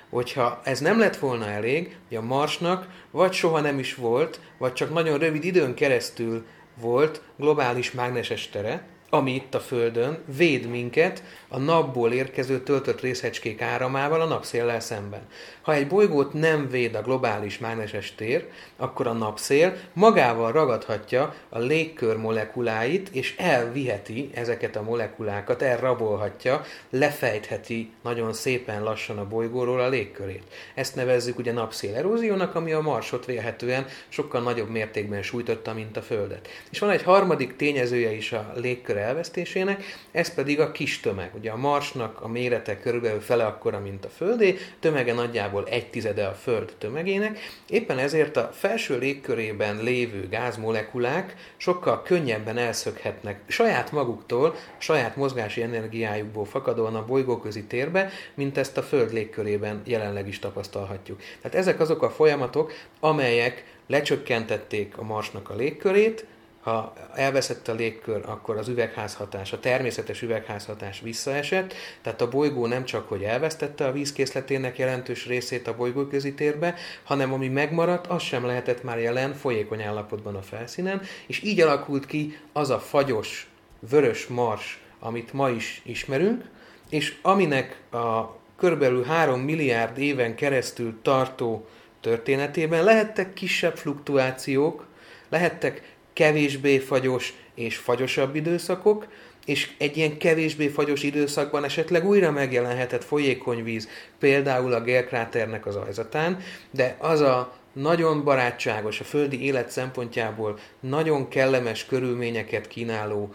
Hogyha 0.10 0.62
ez 0.64 0.80
nem 0.80 1.00
lett 1.00 1.18
volna 1.18 1.46
elég, 1.46 1.98
hogy 2.08 2.18
a 2.18 2.22
Marsnak 2.22 2.88
vagy 3.12 3.34
soha 3.34 3.60
nem 3.60 3.80
is 3.80 3.96
volt, 3.96 4.40
vagy 4.58 4.74
csak 4.74 4.94
nagyon 4.94 5.18
rövid 5.18 5.44
időn 5.44 5.74
keresztül 5.74 6.46
volt 6.76 7.22
globális 7.38 7.92
mágneses 7.92 8.50
tere, 8.50 8.86
ami 9.10 9.36
itt 9.36 9.54
a 9.54 9.60
Földön 9.60 10.24
véd 10.38 10.70
minket 10.70 11.24
a 11.48 11.58
napból 11.58 12.12
érkező 12.12 12.60
töltött 12.60 13.02
részecskék 13.02 13.62
áramával 13.62 14.22
a 14.22 14.26
napszéllel 14.26 14.80
szemben. 14.80 15.22
Ha 15.68 15.74
egy 15.74 15.88
bolygót 15.88 16.34
nem 16.34 16.70
véd 16.70 16.96
a 16.96 17.02
globális 17.02 17.58
mágneses 17.58 18.16
tér, 18.16 18.48
akkor 18.78 19.08
a 19.08 19.14
napszél 19.14 19.76
magával 19.94 20.52
ragadhatja 20.52 21.34
a 21.50 21.60
légkör 21.60 22.18
molekuláit, 22.18 23.10
és 23.12 23.36
elviheti 23.38 24.30
ezeket 24.34 24.76
a 24.76 24.82
molekulákat, 24.82 25.62
elrabolhatja, 25.62 26.62
lefejtheti 26.90 27.92
nagyon 28.04 28.34
szépen 28.34 28.84
lassan 28.84 29.18
a 29.18 29.28
bolygóról 29.28 29.80
a 29.80 29.90
légkörét. 29.90 30.44
Ezt 30.74 30.96
nevezzük 30.96 31.38
ugye 31.38 31.52
napszél 31.52 31.96
eróziónak, 31.96 32.56
ami 32.56 32.72
a 32.72 32.82
Marsot 32.82 33.26
vélhetően 33.26 33.86
sokkal 34.10 34.42
nagyobb 34.42 34.70
mértékben 34.70 35.22
sújtotta, 35.22 35.74
mint 35.74 35.98
a 35.98 36.02
Földet. 36.02 36.48
És 36.70 36.80
van 36.80 36.90
egy 36.90 37.04
harmadik 37.04 37.56
tényezője 37.56 38.12
is 38.12 38.32
a 38.32 38.52
légkör 38.56 38.98
elvesztésének, 38.98 39.84
ez 40.12 40.34
pedig 40.34 40.60
a 40.60 40.72
kis 40.72 41.00
tömeg. 41.00 41.32
Ugye 41.36 41.52
a 41.52 41.58
Marsnak 41.58 42.22
a 42.22 42.28
mérete 42.28 42.80
körülbelül 42.80 43.22
fele 43.22 43.46
akkora, 43.46 43.80
mint 43.80 44.06
a 44.06 44.10
Földé, 44.10 44.58
tömege 44.80 45.14
nagyjából 45.14 45.56
egy 45.66 45.90
tizede 45.90 46.26
a 46.26 46.34
Föld 46.34 46.74
tömegének, 46.78 47.40
éppen 47.70 47.98
ezért 47.98 48.38
a 48.38 48.50
felső 48.54 48.98
légkörében 48.98 49.84
lévő 49.84 50.28
gázmolekulák 50.30 51.36
sokkal 51.58 52.02
könnyebben 52.02 52.58
elszökhetnek 52.58 53.40
saját 53.48 53.92
maguktól, 53.92 54.56
saját 54.78 55.16
mozgási 55.16 55.62
energiájukból 55.62 56.46
fakadóan 56.46 56.96
a 56.96 57.06
bolygóközi 57.06 57.64
térbe, 57.64 58.10
mint 58.34 58.58
ezt 58.58 58.78
a 58.78 58.84
Föld 58.84 59.14
légkörében 59.14 59.82
jelenleg 59.86 60.28
is 60.28 60.40
tapasztalhatjuk. 60.40 61.20
Tehát 61.42 61.58
ezek 61.58 61.80
azok 61.80 62.02
a 62.02 62.10
folyamatok, 62.10 62.72
amelyek 63.00 63.64
lecsökkentették 63.88 64.98
a 64.98 65.04
Marsnak 65.04 65.50
a 65.50 65.56
légkörét, 65.56 66.26
ha 66.68 66.94
elveszett 67.14 67.68
a 67.68 67.74
légkör, 67.74 68.22
akkor 68.26 68.58
az 68.58 68.68
üvegházhatás, 68.68 69.54
a 69.54 69.60
természetes 69.60 70.22
üvegházhatás 70.22 71.02
visszaesett, 71.02 71.74
tehát 72.02 72.22
a 72.22 72.30
bolygó 72.30 72.66
nem 72.66 72.86
csak, 72.86 73.08
hogy 73.08 73.24
elvesztette 73.24 73.86
a 73.86 73.92
vízkészletének 73.92 74.78
jelentős 74.78 75.26
részét 75.26 75.68
a 75.68 75.76
bolygóközi 75.76 76.34
térbe, 76.34 76.76
hanem 77.04 77.34
ami 77.34 77.48
megmaradt, 77.48 78.08
az 78.08 78.22
sem 78.22 78.46
lehetett 78.46 78.84
már 78.84 79.00
jelen 79.00 79.34
folyékony 79.34 79.82
állapotban 79.82 80.36
a 80.36 80.42
felszínen, 80.42 81.02
és 81.28 81.44
így 81.44 81.62
alakult 81.62 82.06
ki 82.06 82.38
az 82.54 82.70
a 82.70 82.80
fagyos, 82.80 83.50
vörös 83.90 84.28
mars, 84.28 84.82
amit 85.00 85.34
ma 85.34 85.50
is 85.50 85.82
ismerünk, 85.86 86.44
és 86.90 87.18
aminek 87.22 87.80
a 87.92 88.36
körülbelül 88.58 89.04
3 89.04 89.40
milliárd 89.40 89.98
éven 89.98 90.36
keresztül 90.36 91.00
tartó 91.02 91.68
történetében 92.02 92.84
lehettek 92.84 93.34
kisebb 93.34 93.78
fluktuációk, 93.78 94.86
lehettek 95.30 95.96
kevésbé 96.18 96.78
fagyos 96.78 97.34
és 97.56 97.78
fagyosabb 97.78 98.36
időszakok, 98.36 99.08
és 99.46 99.70
egy 99.78 99.98
ilyen 99.98 100.18
kevésbé 100.18 100.68
fagyos 100.68 101.04
időszakban 101.04 101.64
esetleg 101.64 102.06
újra 102.06 102.32
megjelenhetett 102.32 103.04
folyékony 103.04 103.64
víz, 103.64 103.90
például 104.20 104.74
a 104.74 104.82
gélkráternek 104.82 105.66
az 105.66 105.76
ajzatán, 105.76 106.40
de 106.72 106.96
az 107.00 107.22
a 107.22 107.54
nagyon 107.82 108.24
barátságos, 108.24 109.00
a 109.00 109.04
földi 109.04 109.46
élet 109.46 109.70
szempontjából 109.70 110.60
nagyon 110.80 111.28
kellemes 111.28 111.86
körülményeket 111.86 112.68
kínáló 112.68 113.34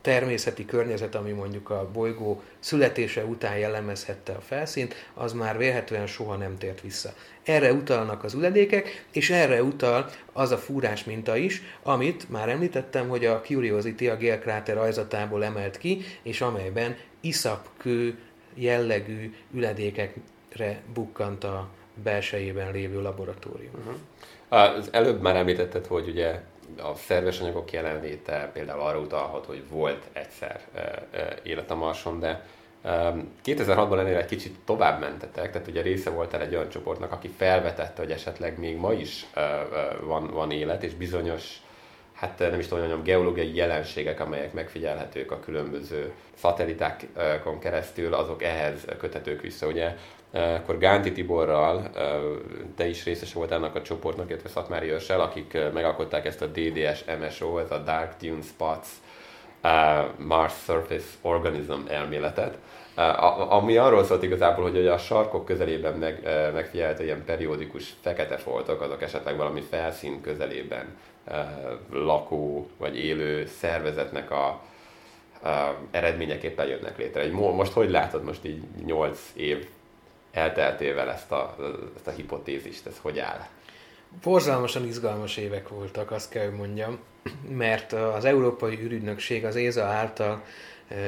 természeti 0.00 0.64
környezet, 0.64 1.14
ami 1.14 1.30
mondjuk 1.30 1.70
a 1.70 1.90
bolygó 1.92 2.42
születése 2.58 3.24
után 3.24 3.58
jellemezhette 3.58 4.32
a 4.32 4.40
felszínt, 4.40 4.94
az 5.14 5.32
már 5.32 5.58
vélhetően 5.58 6.06
soha 6.06 6.36
nem 6.36 6.58
tért 6.58 6.80
vissza. 6.80 7.14
Erre 7.42 7.72
utalnak 7.72 8.24
az 8.24 8.34
üledékek, 8.34 9.06
és 9.12 9.30
erre 9.30 9.62
utal 9.62 10.10
az 10.32 10.50
a 10.50 10.58
fúrás 10.58 11.04
minta 11.04 11.36
is, 11.36 11.62
amit 11.82 12.30
már 12.30 12.48
említettem, 12.48 13.08
hogy 13.08 13.24
a 13.24 13.40
Curiosity 13.40 14.08
a 14.08 14.16
gélkráter 14.16 14.78
ajzatából 14.78 15.44
emelt 15.44 15.78
ki, 15.78 16.04
és 16.22 16.40
amelyben 16.40 16.96
iszapkő 17.20 18.18
jellegű 18.54 19.34
üledékekre 19.52 20.80
bukkant 20.94 21.44
a 21.44 21.68
belsejében 22.02 22.72
lévő 22.72 23.02
laboratórium. 23.02 23.74
Uh-huh. 23.78 23.94
Az 24.76 24.88
előbb 24.92 25.20
már 25.20 25.36
említetted, 25.36 25.86
hogy 25.86 26.08
ugye 26.08 26.40
a 26.78 26.94
szerves 26.94 27.40
anyagok 27.40 27.72
jelenléte 27.72 28.50
például 28.52 28.80
arra 28.80 28.98
utalhat, 28.98 29.46
hogy 29.46 29.62
volt 29.70 30.04
egyszer 30.12 30.60
élet 31.42 31.70
a 31.70 31.74
Marson, 31.74 32.20
de 32.20 32.44
2006-ban 33.44 33.98
ennél 33.98 34.16
egy 34.16 34.26
kicsit 34.26 34.56
tovább 34.64 35.00
mentetek, 35.00 35.52
tehát 35.52 35.68
ugye 35.68 35.82
része 35.82 36.10
voltál 36.10 36.40
egy 36.40 36.54
olyan 36.54 36.68
csoportnak, 36.68 37.12
aki 37.12 37.28
felvetette, 37.36 38.02
hogy 38.02 38.10
esetleg 38.10 38.58
még 38.58 38.76
ma 38.76 38.92
is 38.92 39.26
van, 40.00 40.30
van 40.30 40.50
élet, 40.50 40.82
és 40.82 40.94
bizonyos 40.94 41.60
hát 42.16 42.38
nem 42.38 42.58
is 42.58 42.66
tudom, 42.66 42.78
mondjam, 42.78 43.02
geológiai 43.02 43.54
jelenségek, 43.54 44.20
amelyek 44.20 44.52
megfigyelhetők 44.52 45.30
a 45.30 45.40
különböző 45.40 46.12
szatellitákon 46.34 47.58
keresztül, 47.58 48.14
azok 48.14 48.42
ehhez 48.42 48.84
kötetők 48.98 49.40
vissza. 49.40 49.66
Ugye 49.66 49.96
akkor 50.30 50.78
Gánti 50.78 51.12
Tiborral, 51.12 51.90
te 52.76 52.86
is 52.86 53.04
részes 53.04 53.32
volt 53.32 53.50
ennek 53.50 53.74
a 53.74 53.82
csoportnak, 53.82 54.30
illetve 54.30 54.48
Szatmári 54.48 54.90
Őrsel, 54.90 55.20
akik 55.20 55.58
megalkották 55.72 56.26
ezt 56.26 56.42
a 56.42 56.46
DDS 56.46 57.04
MSO, 57.20 57.58
ez 57.58 57.70
a 57.70 57.78
Dark 57.78 58.12
Dune 58.20 58.42
Spots 58.42 58.88
Mars 60.16 60.54
Surface 60.64 61.08
Organism 61.22 61.72
elméletet, 61.88 62.58
ami 63.48 63.76
arról 63.76 64.04
szólt 64.04 64.22
igazából, 64.22 64.70
hogy 64.70 64.86
a 64.86 64.98
sarkok 64.98 65.44
közelében 65.44 65.94
meg, 65.94 66.20
megfigyelhető 66.52 67.04
ilyen 67.04 67.24
periódikus 67.24 67.94
fekete 68.00 68.36
foltok, 68.36 68.80
azok 68.80 69.02
esetleg 69.02 69.36
valami 69.36 69.60
felszín 69.60 70.20
közelében 70.20 70.96
lakó 71.92 72.68
vagy 72.76 72.98
élő 72.98 73.46
szervezetnek 73.46 74.30
a, 74.30 74.46
a 74.46 74.60
eredményeképpen 75.90 76.66
jönnek 76.66 76.98
létre. 76.98 77.32
Most 77.32 77.72
hogy 77.72 77.90
látod 77.90 78.24
most 78.24 78.44
így 78.44 78.62
8 78.84 79.32
év 79.34 79.68
elteltével 80.32 81.10
ezt 81.10 81.32
a, 81.32 81.56
ezt 81.96 82.06
a 82.06 82.10
hipotézist, 82.10 82.86
ez 82.86 82.98
hogy 83.02 83.18
áll? 83.18 83.46
Borzalmasan 84.22 84.86
izgalmas 84.86 85.36
évek 85.36 85.68
voltak, 85.68 86.10
azt 86.10 86.30
kell, 86.30 86.50
mondjam, 86.50 86.98
mert 87.48 87.92
az 87.92 88.24
Európai 88.24 88.78
űrügynökség 88.82 89.44
az 89.44 89.56
ÉZA 89.56 89.84
által 89.84 90.42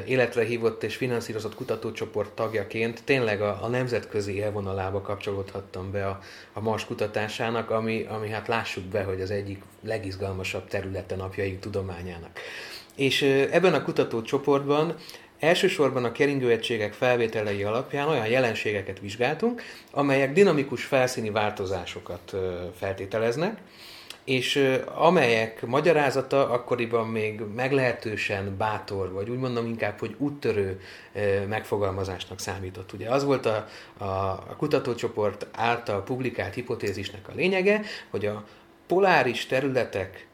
életre 0.07 0.45
hívott 0.45 0.83
és 0.83 0.97
finanszírozott 0.97 1.55
kutatócsoport 1.55 2.31
tagjaként 2.31 3.03
tényleg 3.05 3.41
a, 3.41 3.59
a 3.63 3.69
nemzetközi 3.69 4.35
élvonalába 4.35 5.01
kapcsolódhattam 5.01 5.91
be 5.91 6.07
a, 6.07 6.21
a 6.53 6.61
Mars 6.61 6.85
kutatásának, 6.85 7.71
ami, 7.71 8.07
ami 8.09 8.29
hát 8.29 8.49
lássuk 8.49 8.85
be, 8.85 9.03
hogy 9.03 9.21
az 9.21 9.31
egyik 9.31 9.63
legizgalmasabb 9.83 10.69
területe 10.69 11.17
napjaik 11.17 11.59
tudományának. 11.59 12.41
És 12.97 13.23
ebben 13.51 13.75
a 13.75 13.83
kutatócsoportban 13.83 14.95
Elsősorban 15.39 16.05
a 16.05 16.13
keringőegységek 16.13 16.93
felvételei 16.93 17.63
alapján 17.63 18.09
olyan 18.09 18.27
jelenségeket 18.27 19.01
vizsgáltunk, 19.01 19.63
amelyek 19.91 20.33
dinamikus 20.33 20.85
felszíni 20.85 21.31
változásokat 21.31 22.37
feltételeznek, 22.79 23.59
és 24.29 24.79
amelyek 24.95 25.67
magyarázata 25.67 26.51
akkoriban 26.51 27.09
még 27.09 27.41
meglehetősen 27.55 28.57
bátor, 28.57 29.13
vagy 29.13 29.29
úgy 29.29 29.39
mondom 29.39 29.67
inkább, 29.67 29.99
hogy 29.99 30.15
úttörő 30.19 30.81
megfogalmazásnak 31.49 32.41
számított. 32.41 32.93
Ugye 32.93 33.11
az 33.11 33.25
volt 33.25 33.47
a, 33.47 33.67
a, 33.99 34.05
a 34.05 34.55
kutatócsoport 34.57 35.47
által 35.53 36.03
publikált 36.03 36.55
hipotézisnek 36.55 37.29
a 37.29 37.33
lényege, 37.35 37.81
hogy 38.11 38.27
a 38.27 38.45
poláris 38.87 39.47
területek 39.47 40.27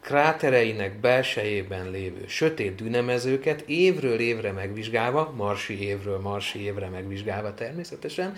krátereinek 0.00 1.00
belsejében 1.00 1.90
lévő 1.90 2.24
sötét 2.26 2.74
dűnemezőket 2.74 3.60
évről 3.66 4.18
évre 4.18 4.52
megvizsgálva, 4.52 5.32
marsi 5.36 5.80
évről 5.80 6.18
marsi 6.18 6.62
évre 6.62 6.88
megvizsgálva 6.88 7.54
természetesen, 7.54 8.34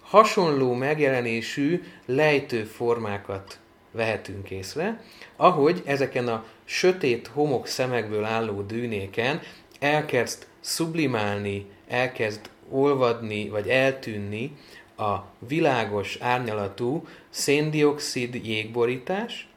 hasonló 0.00 0.72
megjelenésű 0.72 1.82
lejtő 2.06 2.64
formákat 2.64 3.58
vehetünk 3.94 4.50
észre, 4.50 5.00
ahogy 5.36 5.82
ezeken 5.84 6.28
a 6.28 6.44
sötét 6.64 7.26
homok 7.26 7.66
szemekből 7.66 8.24
álló 8.24 8.62
dűnéken 8.62 9.40
elkezd 9.80 10.46
sublimálni, 10.60 11.66
elkezd 11.88 12.40
olvadni 12.70 13.48
vagy 13.48 13.68
eltűnni 13.68 14.56
a 14.96 15.16
világos 15.38 16.16
árnyalatú 16.20 17.06
széndiokszid 17.30 18.34
jégborítás, 18.34 19.48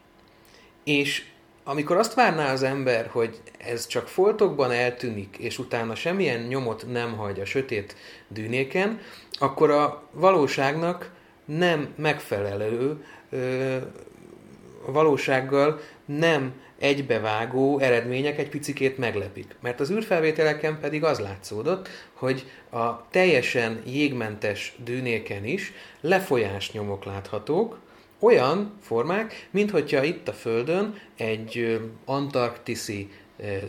és 0.83 1.25
amikor 1.63 1.97
azt 1.97 2.13
várná 2.13 2.51
az 2.51 2.63
ember, 2.63 3.07
hogy 3.07 3.41
ez 3.57 3.87
csak 3.87 4.07
foltokban 4.07 4.71
eltűnik, 4.71 5.37
és 5.39 5.59
utána 5.59 5.95
semmilyen 5.95 6.41
nyomot 6.41 6.85
nem 6.91 7.15
hagy 7.15 7.39
a 7.39 7.45
sötét 7.45 7.95
dűnéken, 8.27 8.99
akkor 9.31 9.69
a 9.69 10.03
valóságnak 10.11 11.11
nem 11.45 11.93
megfelelő, 11.95 13.05
valósággal 14.91 15.79
nem 16.05 16.53
egybevágó 16.79 17.79
eredmények 17.79 18.37
egy 18.37 18.49
picikét 18.49 18.97
meglepik. 18.97 19.55
Mert 19.59 19.79
az 19.79 19.91
űrfelvételeken 19.91 20.79
pedig 20.79 21.03
az 21.03 21.19
látszódott, 21.19 21.89
hogy 22.13 22.45
a 22.69 23.07
teljesen 23.09 23.81
jégmentes 23.85 24.75
dűnéken 24.83 25.45
is 25.45 25.73
lefolyás 26.01 26.71
nyomok 26.71 27.05
láthatók, 27.05 27.79
olyan 28.19 28.73
formák, 28.81 29.47
mint 29.51 29.71
hogyha 29.71 30.03
itt 30.03 30.27
a 30.27 30.33
Földön 30.33 30.99
egy 31.17 31.81
antarktiszi 32.05 33.09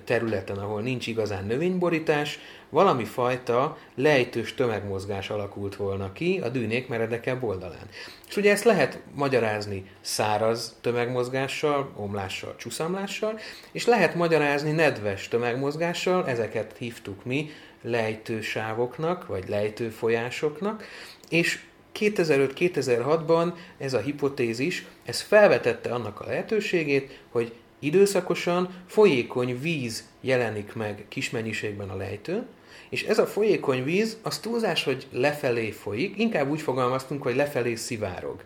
területen, 0.05 0.57
ahol 0.57 0.81
nincs 0.81 1.07
igazán 1.07 1.47
növényborítás, 1.47 2.39
valami 2.71 3.05
fajta 3.05 3.77
lejtős 3.95 4.55
tömegmozgás 4.55 5.31
alakult 5.31 5.77
volna 5.77 6.13
ki 6.13 6.41
a 6.43 6.49
dűnék 6.49 6.89
meredekebb 6.89 7.43
oldalán. 7.43 7.89
És 8.29 8.37
ugye 8.37 8.51
ezt 8.51 8.65
lehet 8.65 9.01
magyarázni 9.15 9.91
száraz 10.01 10.77
tömegmozgással, 10.81 11.93
omlással, 11.97 12.55
csúszamlással, 12.57 13.39
és 13.73 13.87
lehet 13.87 14.15
magyarázni 14.15 14.71
nedves 14.71 15.29
tömegmozgással, 15.29 16.29
ezeket 16.29 16.77
hívtuk 16.79 17.25
mi 17.25 17.51
lejtősávoknak, 17.83 19.27
vagy 19.27 19.49
lejtőfolyásoknak, 19.49 20.85
és 21.29 21.61
2005-2006-ban 21.99 23.53
ez 23.79 23.95
a 23.95 23.99
hipotézis, 23.99 24.87
ez 25.05 25.21
felvetette 25.21 25.95
annak 25.95 26.21
a 26.21 26.27
lehetőségét, 26.27 27.21
hogy 27.31 27.53
időszakosan 27.79 28.75
folyékony 28.87 29.61
víz 29.61 30.09
jelenik 30.21 30.75
meg 30.75 31.05
kis 31.09 31.31
mennyiségben 31.31 31.89
a 31.89 31.97
lejtőn, 31.97 32.47
és 32.89 33.05
ez 33.05 33.19
a 33.19 33.27
folyékony 33.27 33.85
víz, 33.85 34.19
az 34.23 34.39
túlzás, 34.39 34.85
hogy 34.85 35.07
lefelé 35.13 35.71
folyik, 35.71 36.19
inkább 36.19 36.51
úgy 36.51 36.61
fogalmaztunk, 36.61 37.23
hogy 37.23 37.37
lefelé 37.37 37.75
szivárog. 37.75 38.43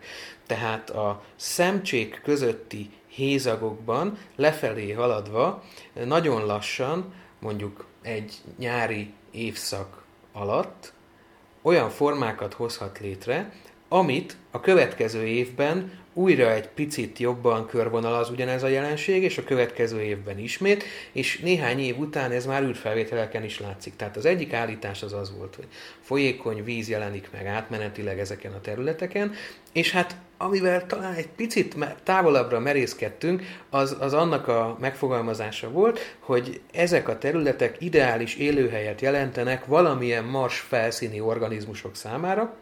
Tehát 0.47 0.89
a 0.89 1.23
szemcsék 1.35 2.21
közötti 2.23 2.89
hézagokban 3.07 4.17
lefelé 4.35 4.91
haladva 4.91 5.63
nagyon 6.05 6.45
lassan, 6.45 7.13
mondjuk 7.39 7.85
egy 8.01 8.33
nyári 8.57 9.13
évszak 9.31 10.03
alatt 10.31 10.93
olyan 11.61 11.89
formákat 11.89 12.53
hozhat 12.53 12.99
létre, 12.99 13.51
amit 13.89 14.37
a 14.51 14.59
következő 14.59 15.25
évben 15.25 16.01
újra 16.13 16.51
egy 16.51 16.67
picit 16.67 17.19
jobban 17.19 17.65
körvonalaz 17.67 18.29
ugyanez 18.29 18.63
a 18.63 18.67
jelenség, 18.67 19.23
és 19.23 19.37
a 19.37 19.43
következő 19.43 20.01
évben 20.01 20.39
ismét, 20.39 20.83
és 21.11 21.39
néhány 21.39 21.79
év 21.79 21.99
után 21.99 22.31
ez 22.31 22.45
már 22.45 22.63
űrfelvételeken 22.63 23.43
is 23.43 23.59
látszik. 23.59 23.95
Tehát 23.95 24.17
az 24.17 24.25
egyik 24.25 24.53
állítás 24.53 25.03
az 25.03 25.13
az 25.13 25.33
volt, 25.37 25.55
hogy 25.55 25.67
folyékony 26.01 26.63
víz 26.63 26.89
jelenik 26.89 27.29
meg 27.31 27.45
átmenetileg 27.45 28.19
ezeken 28.19 28.53
a 28.53 28.61
területeken, 28.61 29.33
és 29.71 29.91
hát 29.91 30.15
amivel 30.37 30.85
talán 30.85 31.13
egy 31.13 31.27
picit 31.27 31.75
távolabbra 32.03 32.59
merészkedtünk, 32.59 33.41
az, 33.69 33.97
az 33.99 34.13
annak 34.13 34.47
a 34.47 34.77
megfogalmazása 34.79 35.69
volt, 35.69 36.15
hogy 36.19 36.61
ezek 36.71 37.07
a 37.07 37.17
területek 37.17 37.75
ideális 37.79 38.35
élőhelyet 38.35 39.01
jelentenek 39.01 39.65
valamilyen 39.65 40.23
mars 40.23 40.59
felszíni 40.59 41.19
organizmusok 41.19 41.95
számára, 41.95 42.55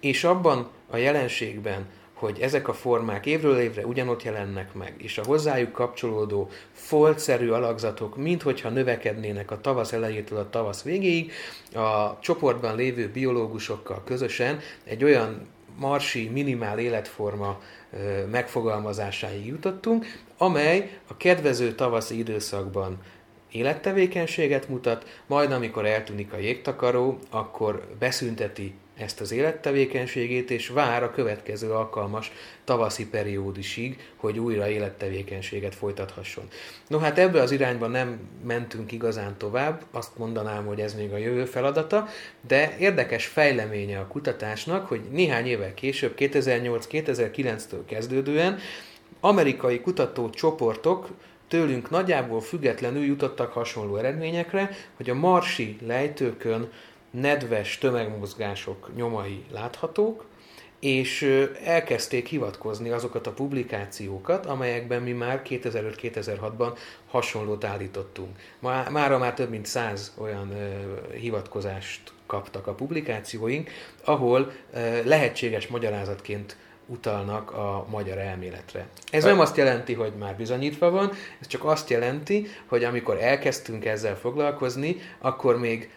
és 0.00 0.24
abban 0.24 0.70
a 0.90 0.96
jelenségben, 0.96 1.86
hogy 2.18 2.40
ezek 2.40 2.68
a 2.68 2.72
formák 2.72 3.26
évről 3.26 3.58
évre 3.58 3.86
ugyanott 3.86 4.22
jelennek 4.22 4.74
meg, 4.74 4.94
és 4.98 5.18
a 5.18 5.24
hozzájuk 5.24 5.72
kapcsolódó 5.72 6.48
foltszerű 6.72 7.48
alakzatok, 7.48 8.16
minthogyha 8.16 8.68
növekednének 8.68 9.50
a 9.50 9.60
tavasz 9.60 9.92
elejétől 9.92 10.38
a 10.38 10.50
tavasz 10.50 10.82
végéig, 10.82 11.32
a 11.74 12.18
csoportban 12.20 12.76
lévő 12.76 13.10
biológusokkal 13.10 14.02
közösen 14.04 14.60
egy 14.84 15.04
olyan 15.04 15.46
marsi 15.76 16.28
minimál 16.28 16.78
életforma 16.78 17.60
megfogalmazásáig 18.30 19.46
jutottunk, 19.46 20.06
amely 20.36 20.98
a 21.06 21.16
kedvező 21.16 21.74
tavaszi 21.74 22.18
időszakban 22.18 22.98
élettevékenységet 23.52 24.68
mutat, 24.68 25.20
majd 25.26 25.52
amikor 25.52 25.86
eltűnik 25.86 26.32
a 26.32 26.38
jégtakaró, 26.38 27.18
akkor 27.30 27.86
beszünteti 27.98 28.74
ezt 28.98 29.20
az 29.20 29.32
élettevékenységét, 29.32 30.50
és 30.50 30.68
vár 30.68 31.02
a 31.02 31.10
következő 31.10 31.70
alkalmas 31.70 32.32
tavaszi 32.64 33.08
periódusig, 33.08 33.98
hogy 34.16 34.38
újra 34.38 34.68
élettevékenységet 34.68 35.74
folytathasson. 35.74 36.44
No 36.88 36.98
hát 36.98 37.18
ebbe 37.18 37.42
az 37.42 37.50
irányba 37.50 37.86
nem 37.86 38.18
mentünk 38.46 38.92
igazán 38.92 39.36
tovább, 39.38 39.82
azt 39.90 40.18
mondanám, 40.18 40.66
hogy 40.66 40.80
ez 40.80 40.94
még 40.94 41.12
a 41.12 41.16
jövő 41.16 41.44
feladata, 41.44 42.08
de 42.46 42.76
érdekes 42.78 43.26
fejleménye 43.26 43.98
a 43.98 44.06
kutatásnak, 44.06 44.88
hogy 44.88 45.00
néhány 45.10 45.46
évvel 45.46 45.74
később, 45.74 46.14
2008-2009-től 46.18 47.80
kezdődően 47.86 48.58
amerikai 49.20 49.80
kutatócsoportok 49.80 51.08
tőlünk 51.48 51.90
nagyjából 51.90 52.40
függetlenül 52.40 53.04
jutottak 53.04 53.52
hasonló 53.52 53.96
eredményekre, 53.96 54.70
hogy 54.96 55.10
a 55.10 55.14
marsi 55.14 55.76
lejtőkön 55.86 56.70
nedves 57.10 57.78
tömegmozgások 57.78 58.90
nyomai 58.96 59.44
láthatók, 59.52 60.24
és 60.80 61.42
elkezdték 61.64 62.26
hivatkozni 62.26 62.90
azokat 62.90 63.26
a 63.26 63.32
publikációkat, 63.32 64.46
amelyekben 64.46 65.02
mi 65.02 65.12
már 65.12 65.42
2005-2006-ban 65.44 66.76
hasonlót 67.06 67.64
állítottunk. 67.64 68.38
Mára 68.90 69.18
már 69.18 69.34
több 69.34 69.50
mint 69.50 69.66
száz 69.66 70.14
olyan 70.18 70.52
hivatkozást 71.12 72.12
kaptak 72.26 72.66
a 72.66 72.74
publikációink, 72.74 73.70
ahol 74.04 74.52
lehetséges 75.04 75.66
magyarázatként 75.66 76.56
utalnak 76.86 77.52
a 77.52 77.86
magyar 77.90 78.18
elméletre. 78.18 78.86
Ez 79.10 79.24
nem 79.24 79.40
azt 79.40 79.56
jelenti, 79.56 79.94
hogy 79.94 80.12
már 80.18 80.36
bizonyítva 80.36 80.90
van, 80.90 81.10
ez 81.40 81.46
csak 81.46 81.64
azt 81.64 81.90
jelenti, 81.90 82.46
hogy 82.66 82.84
amikor 82.84 83.16
elkezdtünk 83.20 83.84
ezzel 83.84 84.16
foglalkozni, 84.16 84.96
akkor 85.18 85.58
még 85.58 85.90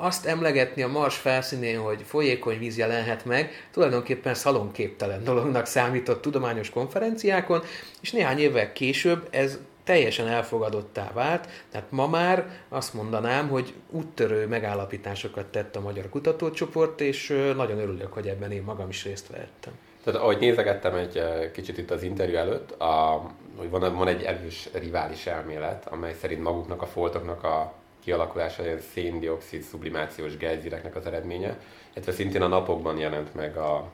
azt 0.00 0.26
emlegetni 0.26 0.82
a 0.82 0.88
Mars 0.88 1.16
felszínén, 1.16 1.78
hogy 1.78 2.02
folyékony 2.06 2.58
víz 2.58 2.78
jelenhet 2.78 3.24
meg, 3.24 3.68
tulajdonképpen 3.72 4.34
szalonképtelen 4.34 5.24
dolognak 5.24 5.66
számított 5.66 6.22
tudományos 6.22 6.70
konferenciákon, 6.70 7.62
és 8.00 8.12
néhány 8.12 8.38
évvel 8.38 8.72
később 8.72 9.28
ez 9.30 9.58
teljesen 9.84 10.28
elfogadottá 10.28 11.10
vált, 11.14 11.48
tehát 11.70 11.90
ma 11.90 12.06
már 12.06 12.50
azt 12.68 12.94
mondanám, 12.94 13.48
hogy 13.48 13.74
úttörő 13.90 14.46
megállapításokat 14.46 15.46
tett 15.46 15.76
a 15.76 15.80
magyar 15.80 16.08
kutatócsoport, 16.08 17.00
és 17.00 17.28
nagyon 17.56 17.78
örülök, 17.78 18.12
hogy 18.12 18.28
ebben 18.28 18.52
én 18.52 18.62
magam 18.62 18.88
is 18.88 19.04
részt 19.04 19.28
vehettem. 19.28 19.72
Tehát 20.04 20.20
ahogy 20.20 20.38
nézegettem 20.38 20.94
egy 20.94 21.22
kicsit 21.52 21.78
itt 21.78 21.90
az 21.90 22.02
interjú 22.02 22.36
előtt, 22.36 22.80
a, 22.80 23.22
hogy 23.56 23.70
van, 23.70 23.94
van 23.96 24.08
egy 24.08 24.22
erős 24.22 24.68
rivális 24.72 25.26
elmélet, 25.26 25.86
amely 25.86 26.14
szerint 26.20 26.42
maguknak 26.42 26.82
a 26.82 26.86
foltoknak 26.86 27.44
a 27.44 27.72
kialakulása 28.08 28.64
ilyen 28.64 28.80
széndiokszid 28.92 29.64
sublimációs 29.64 30.36
gejzireknek 30.36 30.96
az 30.96 31.06
eredménye, 31.06 31.58
illetve 31.94 32.12
szintén 32.12 32.42
a 32.42 32.46
napokban 32.46 32.98
jelent 32.98 33.34
meg 33.34 33.56
a, 33.56 33.90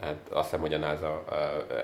hát 0.00 0.16
azt 0.28 0.44
hiszem, 0.44 0.60
hogy 0.60 0.74
a 0.74 0.78
NASA 0.78 1.24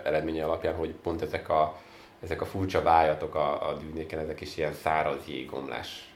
eredménye 0.04 0.44
alapján, 0.44 0.74
hogy 0.74 0.90
pont 0.90 1.22
ezek 1.22 1.48
a, 1.48 1.80
ezek 2.22 2.40
a 2.40 2.44
furcsa 2.44 2.82
vájatok 2.82 3.34
a, 3.34 3.68
a 3.68 3.72
dűnéken, 3.74 4.18
ezek 4.18 4.40
is 4.40 4.56
ilyen 4.56 4.72
száraz 4.72 5.26
jégomlás 5.26 6.14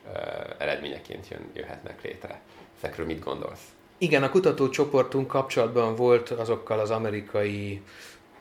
eredményeként 0.58 1.28
jön, 1.28 1.50
jöhetnek 1.52 2.02
létre. 2.02 2.40
Ezekről 2.82 3.06
mit 3.06 3.24
gondolsz? 3.24 3.64
Igen, 3.98 4.22
a 4.22 4.30
kutatócsoportunk 4.30 5.26
kapcsolatban 5.26 5.94
volt 5.94 6.30
azokkal 6.30 6.78
az 6.78 6.90
amerikai 6.90 7.82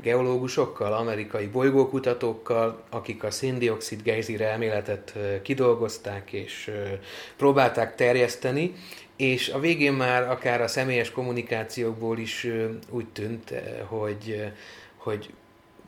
geológusokkal, 0.01 0.93
amerikai 0.93 1.47
bolygókutatókkal, 1.47 2.83
akik 2.89 3.23
a 3.23 3.31
széndiokszid 3.31 4.01
gejzír 4.01 4.41
elméletet 4.41 5.13
kidolgozták 5.41 6.31
és 6.31 6.71
próbálták 7.37 7.95
terjeszteni, 7.95 8.73
és 9.15 9.49
a 9.49 9.59
végén 9.59 9.93
már 9.93 10.29
akár 10.29 10.61
a 10.61 10.67
személyes 10.67 11.11
kommunikációkból 11.11 12.17
is 12.17 12.47
úgy 12.89 13.07
tűnt, 13.07 13.53
hogy, 13.87 14.51
hogy 14.97 15.33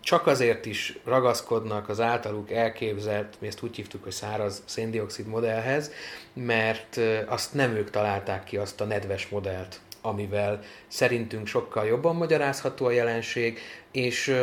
csak 0.06 0.28
azért 0.28 0.66
is 0.66 1.00
ragaszkodnak 1.06 1.90
az 1.90 2.00
általuk 2.00 2.52
elképzelt, 2.52 3.36
mi 3.40 3.48
ezt 3.48 3.64
úgy 3.64 3.76
hívtuk, 3.76 4.04
hogy 4.04 4.12
száraz 4.12 4.64
széndiokszid 4.66 5.28
modellhez, 5.28 5.92
mert 6.34 7.00
azt 7.26 7.54
nem 7.54 7.76
ők 7.76 7.90
találták 7.90 8.44
ki 8.44 8.58
azt 8.58 8.82
a 8.82 8.86
nedves 8.86 9.28
modellt, 9.28 9.80
amivel 10.06 10.60
szerintünk 10.88 11.48
sokkal 11.48 11.86
jobban 11.86 12.16
magyarázható 12.16 12.86
a 12.86 12.92
jelenség, 12.92 13.60
és 13.92 14.36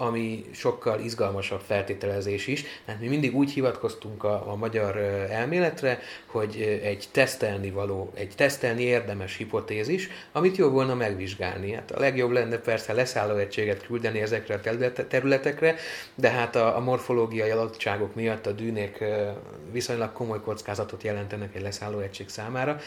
ami 0.00 0.44
sokkal 0.52 1.00
izgalmasabb 1.00 1.60
feltételezés 1.66 2.46
is. 2.46 2.64
mert 2.86 3.00
mi 3.00 3.08
mindig 3.08 3.36
úgy 3.36 3.50
hivatkoztunk 3.50 4.24
a, 4.24 4.50
a 4.50 4.56
magyar 4.56 4.96
elméletre, 5.30 5.98
hogy 6.26 6.80
egy 6.82 7.08
tesztelni 7.10 7.70
való, 7.70 8.10
egy 8.14 8.32
tesztelni 8.36 8.82
érdemes 8.82 9.36
hipotézis, 9.36 10.08
amit 10.32 10.56
jó 10.56 10.68
volna 10.68 10.94
megvizsgálni. 10.94 11.72
Hát 11.72 11.90
a 11.90 12.00
legjobb 12.00 12.30
lenne 12.30 12.58
persze 12.58 12.92
leszálló 12.92 13.36
egységet 13.36 13.86
küldeni 13.86 14.20
ezekre 14.20 14.54
a 14.54 14.60
területekre, 15.08 15.74
de 16.14 16.30
hát 16.30 16.56
a, 16.56 16.76
a 16.76 16.80
morfológiai 16.80 17.50
adottságok 17.50 18.14
miatt 18.14 18.46
a 18.46 18.52
dűnék 18.52 19.04
viszonylag 19.72 20.12
komoly 20.12 20.40
kockázatot 20.40 21.02
jelentenek 21.02 21.54
egy 21.54 21.62
leszálló 21.62 21.98
egység 21.98 22.28
számára. 22.28 22.78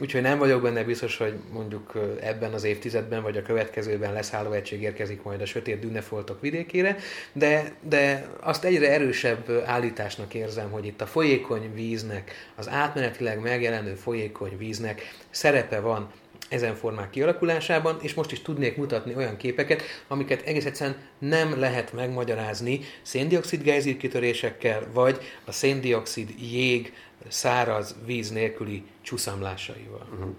Úgyhogy 0.00 0.22
nem 0.22 0.38
vagyok 0.38 0.62
benne 0.62 0.84
biztos, 0.84 1.16
hogy 1.16 1.34
mondjuk 1.52 1.92
ebben 2.20 2.52
az 2.52 2.64
évtizedben 2.64 3.22
vagy 3.22 3.36
a 3.36 3.42
következőben 3.42 4.12
leszálló 4.12 4.52
egység 4.52 4.82
érkezik 4.82 5.22
majd 5.22 5.40
a 5.40 5.46
sötét 5.46 5.78
dűnefoltok 5.78 6.40
vidékére, 6.62 6.96
de, 7.32 7.72
de 7.80 8.28
azt 8.40 8.64
egyre 8.64 8.90
erősebb 8.90 9.62
állításnak 9.66 10.34
érzem, 10.34 10.70
hogy 10.70 10.86
itt 10.86 11.00
a 11.00 11.06
folyékony 11.06 11.74
víznek, 11.74 12.32
az 12.56 12.68
átmenetileg 12.68 13.40
megjelenő 13.40 13.94
folyékony 13.94 14.56
víznek 14.56 15.14
szerepe 15.30 15.80
van 15.80 16.10
ezen 16.48 16.74
formák 16.74 17.10
kialakulásában, 17.10 17.98
és 18.02 18.14
most 18.14 18.32
is 18.32 18.42
tudnék 18.42 18.76
mutatni 18.76 19.14
olyan 19.14 19.36
képeket, 19.36 19.82
amiket 20.08 20.42
egész 20.42 20.64
egyszerűen 20.64 20.96
nem 21.18 21.58
lehet 21.58 21.92
megmagyarázni 21.92 22.80
széndiokszid 23.02 23.62
gejzírkitörésekkel, 23.62 24.86
vagy 24.92 25.18
a 25.44 25.52
széndiokszid 25.52 26.34
jég 26.52 26.92
száraz 27.28 27.96
víz 28.06 28.30
nélküli 28.30 28.84
csúszamlásaival. 29.02 30.08
Uh-huh. 30.12 30.34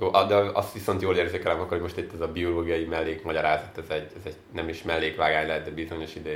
Jó, 0.00 0.10
de 0.10 0.34
azt 0.34 0.72
viszont 0.72 1.02
jól 1.02 1.16
érzékelem, 1.16 1.58
akkor 1.58 1.70
hogy 1.70 1.80
most 1.80 1.96
itt 1.96 2.14
ez 2.14 2.20
a 2.20 2.28
biológiai 2.28 2.84
mellékmagyarázat, 2.84 3.78
ez 3.78 3.84
egy, 3.88 4.06
ez 4.16 4.22
egy 4.24 4.36
nem 4.52 4.68
is 4.68 4.82
mellékvágány 4.82 5.46
lehet, 5.46 5.64
de 5.64 5.70
bizonyos, 5.70 6.14
ide, 6.14 6.30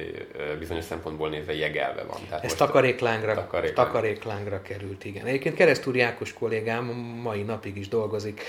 bizonyos 0.58 0.84
szempontból 0.84 1.28
nézve 1.28 1.54
jegelve 1.54 2.02
van. 2.02 2.20
Tehát 2.28 2.44
ez 2.44 2.54
takaréklángra, 2.54 3.34
takarékláng. 3.34 3.88
takaréklángra 3.88 4.62
került, 4.62 5.04
igen. 5.04 5.26
Egyébként 5.26 5.54
Keresztúr 5.54 5.96
Jákos 5.96 6.32
kollégám 6.32 6.84
mai 7.22 7.42
napig 7.42 7.76
is 7.76 7.88
dolgozik 7.88 8.42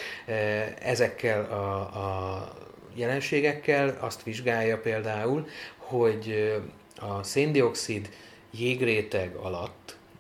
ezekkel 0.80 1.44
a, 1.44 1.80
a 1.80 2.48
jelenségekkel, 2.94 3.98
azt 4.00 4.24
vizsgálja 4.24 4.78
például, 4.78 5.48
hogy 5.78 6.54
a 6.96 7.24
széndiokszid 7.24 8.10
jégréteg 8.52 9.36
alatt, 9.36 9.79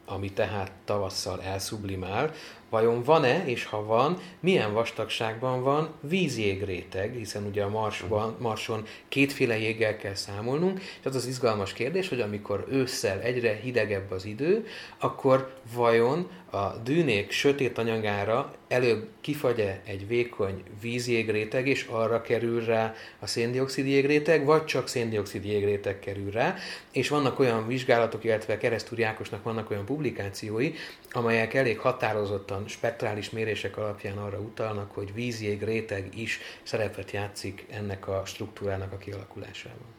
ami 0.09 0.31
tehát 0.31 0.71
tavasszal 0.85 1.41
elszublimál, 1.41 2.33
Vajon 2.69 3.03
van-e, 3.03 3.45
és 3.45 3.65
ha 3.65 3.83
van, 3.83 4.17
milyen 4.39 4.73
vastagságban 4.73 5.63
van 5.63 5.89
vízjégréteg, 6.01 7.13
hiszen 7.13 7.45
ugye 7.45 7.63
a 7.63 7.69
Marsban, 7.69 8.35
Marson 8.39 8.85
kétféle 9.07 9.57
jéggel 9.59 9.97
kell 9.97 10.13
számolnunk, 10.13 10.79
és 10.79 11.05
az 11.05 11.15
az 11.15 11.25
izgalmas 11.25 11.73
kérdés, 11.73 12.09
hogy 12.09 12.21
amikor 12.21 12.65
ősszel 12.69 13.19
egyre 13.19 13.53
hidegebb 13.55 14.11
az 14.11 14.25
idő, 14.25 14.65
akkor 14.99 15.53
vajon 15.73 16.29
a 16.51 16.77
dűnék 16.83 17.31
sötét 17.31 17.77
anyagára 17.77 18.53
előbb 18.67 19.07
kifagy-e 19.21 19.81
egy 19.85 20.07
vékony 20.07 20.63
vízjégréteg, 20.81 21.67
és 21.67 21.85
arra 21.89 22.21
kerül 22.21 22.65
rá 22.65 22.93
a 23.19 23.27
széndiokszid 23.27 23.87
jégréteg, 23.87 24.45
vagy 24.45 24.65
csak 24.65 24.87
széndiokszid 24.87 25.45
jégréteg 25.45 25.99
kerül 25.99 26.31
rá, 26.31 26.55
és 26.91 27.09
vannak 27.09 27.39
olyan 27.39 27.67
vizsgálatok, 27.67 28.23
illetve 28.23 28.57
Keresztúr 28.57 28.99
Jákosnak 28.99 29.43
vannak 29.43 29.69
olyan 29.69 29.85
publikációi, 29.85 30.73
amelyek 31.11 31.53
elég 31.53 31.79
határozottan 31.79 32.67
spektrális 32.67 33.29
mérések 33.29 33.77
alapján 33.77 34.17
arra 34.17 34.39
utalnak, 34.39 34.91
hogy 34.91 35.13
vízjég 35.13 35.63
réteg 35.63 36.09
is 36.15 36.39
szerepet 36.63 37.11
játszik 37.11 37.65
ennek 37.69 38.07
a 38.07 38.21
struktúrának 38.25 38.91
a 38.91 38.97
kialakulásában. 38.97 39.98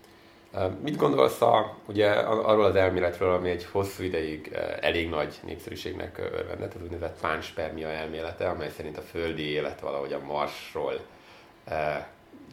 Mit 0.82 0.96
gondolsz 0.96 1.40
a, 1.40 1.76
ugye, 1.86 2.10
arról 2.10 2.64
az 2.64 2.74
elméletről, 2.74 3.32
ami 3.32 3.50
egy 3.50 3.64
hosszú 3.64 4.02
ideig 4.02 4.52
elég 4.80 5.08
nagy 5.08 5.40
népszerűségnek 5.44 6.18
örvendett, 6.18 6.74
az 6.74 6.82
úgynevezett 6.82 7.20
pánspermia 7.20 7.88
elmélete, 7.88 8.48
amely 8.48 8.70
szerint 8.76 8.98
a 8.98 9.02
földi 9.02 9.42
élet 9.42 9.80
valahogy 9.80 10.12
a 10.12 10.24
Marsról 10.24 11.00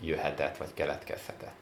jöhetett 0.01 0.57
vagy 0.57 0.73
keletkezhetett? 0.73 1.55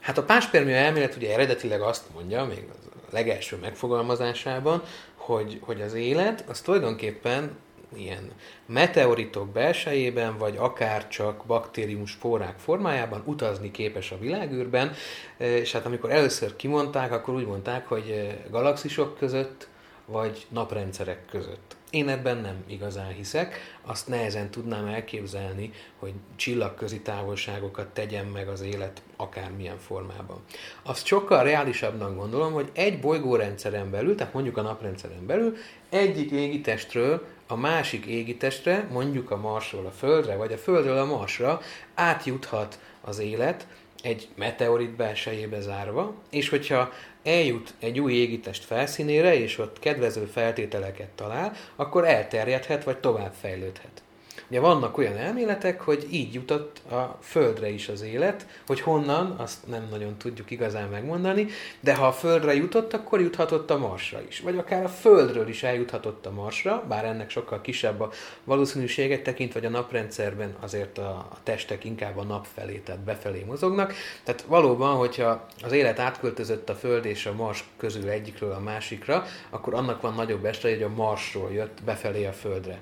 Hát 0.00 0.18
a 0.18 0.22
pánspermia 0.22 0.76
elmélet 0.76 1.16
ugye 1.16 1.32
eredetileg 1.32 1.80
azt 1.80 2.04
mondja, 2.14 2.44
még 2.44 2.64
a 2.94 3.08
legelső 3.10 3.56
megfogalmazásában, 3.56 4.82
hogy, 5.14 5.58
hogy 5.62 5.80
az 5.80 5.94
élet 5.94 6.44
az 6.48 6.60
tulajdonképpen 6.60 7.58
ilyen 7.96 8.30
meteoritok 8.66 9.48
belsejében, 9.48 10.38
vagy 10.38 10.56
akár 10.56 11.08
csak 11.08 11.44
baktériumos 11.46 12.12
forrák 12.12 12.58
formájában 12.58 13.22
utazni 13.24 13.70
képes 13.70 14.10
a 14.10 14.18
világűrben, 14.18 14.92
és 15.36 15.72
hát 15.72 15.86
amikor 15.86 16.10
először 16.10 16.56
kimondták, 16.56 17.12
akkor 17.12 17.34
úgy 17.34 17.46
mondták, 17.46 17.86
hogy 17.86 18.38
galaxisok 18.50 19.18
között, 19.18 19.68
vagy 20.10 20.46
naprendszerek 20.48 21.26
között. 21.30 21.76
Én 21.90 22.08
ebben 22.08 22.36
nem 22.36 22.64
igazán 22.66 23.12
hiszek, 23.12 23.78
azt 23.82 24.08
nehezen 24.08 24.50
tudnám 24.50 24.86
elképzelni, 24.86 25.72
hogy 25.98 26.12
csillagközi 26.36 27.00
távolságokat 27.00 27.86
tegyen 27.86 28.26
meg 28.26 28.48
az 28.48 28.60
élet 28.60 29.02
akármilyen 29.16 29.78
formában. 29.78 30.40
Azt 30.82 31.06
sokkal 31.06 31.44
reálisabbnak 31.44 32.16
gondolom, 32.16 32.52
hogy 32.52 32.70
egy 32.72 33.00
bolygórendszeren 33.00 33.90
belül, 33.90 34.14
tehát 34.14 34.32
mondjuk 34.32 34.56
a 34.56 34.62
naprendszeren 34.62 35.26
belül, 35.26 35.56
egyik 35.88 36.30
égitestről 36.30 37.26
a 37.50 37.56
másik 37.56 38.06
égitestre, 38.06 38.86
mondjuk 38.90 39.30
a 39.30 39.36
Marsról 39.36 39.86
a 39.86 39.90
Földre, 39.90 40.36
vagy 40.36 40.52
a 40.52 40.58
Földről 40.58 40.98
a 40.98 41.04
Marsra 41.04 41.60
átjuthat 41.94 42.78
az 43.00 43.18
élet, 43.18 43.66
egy 44.02 44.28
meteorit 44.34 44.96
belsejébe 44.96 45.60
zárva, 45.60 46.14
és 46.30 46.48
hogyha 46.48 46.92
eljut 47.22 47.74
egy 47.78 48.00
új 48.00 48.12
égitest 48.12 48.64
felszínére, 48.64 49.34
és 49.34 49.58
ott 49.58 49.78
kedvező 49.78 50.24
feltételeket 50.24 51.08
talál, 51.08 51.52
akkor 51.76 52.04
elterjedhet, 52.04 52.84
vagy 52.84 52.98
tovább 52.98 53.32
fejlődhet. 53.40 54.02
Ugye 54.50 54.60
vannak 54.60 54.98
olyan 54.98 55.16
elméletek, 55.16 55.80
hogy 55.80 56.06
így 56.10 56.34
jutott 56.34 56.78
a 56.90 57.18
Földre 57.20 57.68
is 57.68 57.88
az 57.88 58.02
élet, 58.02 58.46
hogy 58.66 58.80
honnan, 58.80 59.30
azt 59.38 59.66
nem 59.66 59.86
nagyon 59.90 60.16
tudjuk 60.16 60.50
igazán 60.50 60.88
megmondani, 60.88 61.46
de 61.80 61.94
ha 61.94 62.06
a 62.06 62.12
Földre 62.12 62.54
jutott, 62.54 62.92
akkor 62.92 63.20
juthatott 63.20 63.70
a 63.70 63.78
Marsra 63.78 64.20
is. 64.28 64.40
Vagy 64.40 64.58
akár 64.58 64.84
a 64.84 64.88
Földről 64.88 65.48
is 65.48 65.62
eljuthatott 65.62 66.26
a 66.26 66.30
Marsra, 66.30 66.84
bár 66.88 67.04
ennek 67.04 67.30
sokkal 67.30 67.60
kisebb 67.60 68.00
a 68.00 68.10
valószínűséget 68.44 69.22
tekintve, 69.22 69.60
vagy 69.60 69.68
a 69.68 69.72
naprendszerben 69.72 70.56
azért 70.60 70.98
a, 70.98 71.08
a 71.08 71.36
testek 71.42 71.84
inkább 71.84 72.16
a 72.16 72.22
nap 72.22 72.46
felé, 72.54 72.78
tehát 72.78 73.00
befelé 73.00 73.44
mozognak. 73.46 73.92
Tehát 74.24 74.42
valóban, 74.42 74.96
hogyha 74.96 75.46
az 75.62 75.72
élet 75.72 75.98
átköltözött 75.98 76.68
a 76.68 76.74
Föld 76.74 77.04
és 77.04 77.26
a 77.26 77.32
Mars 77.32 77.64
közül 77.76 78.08
egyikről 78.08 78.52
a 78.52 78.60
másikra, 78.60 79.24
akkor 79.50 79.74
annak 79.74 80.00
van 80.00 80.14
nagyobb 80.14 80.44
esélye, 80.44 80.74
hogy 80.74 80.84
a 80.84 81.02
Marsról 81.02 81.52
jött 81.52 81.82
befelé 81.84 82.24
a 82.26 82.32
Földre. 82.32 82.78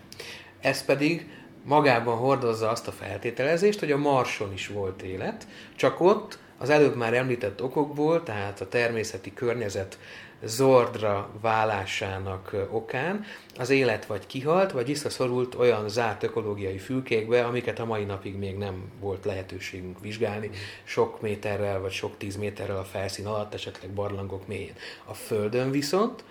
Ez 0.60 0.84
pedig 0.84 1.26
magában 1.68 2.16
hordozza 2.16 2.68
azt 2.70 2.88
a 2.88 2.92
feltételezést, 2.92 3.78
hogy 3.78 3.92
a 3.92 3.96
Marson 3.96 4.52
is 4.52 4.68
volt 4.68 5.02
élet, 5.02 5.46
csak 5.76 6.00
ott 6.00 6.38
az 6.58 6.70
előbb 6.70 6.96
már 6.96 7.14
említett 7.14 7.62
okokból, 7.62 8.22
tehát 8.22 8.60
a 8.60 8.68
természeti 8.68 9.34
környezet 9.34 9.98
zordra 10.42 11.30
válásának 11.40 12.56
okán 12.70 13.24
az 13.56 13.70
élet 13.70 14.06
vagy 14.06 14.26
kihalt, 14.26 14.72
vagy 14.72 14.86
visszaszorult 14.86 15.54
olyan 15.54 15.88
zárt 15.88 16.22
ökológiai 16.22 16.78
fülkékbe, 16.78 17.44
amiket 17.44 17.78
a 17.78 17.84
mai 17.84 18.04
napig 18.04 18.36
még 18.36 18.56
nem 18.56 18.92
volt 19.00 19.24
lehetőségünk 19.24 20.00
vizsgálni, 20.00 20.50
sok 20.84 21.20
méterrel 21.20 21.80
vagy 21.80 21.92
sok 21.92 22.16
tíz 22.16 22.36
méterrel 22.36 22.78
a 22.78 22.84
felszín 22.84 23.26
alatt, 23.26 23.54
esetleg 23.54 23.90
barlangok 23.90 24.46
mélyén. 24.46 24.74
A 25.04 25.14
Földön 25.14 25.70
viszont 25.70 26.24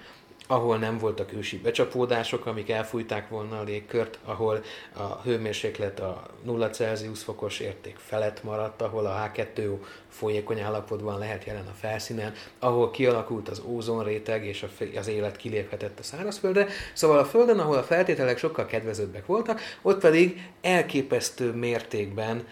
ahol 0.48 0.78
nem 0.78 0.98
voltak 0.98 1.34
ősi 1.34 1.58
becsapódások, 1.58 2.46
amik 2.46 2.70
elfújták 2.70 3.30
volna 3.30 3.60
a 3.60 3.64
légkört, 3.64 4.20
ahol 4.26 4.64
a 4.94 5.22
hőmérséklet 5.22 6.00
a 6.00 6.24
0 6.44 6.70
Celsius 6.70 7.24
fokos 7.24 7.60
érték 7.60 7.96
felett 7.98 8.44
maradt, 8.44 8.82
ahol 8.82 9.06
a 9.06 9.32
H2O 9.34 9.78
folyékony 10.10 10.60
állapotban 10.60 11.18
lehet 11.18 11.44
jelen 11.44 11.68
a 11.68 11.76
felszínen, 11.80 12.34
ahol 12.60 12.92
kialakult 12.92 13.50
az 13.50 13.62
ózonréteg 13.66 14.46
és 14.46 14.66
az 14.96 15.08
élet 15.08 15.38
kiléphetett 15.38 16.00
a 16.00 16.04
szárazföldre. 16.04 16.68
Szóval 16.94 17.18
a 17.18 17.26
Földön, 17.26 17.60
ahol 17.60 17.78
a 17.78 17.84
feltételek 17.84 18.38
sokkal 18.38 18.66
kedvezőbbek 18.66 19.26
voltak, 19.26 19.62
ott 19.82 20.00
pedig 20.00 20.50
elképesztő 20.62 21.52
mértékben 21.52 22.48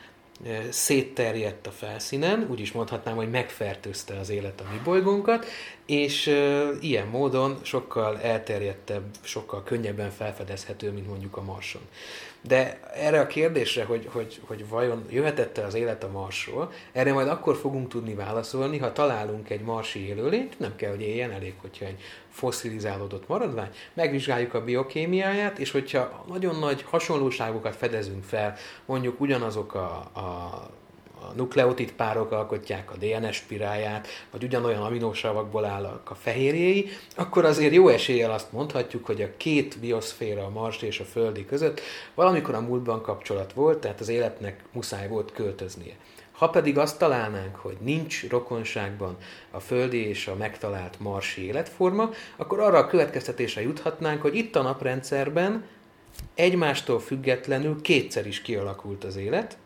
szétterjedt 0.69 1.67
a 1.67 1.71
felszínen, 1.71 2.47
úgy 2.49 2.59
is 2.59 2.71
mondhatnám, 2.71 3.15
hogy 3.15 3.29
megfertőzte 3.29 4.19
az 4.19 4.29
élet 4.29 4.61
a 4.61 4.71
mi 4.71 4.79
bolygónkat, 4.83 5.45
és 5.86 6.25
ilyen 6.79 7.07
módon 7.07 7.57
sokkal 7.61 8.21
elterjedtebb, 8.21 9.03
sokkal 9.21 9.63
könnyebben 9.63 10.11
felfedezhető, 10.11 10.91
mint 10.91 11.07
mondjuk 11.07 11.38
a 11.38 11.41
Marson. 11.41 11.81
De 12.41 12.79
erre 12.93 13.19
a 13.19 13.27
kérdésre, 13.27 13.83
hogy, 13.83 14.07
hogy, 14.11 14.41
hogy 14.45 14.67
vajon 14.67 15.05
jöhetette 15.09 15.63
az 15.63 15.73
élet 15.73 16.03
a 16.03 16.11
Marsról, 16.11 16.71
erre 16.91 17.13
majd 17.13 17.27
akkor 17.27 17.55
fogunk 17.55 17.88
tudni 17.88 18.13
válaszolni, 18.13 18.77
ha 18.77 18.91
találunk 18.91 19.49
egy 19.49 19.61
marsi 19.61 20.07
élőlényt, 20.07 20.59
nem 20.59 20.75
kell, 20.75 20.89
hogy 20.89 21.01
éljen, 21.01 21.31
elég, 21.31 21.53
hogyha 21.61 21.86
egy 21.86 22.01
fosszilizálódott 22.36 23.27
maradvány, 23.27 23.69
megvizsgáljuk 23.93 24.53
a 24.53 24.63
biokémiáját, 24.63 25.59
és 25.59 25.71
hogyha 25.71 26.25
nagyon 26.27 26.59
nagy 26.59 26.81
hasonlóságokat 26.81 27.75
fedezünk 27.75 28.23
fel, 28.23 28.55
mondjuk 28.86 29.21
ugyanazok 29.21 29.73
a, 29.73 29.88
a 30.13 30.69
a 31.29 31.33
nukleotid 31.36 31.91
párok 31.91 32.31
alkotják 32.31 32.91
a 32.91 32.95
DNS 32.97 33.36
spiráját, 33.36 34.07
vagy 34.31 34.43
ugyanolyan 34.43 34.81
aminosavakból 34.81 35.65
állnak 35.65 36.09
a 36.09 36.15
fehérjéi, 36.15 36.89
akkor 37.15 37.45
azért 37.45 37.73
jó 37.73 37.88
eséllyel 37.88 38.31
azt 38.31 38.51
mondhatjuk, 38.51 39.05
hogy 39.05 39.21
a 39.21 39.38
két 39.38 39.79
bioszféra, 39.79 40.45
a 40.45 40.49
Mars 40.49 40.81
és 40.81 40.99
a 40.99 41.03
Földi 41.03 41.45
között 41.45 41.81
valamikor 42.13 42.55
a 42.55 42.61
múltban 42.61 43.01
kapcsolat 43.01 43.53
volt, 43.53 43.77
tehát 43.77 43.99
az 43.99 44.09
életnek 44.09 44.63
muszáj 44.71 45.07
volt 45.07 45.31
költöznie. 45.31 45.93
Ha 46.38 46.49
pedig 46.49 46.77
azt 46.77 46.97
találnánk, 46.97 47.55
hogy 47.55 47.77
nincs 47.79 48.29
rokonságban 48.29 49.17
a 49.51 49.59
földi 49.59 50.07
és 50.07 50.27
a 50.27 50.36
megtalált 50.36 50.99
marsi 50.99 51.45
életforma, 51.45 52.09
akkor 52.36 52.59
arra 52.59 52.77
a 52.77 52.88
következtetésre 52.88 53.61
juthatnánk, 53.61 54.21
hogy 54.21 54.36
itt 54.36 54.55
a 54.55 54.61
naprendszerben 54.61 55.65
egymástól 56.36 56.99
függetlenül 56.99 57.81
kétszer 57.81 58.27
is 58.27 58.41
kialakult 58.41 59.03
az 59.03 59.15
élet, 59.15 59.57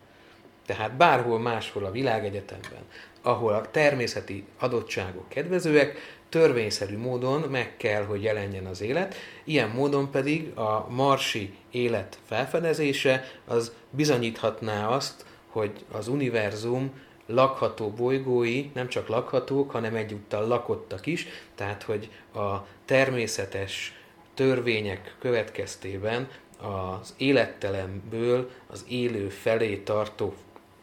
Tehát 0.65 0.95
bárhol 0.95 1.39
máshol 1.39 1.85
a 1.85 1.91
világegyetemben, 1.91 2.83
ahol 3.21 3.53
a 3.53 3.71
természeti 3.71 4.45
adottságok 4.59 5.29
kedvezőek, 5.29 5.97
törvényszerű 6.29 6.97
módon 6.97 7.41
meg 7.41 7.77
kell, 7.77 8.03
hogy 8.03 8.23
jelenjen 8.23 8.65
az 8.65 8.81
élet, 8.81 9.15
ilyen 9.43 9.69
módon 9.69 10.11
pedig 10.11 10.57
a 10.57 10.87
marsi 10.89 11.53
élet 11.71 12.17
felfedezése 12.25 13.23
az 13.45 13.71
bizonyíthatná 13.89 14.87
azt, 14.87 15.25
hogy 15.49 15.85
az 15.91 16.07
univerzum 16.07 16.91
lakható 17.25 17.89
bolygói 17.89 18.69
nem 18.73 18.87
csak 18.87 19.07
lakhatók, 19.07 19.71
hanem 19.71 19.95
egyúttal 19.95 20.47
lakottak 20.47 21.05
is, 21.05 21.27
tehát 21.55 21.83
hogy 21.83 22.09
a 22.33 22.55
természetes 22.85 23.93
törvények 24.33 25.15
következtében 25.19 26.29
az 26.61 27.13
élettelemből 27.17 28.49
az 28.67 28.85
élő 28.87 29.29
felé 29.29 29.77
tartó 29.77 30.33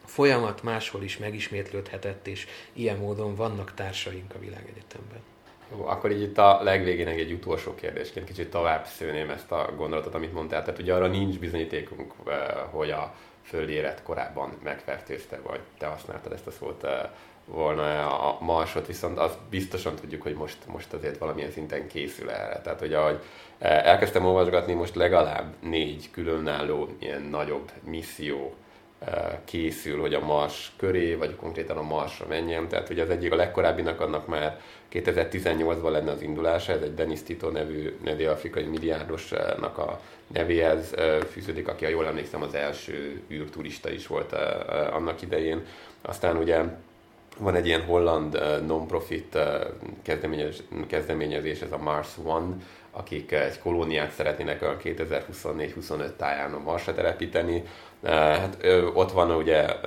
folyamat 0.05 0.62
máshol 0.62 1.03
is 1.03 1.19
megismétlődhetett, 1.19 2.27
és 2.27 2.47
ilyen 2.73 2.97
módon 2.97 3.35
vannak 3.35 3.75
társaink 3.75 4.35
a 4.35 4.39
világegyetemben. 4.39 5.21
Jó, 5.71 5.87
akkor 5.87 6.11
így 6.11 6.23
itt 6.23 6.39
a 6.39 6.61
legvégén 6.62 7.07
egy 7.07 7.33
utolsó 7.33 7.75
kérdésként 7.75 8.27
kicsit 8.27 8.51
tovább 8.51 8.87
szőném 8.87 9.31
ezt 9.31 9.53
a 9.53 9.73
gondolatot, 9.77 10.14
amit 10.14 10.33
mondtál. 10.33 10.62
Tehát 10.64 10.81
ugye 10.81 10.95
arra 10.95 11.07
nincs 11.07 11.39
bizonyítékunk, 11.39 12.12
eh, 12.27 12.37
hogy 12.71 12.91
a 12.91 13.14
földi 13.47 13.72
élet 13.72 14.03
korábban 14.03 14.53
megfertőzte, 14.62 15.40
vagy 15.42 15.61
te 15.78 15.86
használtad 15.86 16.32
ezt 16.32 16.47
a 16.47 16.51
szót 16.51 16.84
eh, 16.84 17.01
volna 17.44 18.18
a 18.20 18.38
marsot, 18.40 18.86
viszont 18.86 19.18
azt 19.18 19.38
biztosan 19.51 19.94
tudjuk, 19.94 20.22
hogy 20.22 20.34
most, 20.34 20.59
most 20.66 20.92
azért 20.92 21.18
valamilyen 21.18 21.51
szinten 21.51 21.86
készül 21.86 22.30
erre. 22.30 22.61
Tehát, 22.61 22.78
hogy 22.78 22.94
ahogy 22.94 23.18
eh, 23.59 23.86
elkezdtem 23.86 24.24
olvasgatni, 24.24 24.72
most 24.72 24.94
legalább 24.94 25.55
négy 25.61 26.11
különálló 26.11 26.88
ilyen 26.99 27.22
nagyobb 27.22 27.70
misszió 27.84 28.55
készül, 29.44 30.01
hogy 30.01 30.14
a 30.14 30.24
Mars 30.24 30.72
köré, 30.76 31.14
vagy 31.14 31.36
konkrétan 31.36 31.76
a 31.76 31.82
Marsra 31.82 32.26
menjen. 32.26 32.68
Tehát 32.68 32.86
hogy 32.86 33.01
az 33.01 33.11
egyik 33.11 33.32
a 33.32 33.36
legkorábbinak 33.36 34.01
annak 34.01 34.26
már 34.26 34.61
2018-ban 34.92 35.90
lenne 35.90 36.11
az 36.11 36.22
indulása, 36.22 36.72
ez 36.72 36.82
egy 36.82 36.94
Denis 36.94 37.22
Tito 37.22 37.51
nevű, 37.51 37.97
nevű 38.05 38.24
afrikai 38.24 38.64
milliárdosnak 38.64 39.78
a 39.78 40.01
nevéhez 40.27 40.95
fűződik, 41.31 41.68
aki, 41.68 41.85
ha 41.85 41.91
jól 41.91 42.07
emlékszem, 42.07 42.43
az 42.43 42.55
első 42.55 43.22
űrturista 43.31 43.91
is 43.91 44.07
volt 44.07 44.33
annak 44.93 45.22
idején. 45.22 45.64
Aztán 46.03 46.37
ugye 46.37 46.62
van 47.39 47.55
egy 47.55 47.66
ilyen 47.66 47.83
holland 47.83 48.33
non-profit 48.66 49.39
kezdeményezés, 50.89 51.61
ez 51.61 51.72
a 51.72 51.79
Mars 51.79 52.09
One, 52.24 52.57
akik 52.91 53.33
egy 53.33 53.59
kolóniát 53.59 54.12
szeretnének 54.12 54.62
a 54.62 54.77
2024-25 54.85 56.11
táján 56.16 56.53
a 56.53 56.59
Marsra 56.59 56.95
telepíteni. 56.95 57.62
Hát, 58.05 58.66
ott 58.95 59.12
van 59.12 59.31
ugye 59.31 59.81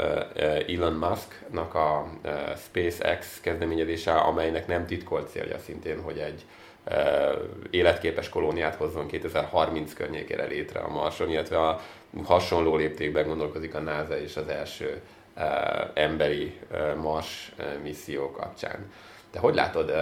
Elon 0.68 0.94
Musknak 0.94 1.76
a 1.76 2.08
SpaceX 2.58 3.40
kezdeményezése, 3.42 4.14
amelynek 4.14 4.68
nem 4.68 4.86
titkolt 4.86 5.30
célja 5.30 5.60
szintén, 5.60 6.02
hogy 6.02 6.18
egy 6.18 6.46
életképes 7.70 8.30
kolóniát 8.30 8.76
hozzon 8.76 9.08
2030 9.08 9.94
környékére 9.94 10.46
létre 10.46 10.80
a 10.80 10.90
Marson, 10.90 11.30
illetve 11.30 11.68
a 11.68 11.80
hasonló 12.26 12.76
léptékben 12.76 13.28
gondolkozik 13.28 13.76
a 13.76 13.80
NASA 13.80 14.20
és 14.20 14.38
az 14.38 14.48
első 14.48 15.02
emberi 15.94 16.54
Mars 17.02 17.52
misszió 17.84 18.32
kapcsán. 18.32 18.92
De 19.32 19.40
hogy 19.40 19.56
látod, 19.56 19.94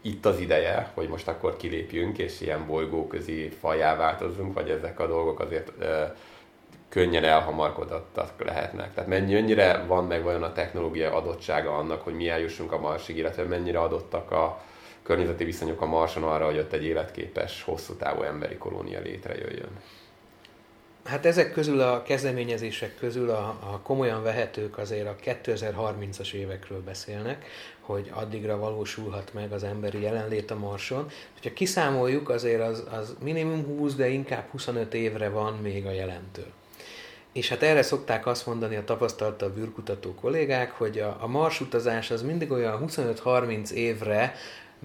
itt 0.00 0.26
az 0.26 0.38
ideje, 0.38 0.90
hogy 0.94 1.08
most 1.08 1.28
akkor 1.28 1.56
kilépjünk, 1.56 2.18
és 2.18 2.40
ilyen 2.40 2.66
bolygóközi 2.66 3.48
fajá 3.48 3.96
változzunk, 3.96 4.54
vagy 4.54 4.70
ezek 4.70 5.00
a 5.00 5.06
dolgok 5.06 5.40
azért 5.40 5.72
könnyen 6.88 7.24
elhamarkodottak 7.24 8.44
lehetnek. 8.44 8.94
Tehát 8.94 9.10
mennyire 9.10 9.84
van 9.86 10.04
meg 10.04 10.22
vajon 10.22 10.42
a 10.42 10.52
technológia 10.52 11.14
adottsága 11.14 11.76
annak, 11.76 12.02
hogy 12.02 12.14
mi 12.14 12.28
eljussunk 12.28 12.72
a 12.72 12.80
Marsig, 12.80 13.16
illetve 13.16 13.42
mennyire 13.42 13.80
adottak 13.80 14.30
a 14.30 14.60
környezeti 15.04 15.44
viszonyok 15.44 15.80
a 15.80 15.86
Marson 15.86 16.22
arra, 16.22 16.44
hogy 16.44 16.58
ott 16.58 16.72
egy 16.72 16.84
életképes, 16.84 17.62
hosszú 17.62 17.94
távú 17.94 18.22
emberi 18.22 18.56
kolónia 18.56 19.00
létrejöjjön. 19.00 19.70
Hát 21.04 21.26
ezek 21.26 21.52
közül 21.52 21.80
a 21.80 22.02
kezdeményezések 22.02 22.96
közül 22.96 23.30
a, 23.30 23.58
a 23.72 23.80
komolyan 23.82 24.22
vehetők 24.22 24.78
azért 24.78 25.08
a 25.08 25.16
2030-as 25.24 26.32
évekről 26.32 26.82
beszélnek, 26.82 27.46
hogy 27.80 28.10
addigra 28.14 28.58
valósulhat 28.58 29.34
meg 29.34 29.52
az 29.52 29.62
emberi 29.62 30.00
jelenlét 30.00 30.50
a 30.50 30.58
Marson. 30.58 31.10
Ha 31.42 31.52
kiszámoljuk, 31.52 32.28
azért 32.28 32.62
az, 32.62 32.84
az 32.90 33.16
minimum 33.22 33.64
20, 33.64 33.94
de 33.94 34.08
inkább 34.08 34.48
25 34.50 34.94
évre 34.94 35.28
van 35.28 35.54
még 35.62 35.86
a 35.86 35.90
jelentől. 35.90 36.52
És 37.32 37.48
hát 37.48 37.62
erre 37.62 37.82
szokták 37.82 38.26
azt 38.26 38.46
mondani 38.46 38.76
a 38.76 38.84
tapasztaltabb 38.84 39.58
űrkutató 39.58 40.14
kollégák, 40.14 40.70
hogy 40.70 40.98
a, 40.98 41.16
a 41.20 41.26
Mars 41.26 41.60
utazás 41.60 42.10
az 42.10 42.22
mindig 42.22 42.50
olyan 42.50 42.84
25-30 42.86 43.70
évre 43.70 44.34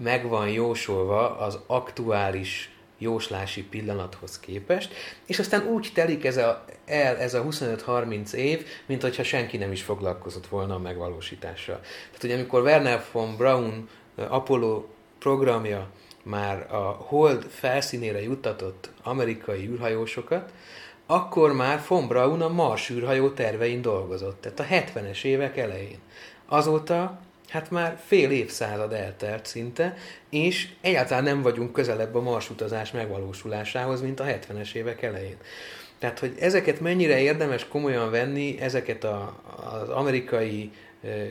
meg 0.02 0.28
van 0.28 0.48
jósolva 0.48 1.38
az 1.38 1.58
aktuális 1.66 2.70
jóslási 2.98 3.62
pillanathoz 3.62 4.40
képest, 4.40 4.92
és 5.26 5.38
aztán 5.38 5.66
úgy 5.66 5.90
telik 5.94 6.24
ez 6.24 6.36
a, 6.36 6.64
el 6.86 7.16
ez 7.16 7.34
a 7.34 7.44
25-30 7.44 8.32
év, 8.32 8.66
mint 8.86 9.02
hogyha 9.02 9.22
senki 9.22 9.56
nem 9.56 9.72
is 9.72 9.82
foglalkozott 9.82 10.46
volna 10.46 10.74
a 10.74 10.78
megvalósítással. 10.78 11.80
Tehát, 11.80 12.20
hogy 12.20 12.30
amikor 12.30 12.62
Werner 12.62 13.04
von 13.12 13.36
Braun 13.36 13.88
Apollo 14.28 14.84
programja 15.18 15.88
már 16.22 16.74
a 16.74 16.96
Hold 17.08 17.44
felszínére 17.44 18.22
juttatott 18.22 18.90
amerikai 19.02 19.66
űrhajósokat, 19.66 20.52
akkor 21.06 21.52
már 21.52 21.82
von 21.88 22.08
Braun 22.08 22.42
a 22.42 22.48
Mars 22.48 22.90
űrhajó 22.90 23.30
tervein 23.30 23.82
dolgozott, 23.82 24.40
tehát 24.40 24.60
a 24.60 24.98
70-es 24.98 25.24
évek 25.24 25.56
elején. 25.56 25.98
Azóta 26.46 27.20
hát 27.50 27.70
már 27.70 27.98
fél 28.06 28.30
évszázad 28.30 28.92
eltelt 28.92 29.46
szinte, 29.46 29.96
és 30.30 30.68
egyáltalán 30.80 31.24
nem 31.24 31.42
vagyunk 31.42 31.72
közelebb 31.72 32.14
a 32.14 32.20
Mars 32.20 32.50
utazás 32.50 32.90
megvalósulásához, 32.90 34.00
mint 34.00 34.20
a 34.20 34.24
70-es 34.24 34.72
évek 34.72 35.02
elején. 35.02 35.36
Tehát, 35.98 36.18
hogy 36.18 36.34
ezeket 36.40 36.80
mennyire 36.80 37.20
érdemes 37.20 37.68
komolyan 37.68 38.10
venni, 38.10 38.60
ezeket 38.60 39.04
a, 39.04 39.40
az 39.82 39.88
amerikai 39.88 40.70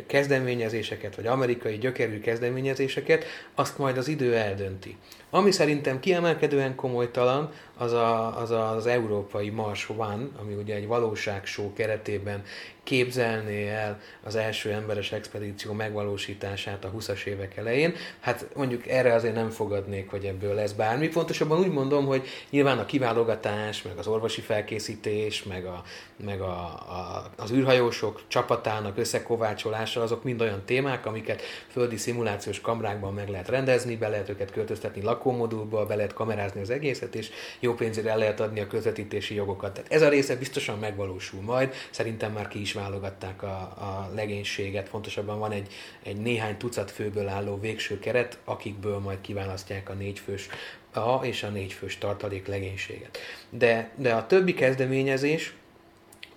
kezdeményezéseket, 0.08 1.16
vagy 1.16 1.28
amerikai 1.28 1.78
gyökerű 1.78 2.20
kezdeményezéseket, 2.20 3.26
azt 3.56 3.78
majd 3.78 3.98
az 3.98 4.08
idő 4.08 4.36
eldönti. 4.36 4.98
Ami 5.30 5.52
szerintem 5.52 6.00
kiemelkedően 6.00 6.76
komolytalan, 6.76 7.52
az, 7.78 7.94
a, 7.94 8.40
az 8.42 8.52
az 8.52 8.88
európai 8.88 9.50
Mars 9.50 9.90
One, 9.90 10.28
ami 10.42 10.54
ugye 10.54 10.76
egy 10.76 10.88
valóságshow 10.88 11.74
keretében 11.74 12.44
képzelné 12.90 13.70
el 13.70 14.00
az 14.24 14.36
első 14.36 14.72
emberes 14.72 15.12
expedíció 15.12 15.74
megvalósítását 15.74 16.86
a 16.86 16.92
20-as 16.92 17.26
évek 17.26 17.58
elején. 17.58 17.96
Hát 18.20 18.46
mondjuk 18.56 18.88
erre 18.88 19.14
azért 19.14 19.34
nem 19.34 19.50
fogadnék, 19.50 20.10
hogy 20.10 20.26
ebből 20.26 20.54
lesz 20.54 20.72
bármi. 20.72 21.08
Pontosabban 21.08 21.60
úgy 21.60 21.72
mondom, 21.72 22.06
hogy 22.06 22.28
nyilván 22.50 22.78
a 22.80 22.86
kiválogatás, 22.86 23.82
meg 23.82 23.98
az 23.98 24.08
orvosi 24.08 24.42
felkészítés, 24.42 25.44
meg, 25.44 25.66
a, 25.66 25.84
meg 26.26 26.42
a, 26.42 26.46
a, 26.46 27.32
az 27.38 27.52
űrhajósok 27.52 28.22
csapatának 28.28 28.98
összekovácsolása, 28.98 30.02
azok 30.02 30.24
mind 30.24 30.42
olyan 30.42 30.62
témák, 30.66 31.06
amiket 31.06 31.42
földi 31.68 31.98
szimulációs 31.98 32.62
kamrákban 32.62 33.14
meg 33.14 33.30
lehet 33.30 33.50
rendezni, 33.50 33.96
be 33.96 34.08
lehet 34.08 34.30
őket 34.30 34.52
költöztetni 34.52 35.02
lakómodulba, 35.02 35.86
be 35.86 35.96
lehet 35.96 36.14
kamerázni 36.14 36.62
az 36.62 36.70
egészet, 36.70 37.16
és 37.16 37.30
jó 37.60 37.74
pénzért 37.74 38.08
el 38.08 38.18
lehet 38.18 38.40
adni 38.40 38.60
a 38.60 38.68
közvetítési 38.68 39.36
jogokat. 39.36 39.74
Tehát 39.74 39.92
ez 39.92 40.02
a 40.02 40.10
része 40.10 40.36
biztosan 40.36 40.80
megvalósul 40.80 41.42
majd, 41.42 41.74
szerintem 41.90 42.32
már 42.32 42.48
ki 42.48 42.62
is 42.62 42.78
válogatták 42.80 43.44
a, 43.44 43.58
a 43.60 44.10
legénységet, 44.16 44.90
fontosabban 44.90 45.40
van 45.40 45.52
egy, 45.52 45.74
egy 46.04 46.18
néhány 46.18 46.58
tucat 46.58 46.92
főből 46.92 47.28
álló 47.28 47.60
végső 47.60 48.00
keret, 48.00 48.40
akikből 48.46 49.00
majd 49.00 49.22
kiválasztják 49.22 49.90
a 49.90 49.94
négyfős 49.94 50.48
a 50.94 51.20
és 51.22 51.44
a 51.44 51.50
négyfős 51.50 51.98
tartalék 51.98 52.48
legénységet. 52.48 53.18
De, 53.50 53.92
de 53.96 54.14
a 54.14 54.26
többi 54.26 54.54
kezdeményezés, 54.54 55.54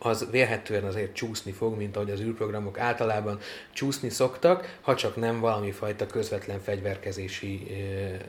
az 0.05 0.29
vélhetően 0.31 0.85
azért 0.85 1.15
csúszni 1.15 1.53
fog, 1.53 1.77
mint 1.77 1.97
ahogy 1.97 2.11
az 2.11 2.21
űrprogramok 2.21 2.79
általában 2.79 3.39
csúszni 3.73 4.09
szoktak, 4.09 4.79
ha 4.81 4.95
csak 4.95 5.17
nem 5.17 5.41
valami 5.41 5.71
fajta 5.71 6.07
közvetlen 6.07 6.61
fegyverkezési 6.61 7.67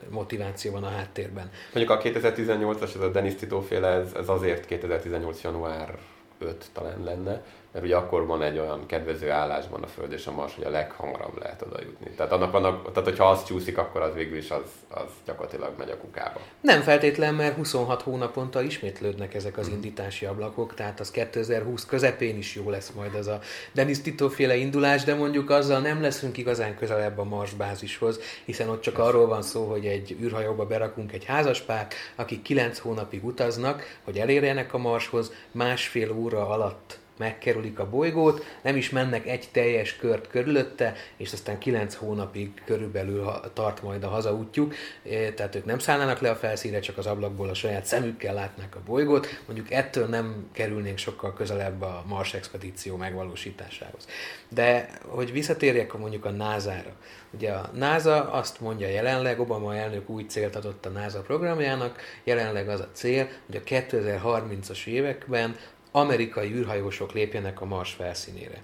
motiváció 0.08 0.72
van 0.72 0.84
a 0.84 0.88
háttérben. 0.88 1.50
Mondjuk 1.74 1.98
a 1.98 2.02
2018-as, 2.02 2.94
ez 2.94 3.00
a 3.00 3.10
Denis 3.10 3.34
Tito 3.34 3.60
féle, 3.60 3.88
ez, 3.88 4.12
ez 4.16 4.28
azért 4.28 4.66
2018. 4.66 5.42
január 5.42 5.98
5 6.38 6.66
talán 6.72 7.04
lenne, 7.04 7.42
mert 7.74 7.86
ugye 7.86 7.96
akkor 7.96 8.26
van 8.26 8.42
egy 8.42 8.58
olyan 8.58 8.86
kedvező 8.86 9.30
állásban 9.30 9.82
a 9.82 9.86
Föld 9.86 10.12
és 10.12 10.26
a 10.26 10.32
Mars, 10.32 10.54
hogy 10.54 10.64
a 10.64 10.70
leghamarabb 10.70 11.38
lehet 11.38 11.62
oda 11.62 11.80
jutni. 11.82 12.10
Tehát, 12.10 12.32
annak, 12.32 12.54
annak, 12.54 12.92
tehát 12.92 13.08
hogyha 13.08 13.30
az 13.30 13.44
csúszik, 13.44 13.78
akkor 13.78 14.00
az 14.00 14.14
végül 14.14 14.36
is 14.36 14.50
az, 14.50 14.62
az 14.88 15.10
gyakorlatilag 15.26 15.72
megy 15.78 15.90
a 15.90 15.96
kukába. 15.96 16.40
Nem 16.60 16.80
feltétlen, 16.80 17.34
mert 17.34 17.56
26 17.56 18.02
hónaponta 18.02 18.62
ismétlődnek 18.62 19.34
ezek 19.34 19.58
az 19.58 19.68
indítási 19.68 20.26
ablakok, 20.26 20.74
tehát 20.74 21.00
az 21.00 21.10
2020 21.10 21.86
közepén 21.86 22.36
is 22.36 22.54
jó 22.54 22.70
lesz 22.70 22.90
majd 22.90 23.14
az 23.14 23.26
a 23.26 23.38
Denis 23.72 24.00
Tito 24.00 24.28
féle 24.28 24.56
indulás, 24.56 25.04
de 25.04 25.14
mondjuk 25.14 25.50
azzal 25.50 25.80
nem 25.80 26.02
leszünk 26.02 26.36
igazán 26.36 26.76
közelebb 26.76 27.18
a 27.18 27.24
Mars 27.24 27.52
bázishoz, 27.52 28.20
hiszen 28.44 28.68
ott 28.68 28.80
csak 28.80 28.98
arról 28.98 29.26
van 29.26 29.42
szó, 29.42 29.64
hogy 29.64 29.86
egy 29.86 30.16
űrhajóba 30.20 30.66
berakunk 30.66 31.12
egy 31.12 31.24
házaspárt, 31.24 31.94
akik 32.16 32.42
9 32.42 32.78
hónapig 32.78 33.24
utaznak, 33.24 33.98
hogy 34.04 34.18
elérjenek 34.18 34.74
a 34.74 34.78
Marshoz, 34.78 35.32
másfél 35.52 36.12
óra 36.12 36.48
alatt 36.48 37.02
megkerülik 37.18 37.78
a 37.78 37.88
bolygót, 37.88 38.44
nem 38.62 38.76
is 38.76 38.90
mennek 38.90 39.26
egy 39.26 39.48
teljes 39.52 39.96
kört 39.96 40.28
körülötte, 40.28 40.94
és 41.16 41.32
aztán 41.32 41.58
9 41.58 41.94
hónapig 41.94 42.62
körülbelül 42.64 43.32
tart 43.52 43.82
majd 43.82 44.02
a 44.04 44.08
hazaútjuk, 44.08 44.74
tehát 45.34 45.54
ők 45.54 45.64
nem 45.64 45.78
szállnának 45.78 46.20
le 46.20 46.30
a 46.30 46.36
felszínre, 46.36 46.80
csak 46.80 46.98
az 46.98 47.06
ablakból 47.06 47.48
a 47.48 47.54
saját 47.54 47.84
szemükkel 47.84 48.34
látnák 48.34 48.76
a 48.76 48.80
bolygót, 48.86 49.40
mondjuk 49.46 49.70
ettől 49.70 50.06
nem 50.06 50.48
kerülnénk 50.52 50.98
sokkal 50.98 51.34
közelebb 51.34 51.82
a 51.82 52.04
Mars 52.06 52.34
expedíció 52.34 52.96
megvalósításához. 52.96 54.06
De 54.48 54.90
hogy 55.06 55.32
visszatérjek 55.32 55.92
mondjuk 55.92 56.24
a 56.24 56.30
NASA-ra. 56.30 56.92
Ugye 57.30 57.50
a 57.50 57.70
NASA 57.74 58.32
azt 58.32 58.60
mondja 58.60 58.88
jelenleg, 58.88 59.40
Obama 59.40 59.76
elnök 59.76 60.08
új 60.08 60.24
célt 60.28 60.56
adott 60.56 60.86
a 60.86 60.88
NASA 60.88 61.20
programjának, 61.20 62.00
jelenleg 62.24 62.68
az 62.68 62.80
a 62.80 62.88
cél, 62.92 63.28
hogy 63.46 63.56
a 63.56 63.60
2030-as 63.60 64.86
években 64.86 65.56
amerikai 65.96 66.52
űrhajósok 66.52 67.12
lépjenek 67.12 67.60
a 67.60 67.64
Mars 67.64 67.92
felszínére. 67.92 68.62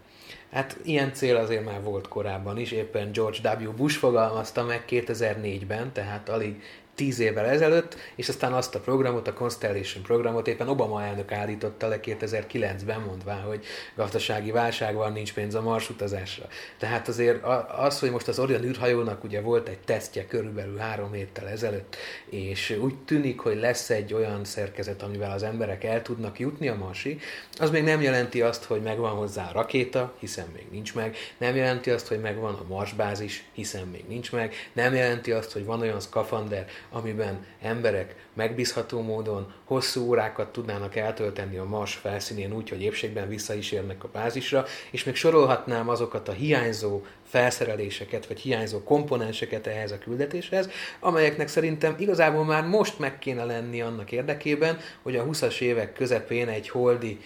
Hát 0.53 0.77
ilyen 0.83 1.13
cél 1.13 1.37
azért 1.37 1.65
már 1.65 1.83
volt 1.83 2.09
korábban 2.09 2.59
is, 2.59 2.71
éppen 2.71 3.13
George 3.13 3.57
W. 3.65 3.73
Bush 3.73 3.99
fogalmazta 3.99 4.65
meg 4.65 4.85
2004-ben, 4.89 5.93
tehát 5.93 6.29
alig 6.29 6.63
tíz 7.01 7.19
évvel 7.19 7.47
ezelőtt, 7.47 7.97
és 8.15 8.29
aztán 8.29 8.53
azt 8.53 8.75
a 8.75 8.81
programot, 8.81 9.29
a 9.29 9.33
Constellation 9.33 10.03
programot 10.03 10.49
éppen 10.49 10.69
Obama 10.69 11.03
elnök 11.03 11.33
állította 11.33 11.89
le 11.89 12.01
2009-ben, 12.03 13.01
mondván, 13.01 13.41
hogy 13.41 13.65
gazdasági 13.95 14.51
válság 14.51 14.95
van, 14.95 15.13
nincs 15.13 15.35
pénz 15.35 15.55
a 15.55 15.61
Mars 15.61 15.91
utazásra. 15.91 16.49
Tehát 16.79 17.09
azért 17.09 17.45
az, 17.79 18.01
hogy 18.01 18.11
most 18.11 18.29
az 18.29 18.39
Orion 18.39 18.65
űrhajónak 18.65 19.25
ugye 19.25 19.41
volt 19.41 19.69
egy 19.69 19.79
tesztje 19.79 20.27
körülbelül 20.27 20.77
három 20.77 21.13
héttel 21.13 21.49
ezelőtt, 21.49 21.97
és 22.31 22.79
úgy 22.81 22.97
tűnik, 22.97 23.41
hogy 23.41 23.57
lesz 23.57 23.91
egy 23.91 24.15
olyan 24.15 24.45
szerkezet, 24.45 25.03
amivel 25.03 25.31
az 25.31 25.43
emberek 25.43 25.85
el 25.85 26.03
tudnak 26.03 26.39
jutni 26.39 26.69
a 26.69 26.75
Marsig, 26.75 27.23
az 27.59 27.71
még 27.71 27.83
nem 27.83 28.01
jelenti 28.01 28.43
azt, 28.43 28.65
hogy 28.65 28.83
megvan 28.83 29.13
hozzá 29.13 29.49
a 29.49 29.53
rakéta, 29.53 30.15
hiszen 30.19 30.47
még 30.53 30.67
nincs 30.71 30.95
meg, 30.95 31.17
nem 31.39 31.57
jelenti 31.57 31.91
azt, 31.91 32.09
hogy 32.09 32.21
megvan 32.21 32.55
a 32.55 32.65
Marsbázis, 32.69 33.45
hiszen 33.53 33.87
még 33.87 34.05
nincs 34.09 34.33
meg, 34.33 34.55
nem 34.73 34.95
jelenti 34.95 35.33
azt, 35.33 35.53
hogy 35.53 35.65
van 35.65 35.81
olyan 35.81 36.01
skafander, 36.01 36.67
amiben 36.91 37.47
emberek 37.61 38.15
megbízható 38.35 39.01
módon 39.03 39.53
hosszú 39.65 40.07
órákat 40.07 40.53
tudnának 40.53 40.97
eltölteni 40.97 41.57
a 41.57 41.65
Mars 41.65 41.95
felszínén 41.95 42.53
úgy, 42.53 42.69
hogy 42.69 42.83
épségben 42.83 43.29
vissza 43.29 43.55
is 43.55 43.73
érnek 43.73 44.05
a 44.05 44.09
bázisra, 44.13 44.65
és 44.91 45.05
még 45.05 45.15
sorolhatnám 45.15 45.89
azokat 45.89 46.29
a 46.29 46.33
hiányzó 46.33 47.01
felszereléseket, 47.29 48.27
vagy 48.27 48.41
hiányzó 48.41 48.83
komponenseket 48.83 49.67
ehhez 49.67 49.91
a 49.91 49.99
küldetéshez, 49.99 50.71
amelyeknek 51.01 51.49
szerintem 51.49 51.95
igazából 51.99 52.45
már 52.45 52.67
most 52.67 52.99
meg 52.99 53.19
kéne 53.19 53.45
lenni 53.45 53.81
annak 53.81 54.13
érdekében, 54.13 54.79
hogy 55.03 55.17
a 55.17 55.25
20-as 55.25 55.61
évek 55.61 55.93
közepén 55.93 56.49
egy 56.49 56.69
holdi 56.69 57.21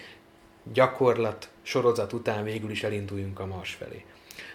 gyakorlat 0.73 1.49
sorozat 1.63 2.13
után 2.13 2.45
végül 2.45 2.71
is 2.71 2.83
elinduljunk 2.83 3.41
a 3.41 3.47
Mars 3.47 3.75
felé. 3.75 4.05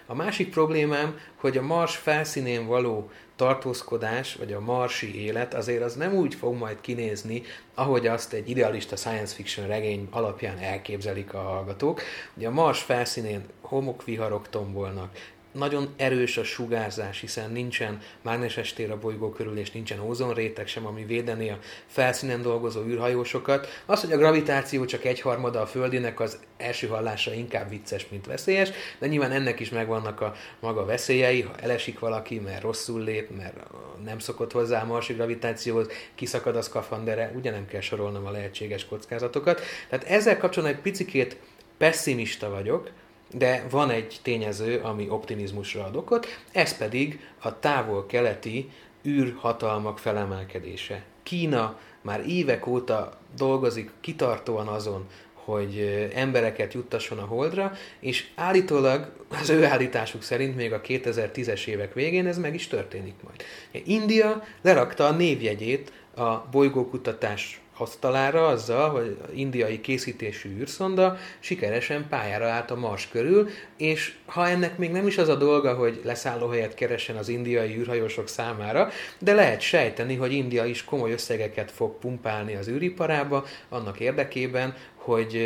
A 0.06 0.14
másik 0.14 0.50
problémám, 0.50 1.18
hogy 1.34 1.56
a 1.56 1.62
Mars 1.62 1.96
felszínén 1.96 2.66
való 2.66 3.10
tartózkodás, 3.40 4.34
vagy 4.34 4.52
a 4.52 4.60
marsi 4.60 5.24
élet 5.24 5.54
azért 5.54 5.82
az 5.82 5.94
nem 5.94 6.14
úgy 6.14 6.34
fog 6.34 6.54
majd 6.54 6.80
kinézni, 6.80 7.42
ahogy 7.74 8.06
azt 8.06 8.32
egy 8.32 8.50
idealista 8.50 8.96
science 8.96 9.34
fiction 9.34 9.66
regény 9.66 10.08
alapján 10.10 10.58
elképzelik 10.58 11.34
a 11.34 11.38
hallgatók. 11.38 12.00
Ugye 12.36 12.48
a 12.48 12.50
Mars 12.50 12.82
felszínén 12.82 13.44
homokviharok 13.60 14.48
tombolnak, 14.48 15.16
nagyon 15.52 15.88
erős 15.96 16.36
a 16.36 16.44
sugárzás, 16.44 17.20
hiszen 17.20 17.50
nincsen 17.50 17.98
mágneses 18.22 18.72
tér 18.72 18.90
a 18.90 18.98
bolygó 18.98 19.30
körül, 19.30 19.58
és 19.58 19.70
nincsen 19.70 20.00
ózonréteg 20.00 20.66
sem, 20.66 20.86
ami 20.86 21.04
védeni 21.04 21.50
a 21.50 21.58
felszínen 21.86 22.42
dolgozó 22.42 22.84
űrhajósokat. 22.84 23.82
Az, 23.86 24.00
hogy 24.00 24.12
a 24.12 24.16
gravitáció 24.16 24.84
csak 24.84 25.04
egyharmada 25.04 25.60
a 25.60 25.66
Földinek, 25.66 26.20
az 26.20 26.38
első 26.56 26.86
hallásra 26.86 27.32
inkább 27.32 27.68
vicces, 27.68 28.06
mint 28.08 28.26
veszélyes, 28.26 28.70
de 28.98 29.06
nyilván 29.06 29.32
ennek 29.32 29.60
is 29.60 29.70
megvannak 29.70 30.20
a 30.20 30.34
maga 30.60 30.84
veszélyei, 30.84 31.40
ha 31.40 31.54
elesik 31.60 31.98
valaki, 31.98 32.38
mert 32.38 32.62
rosszul 32.62 33.04
lép, 33.04 33.36
mert 33.36 33.56
nem 34.04 34.18
szokott 34.18 34.52
hozzá 34.52 34.82
a 34.82 34.86
marsi 34.86 35.12
gravitációhoz, 35.12 35.88
kiszakad 36.14 36.56
a 36.56 36.62
szkafandere, 36.62 37.32
ugye 37.36 37.50
nem 37.50 37.66
kell 37.66 37.80
sorolnom 37.80 38.26
a 38.26 38.30
lehetséges 38.30 38.86
kockázatokat. 38.86 39.60
Tehát 39.88 40.04
ezzel 40.04 40.38
kapcsolatban 40.38 40.76
egy 40.76 40.82
picikét 40.82 41.36
pessimista 41.78 42.50
vagyok, 42.50 42.90
de 43.32 43.66
van 43.70 43.90
egy 43.90 44.18
tényező, 44.22 44.80
ami 44.82 45.08
optimizmusra 45.08 45.84
ad 45.84 45.96
okot, 45.96 46.26
ez 46.52 46.76
pedig 46.76 47.20
a 47.38 47.58
távol-keleti 47.58 48.70
űrhatalmak 49.06 49.98
felemelkedése. 49.98 51.02
Kína 51.22 51.78
már 52.00 52.24
évek 52.26 52.66
óta 52.66 53.18
dolgozik 53.36 53.90
kitartóan 54.00 54.66
azon, 54.66 55.06
hogy 55.34 56.08
embereket 56.14 56.74
juttasson 56.74 57.18
a 57.18 57.24
Holdra, 57.24 57.72
és 58.00 58.28
állítólag 58.34 59.12
az 59.40 59.50
ő 59.50 59.64
állításuk 59.64 60.22
szerint 60.22 60.56
még 60.56 60.72
a 60.72 60.80
2010-es 60.80 61.66
évek 61.66 61.94
végén 61.94 62.26
ez 62.26 62.38
meg 62.38 62.54
is 62.54 62.66
történik 62.66 63.14
majd. 63.24 63.42
India 63.86 64.44
lerakta 64.62 65.06
a 65.06 65.10
névjegyét 65.10 65.92
a 66.14 66.36
bolygókutatás 66.50 67.60
asztalára 67.80 68.46
azzal, 68.46 68.90
hogy 68.90 69.16
indiai 69.34 69.80
készítésű 69.80 70.58
űrszonda 70.58 71.16
sikeresen 71.38 72.06
pályára 72.08 72.48
állt 72.48 72.70
a 72.70 72.76
Mars 72.76 73.08
körül, 73.08 73.48
és 73.76 74.14
ha 74.26 74.48
ennek 74.48 74.78
még 74.78 74.90
nem 74.90 75.06
is 75.06 75.18
az 75.18 75.28
a 75.28 75.34
dolga, 75.34 75.74
hogy 75.74 76.00
leszállóhelyet 76.04 76.74
keresen 76.74 77.16
az 77.16 77.28
indiai 77.28 77.76
űrhajósok 77.76 78.28
számára, 78.28 78.88
de 79.18 79.34
lehet 79.34 79.60
sejteni, 79.60 80.16
hogy 80.16 80.32
India 80.32 80.64
is 80.64 80.84
komoly 80.84 81.12
összegeket 81.12 81.70
fog 81.70 81.98
pumpálni 81.98 82.54
az 82.54 82.68
űriparába 82.68 83.44
annak 83.68 84.00
érdekében, 84.00 84.74
hogy 84.94 85.36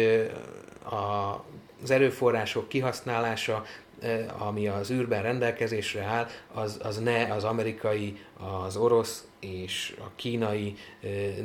a 0.91 1.45
az 1.85 1.91
erőforrások 1.91 2.69
kihasználása 2.69 3.65
ami 4.39 4.69
az 4.69 4.91
űrben 4.91 5.23
rendelkezésre 5.23 6.03
áll, 6.03 6.27
az, 6.53 6.81
az 6.83 6.99
ne 6.99 7.33
az 7.33 7.45
amerikai, 7.45 8.17
az 8.65 8.77
orosz 8.77 9.25
és 9.41 9.95
a 9.99 10.11
kínai 10.17 10.75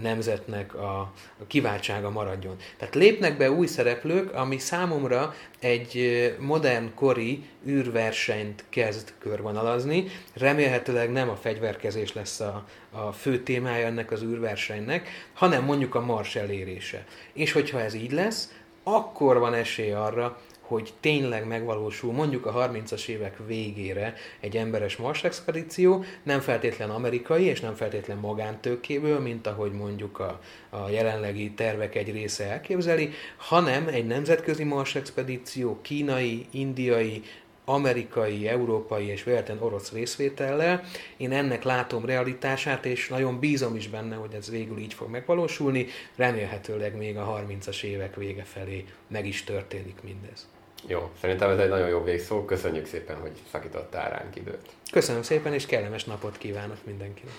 nemzetnek 0.01 0.75
a, 0.75 0.99
a 1.39 1.47
kiváltsága 1.47 2.09
maradjon. 2.09 2.55
Tehát 2.77 2.95
lépnek 2.95 3.37
be 3.37 3.51
új 3.51 3.67
szereplők, 3.67 4.33
ami 4.33 4.57
számomra 4.57 5.33
egy 5.59 6.35
modern 6.39 6.93
kori 6.95 7.43
űrversenyt 7.67 8.63
kezd 8.69 9.13
körvonalazni. 9.19 10.05
Remélhetőleg 10.33 11.11
nem 11.11 11.29
a 11.29 11.35
fegyverkezés 11.35 12.13
lesz 12.13 12.39
a, 12.39 12.65
a 12.91 13.11
fő 13.11 13.43
témája 13.43 13.85
ennek 13.85 14.11
az 14.11 14.21
űrversenynek, 14.21 15.09
hanem 15.33 15.63
mondjuk 15.63 15.95
a 15.95 16.01
mars 16.01 16.35
elérése. 16.35 17.05
És 17.33 17.51
hogyha 17.51 17.81
ez 17.81 17.93
így 17.93 18.11
lesz, 18.11 18.53
akkor 18.83 19.39
van 19.39 19.53
esély 19.53 19.91
arra, 19.91 20.37
hogy 20.69 20.93
tényleg 20.99 21.47
megvalósul 21.47 22.13
mondjuk 22.13 22.45
a 22.45 22.53
30-as 22.53 23.07
évek 23.07 23.37
végére 23.47 24.13
egy 24.39 24.57
emberes 24.57 24.95
Mars 24.95 25.23
expedíció, 25.23 26.03
nem 26.23 26.39
feltétlen 26.39 26.89
amerikai 26.89 27.43
és 27.43 27.59
nem 27.59 27.75
feltétlen 27.75 28.17
magántőkéből, 28.17 29.19
mint 29.19 29.47
ahogy 29.47 29.71
mondjuk 29.71 30.19
a, 30.19 30.39
a 30.69 30.89
jelenlegi 30.89 31.51
tervek 31.51 31.95
egy 31.95 32.11
része 32.11 32.45
elképzeli, 32.45 33.09
hanem 33.37 33.87
egy 33.87 34.07
nemzetközi 34.07 34.63
Mars 34.63 34.95
expedíció 34.95 35.79
kínai, 35.81 36.45
indiai, 36.51 37.23
amerikai, 37.69 38.47
európai 38.47 39.05
és 39.05 39.23
véletlen 39.23 39.61
orosz 39.61 39.91
részvétellel. 39.91 40.83
Én 41.17 41.31
ennek 41.31 41.63
látom 41.63 42.05
realitását, 42.05 42.85
és 42.85 43.07
nagyon 43.07 43.39
bízom 43.39 43.75
is 43.75 43.87
benne, 43.87 44.15
hogy 44.15 44.33
ez 44.33 44.49
végül 44.49 44.77
így 44.77 44.93
fog 44.93 45.09
megvalósulni. 45.09 45.87
Remélhetőleg 46.15 46.97
még 46.97 47.17
a 47.17 47.43
30-as 47.47 47.83
évek 47.83 48.15
vége 48.15 48.43
felé 48.43 48.85
meg 49.07 49.27
is 49.27 49.43
történik 49.43 50.01
mindez. 50.03 50.47
Jó, 50.87 51.11
szerintem 51.21 51.49
ez 51.49 51.57
egy 51.57 51.69
nagyon 51.69 51.87
jó 51.87 52.03
végszó. 52.03 52.45
Köszönjük 52.45 52.85
szépen, 52.85 53.19
hogy 53.19 53.31
szakítottál 53.51 54.09
ránk 54.09 54.35
időt. 54.35 54.69
Köszönöm 54.91 55.21
szépen, 55.21 55.53
és 55.53 55.65
kellemes 55.65 56.03
napot 56.03 56.37
kívánok 56.37 56.77
mindenkinek. 56.85 57.33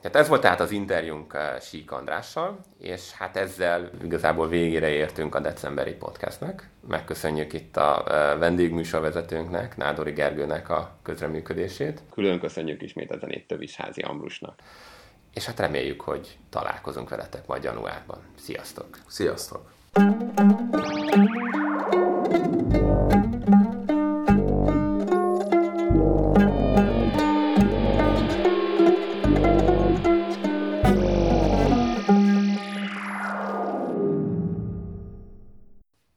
Tehát 0.00 0.16
ez 0.16 0.28
volt 0.28 0.40
tehát 0.40 0.60
az 0.60 0.70
interjúnk 0.70 1.34
eh, 1.34 1.60
Sík 1.60 1.92
Andrással, 1.92 2.58
és 2.78 3.12
hát 3.12 3.36
ezzel 3.36 3.90
igazából 4.04 4.48
végére 4.48 4.88
értünk 4.88 5.34
a 5.34 5.40
decemberi 5.40 5.92
podcastnek. 5.92 6.68
Megköszönjük 6.88 7.52
itt 7.52 7.76
a 7.76 8.04
eh, 8.08 8.38
vendégműsorvezetőnknek, 8.38 9.76
Nádori 9.76 10.12
Gergőnek 10.12 10.68
a 10.68 10.96
közreműködését. 11.02 12.02
Külön 12.14 12.40
köszönjük 12.40 12.82
ismét 12.82 13.10
a 13.10 13.18
zenét 13.18 13.46
Tövis 13.46 13.76
Házi 13.76 14.00
Ambrusnak 14.00 14.54
és 15.34 15.44
hát 15.44 15.58
reméljük, 15.58 16.00
hogy 16.00 16.38
találkozunk 16.50 17.08
veletek 17.08 17.46
majd 17.46 17.62
januárban. 17.62 18.18
Sziasztok! 18.38 18.98
Sziasztok! 19.06 19.72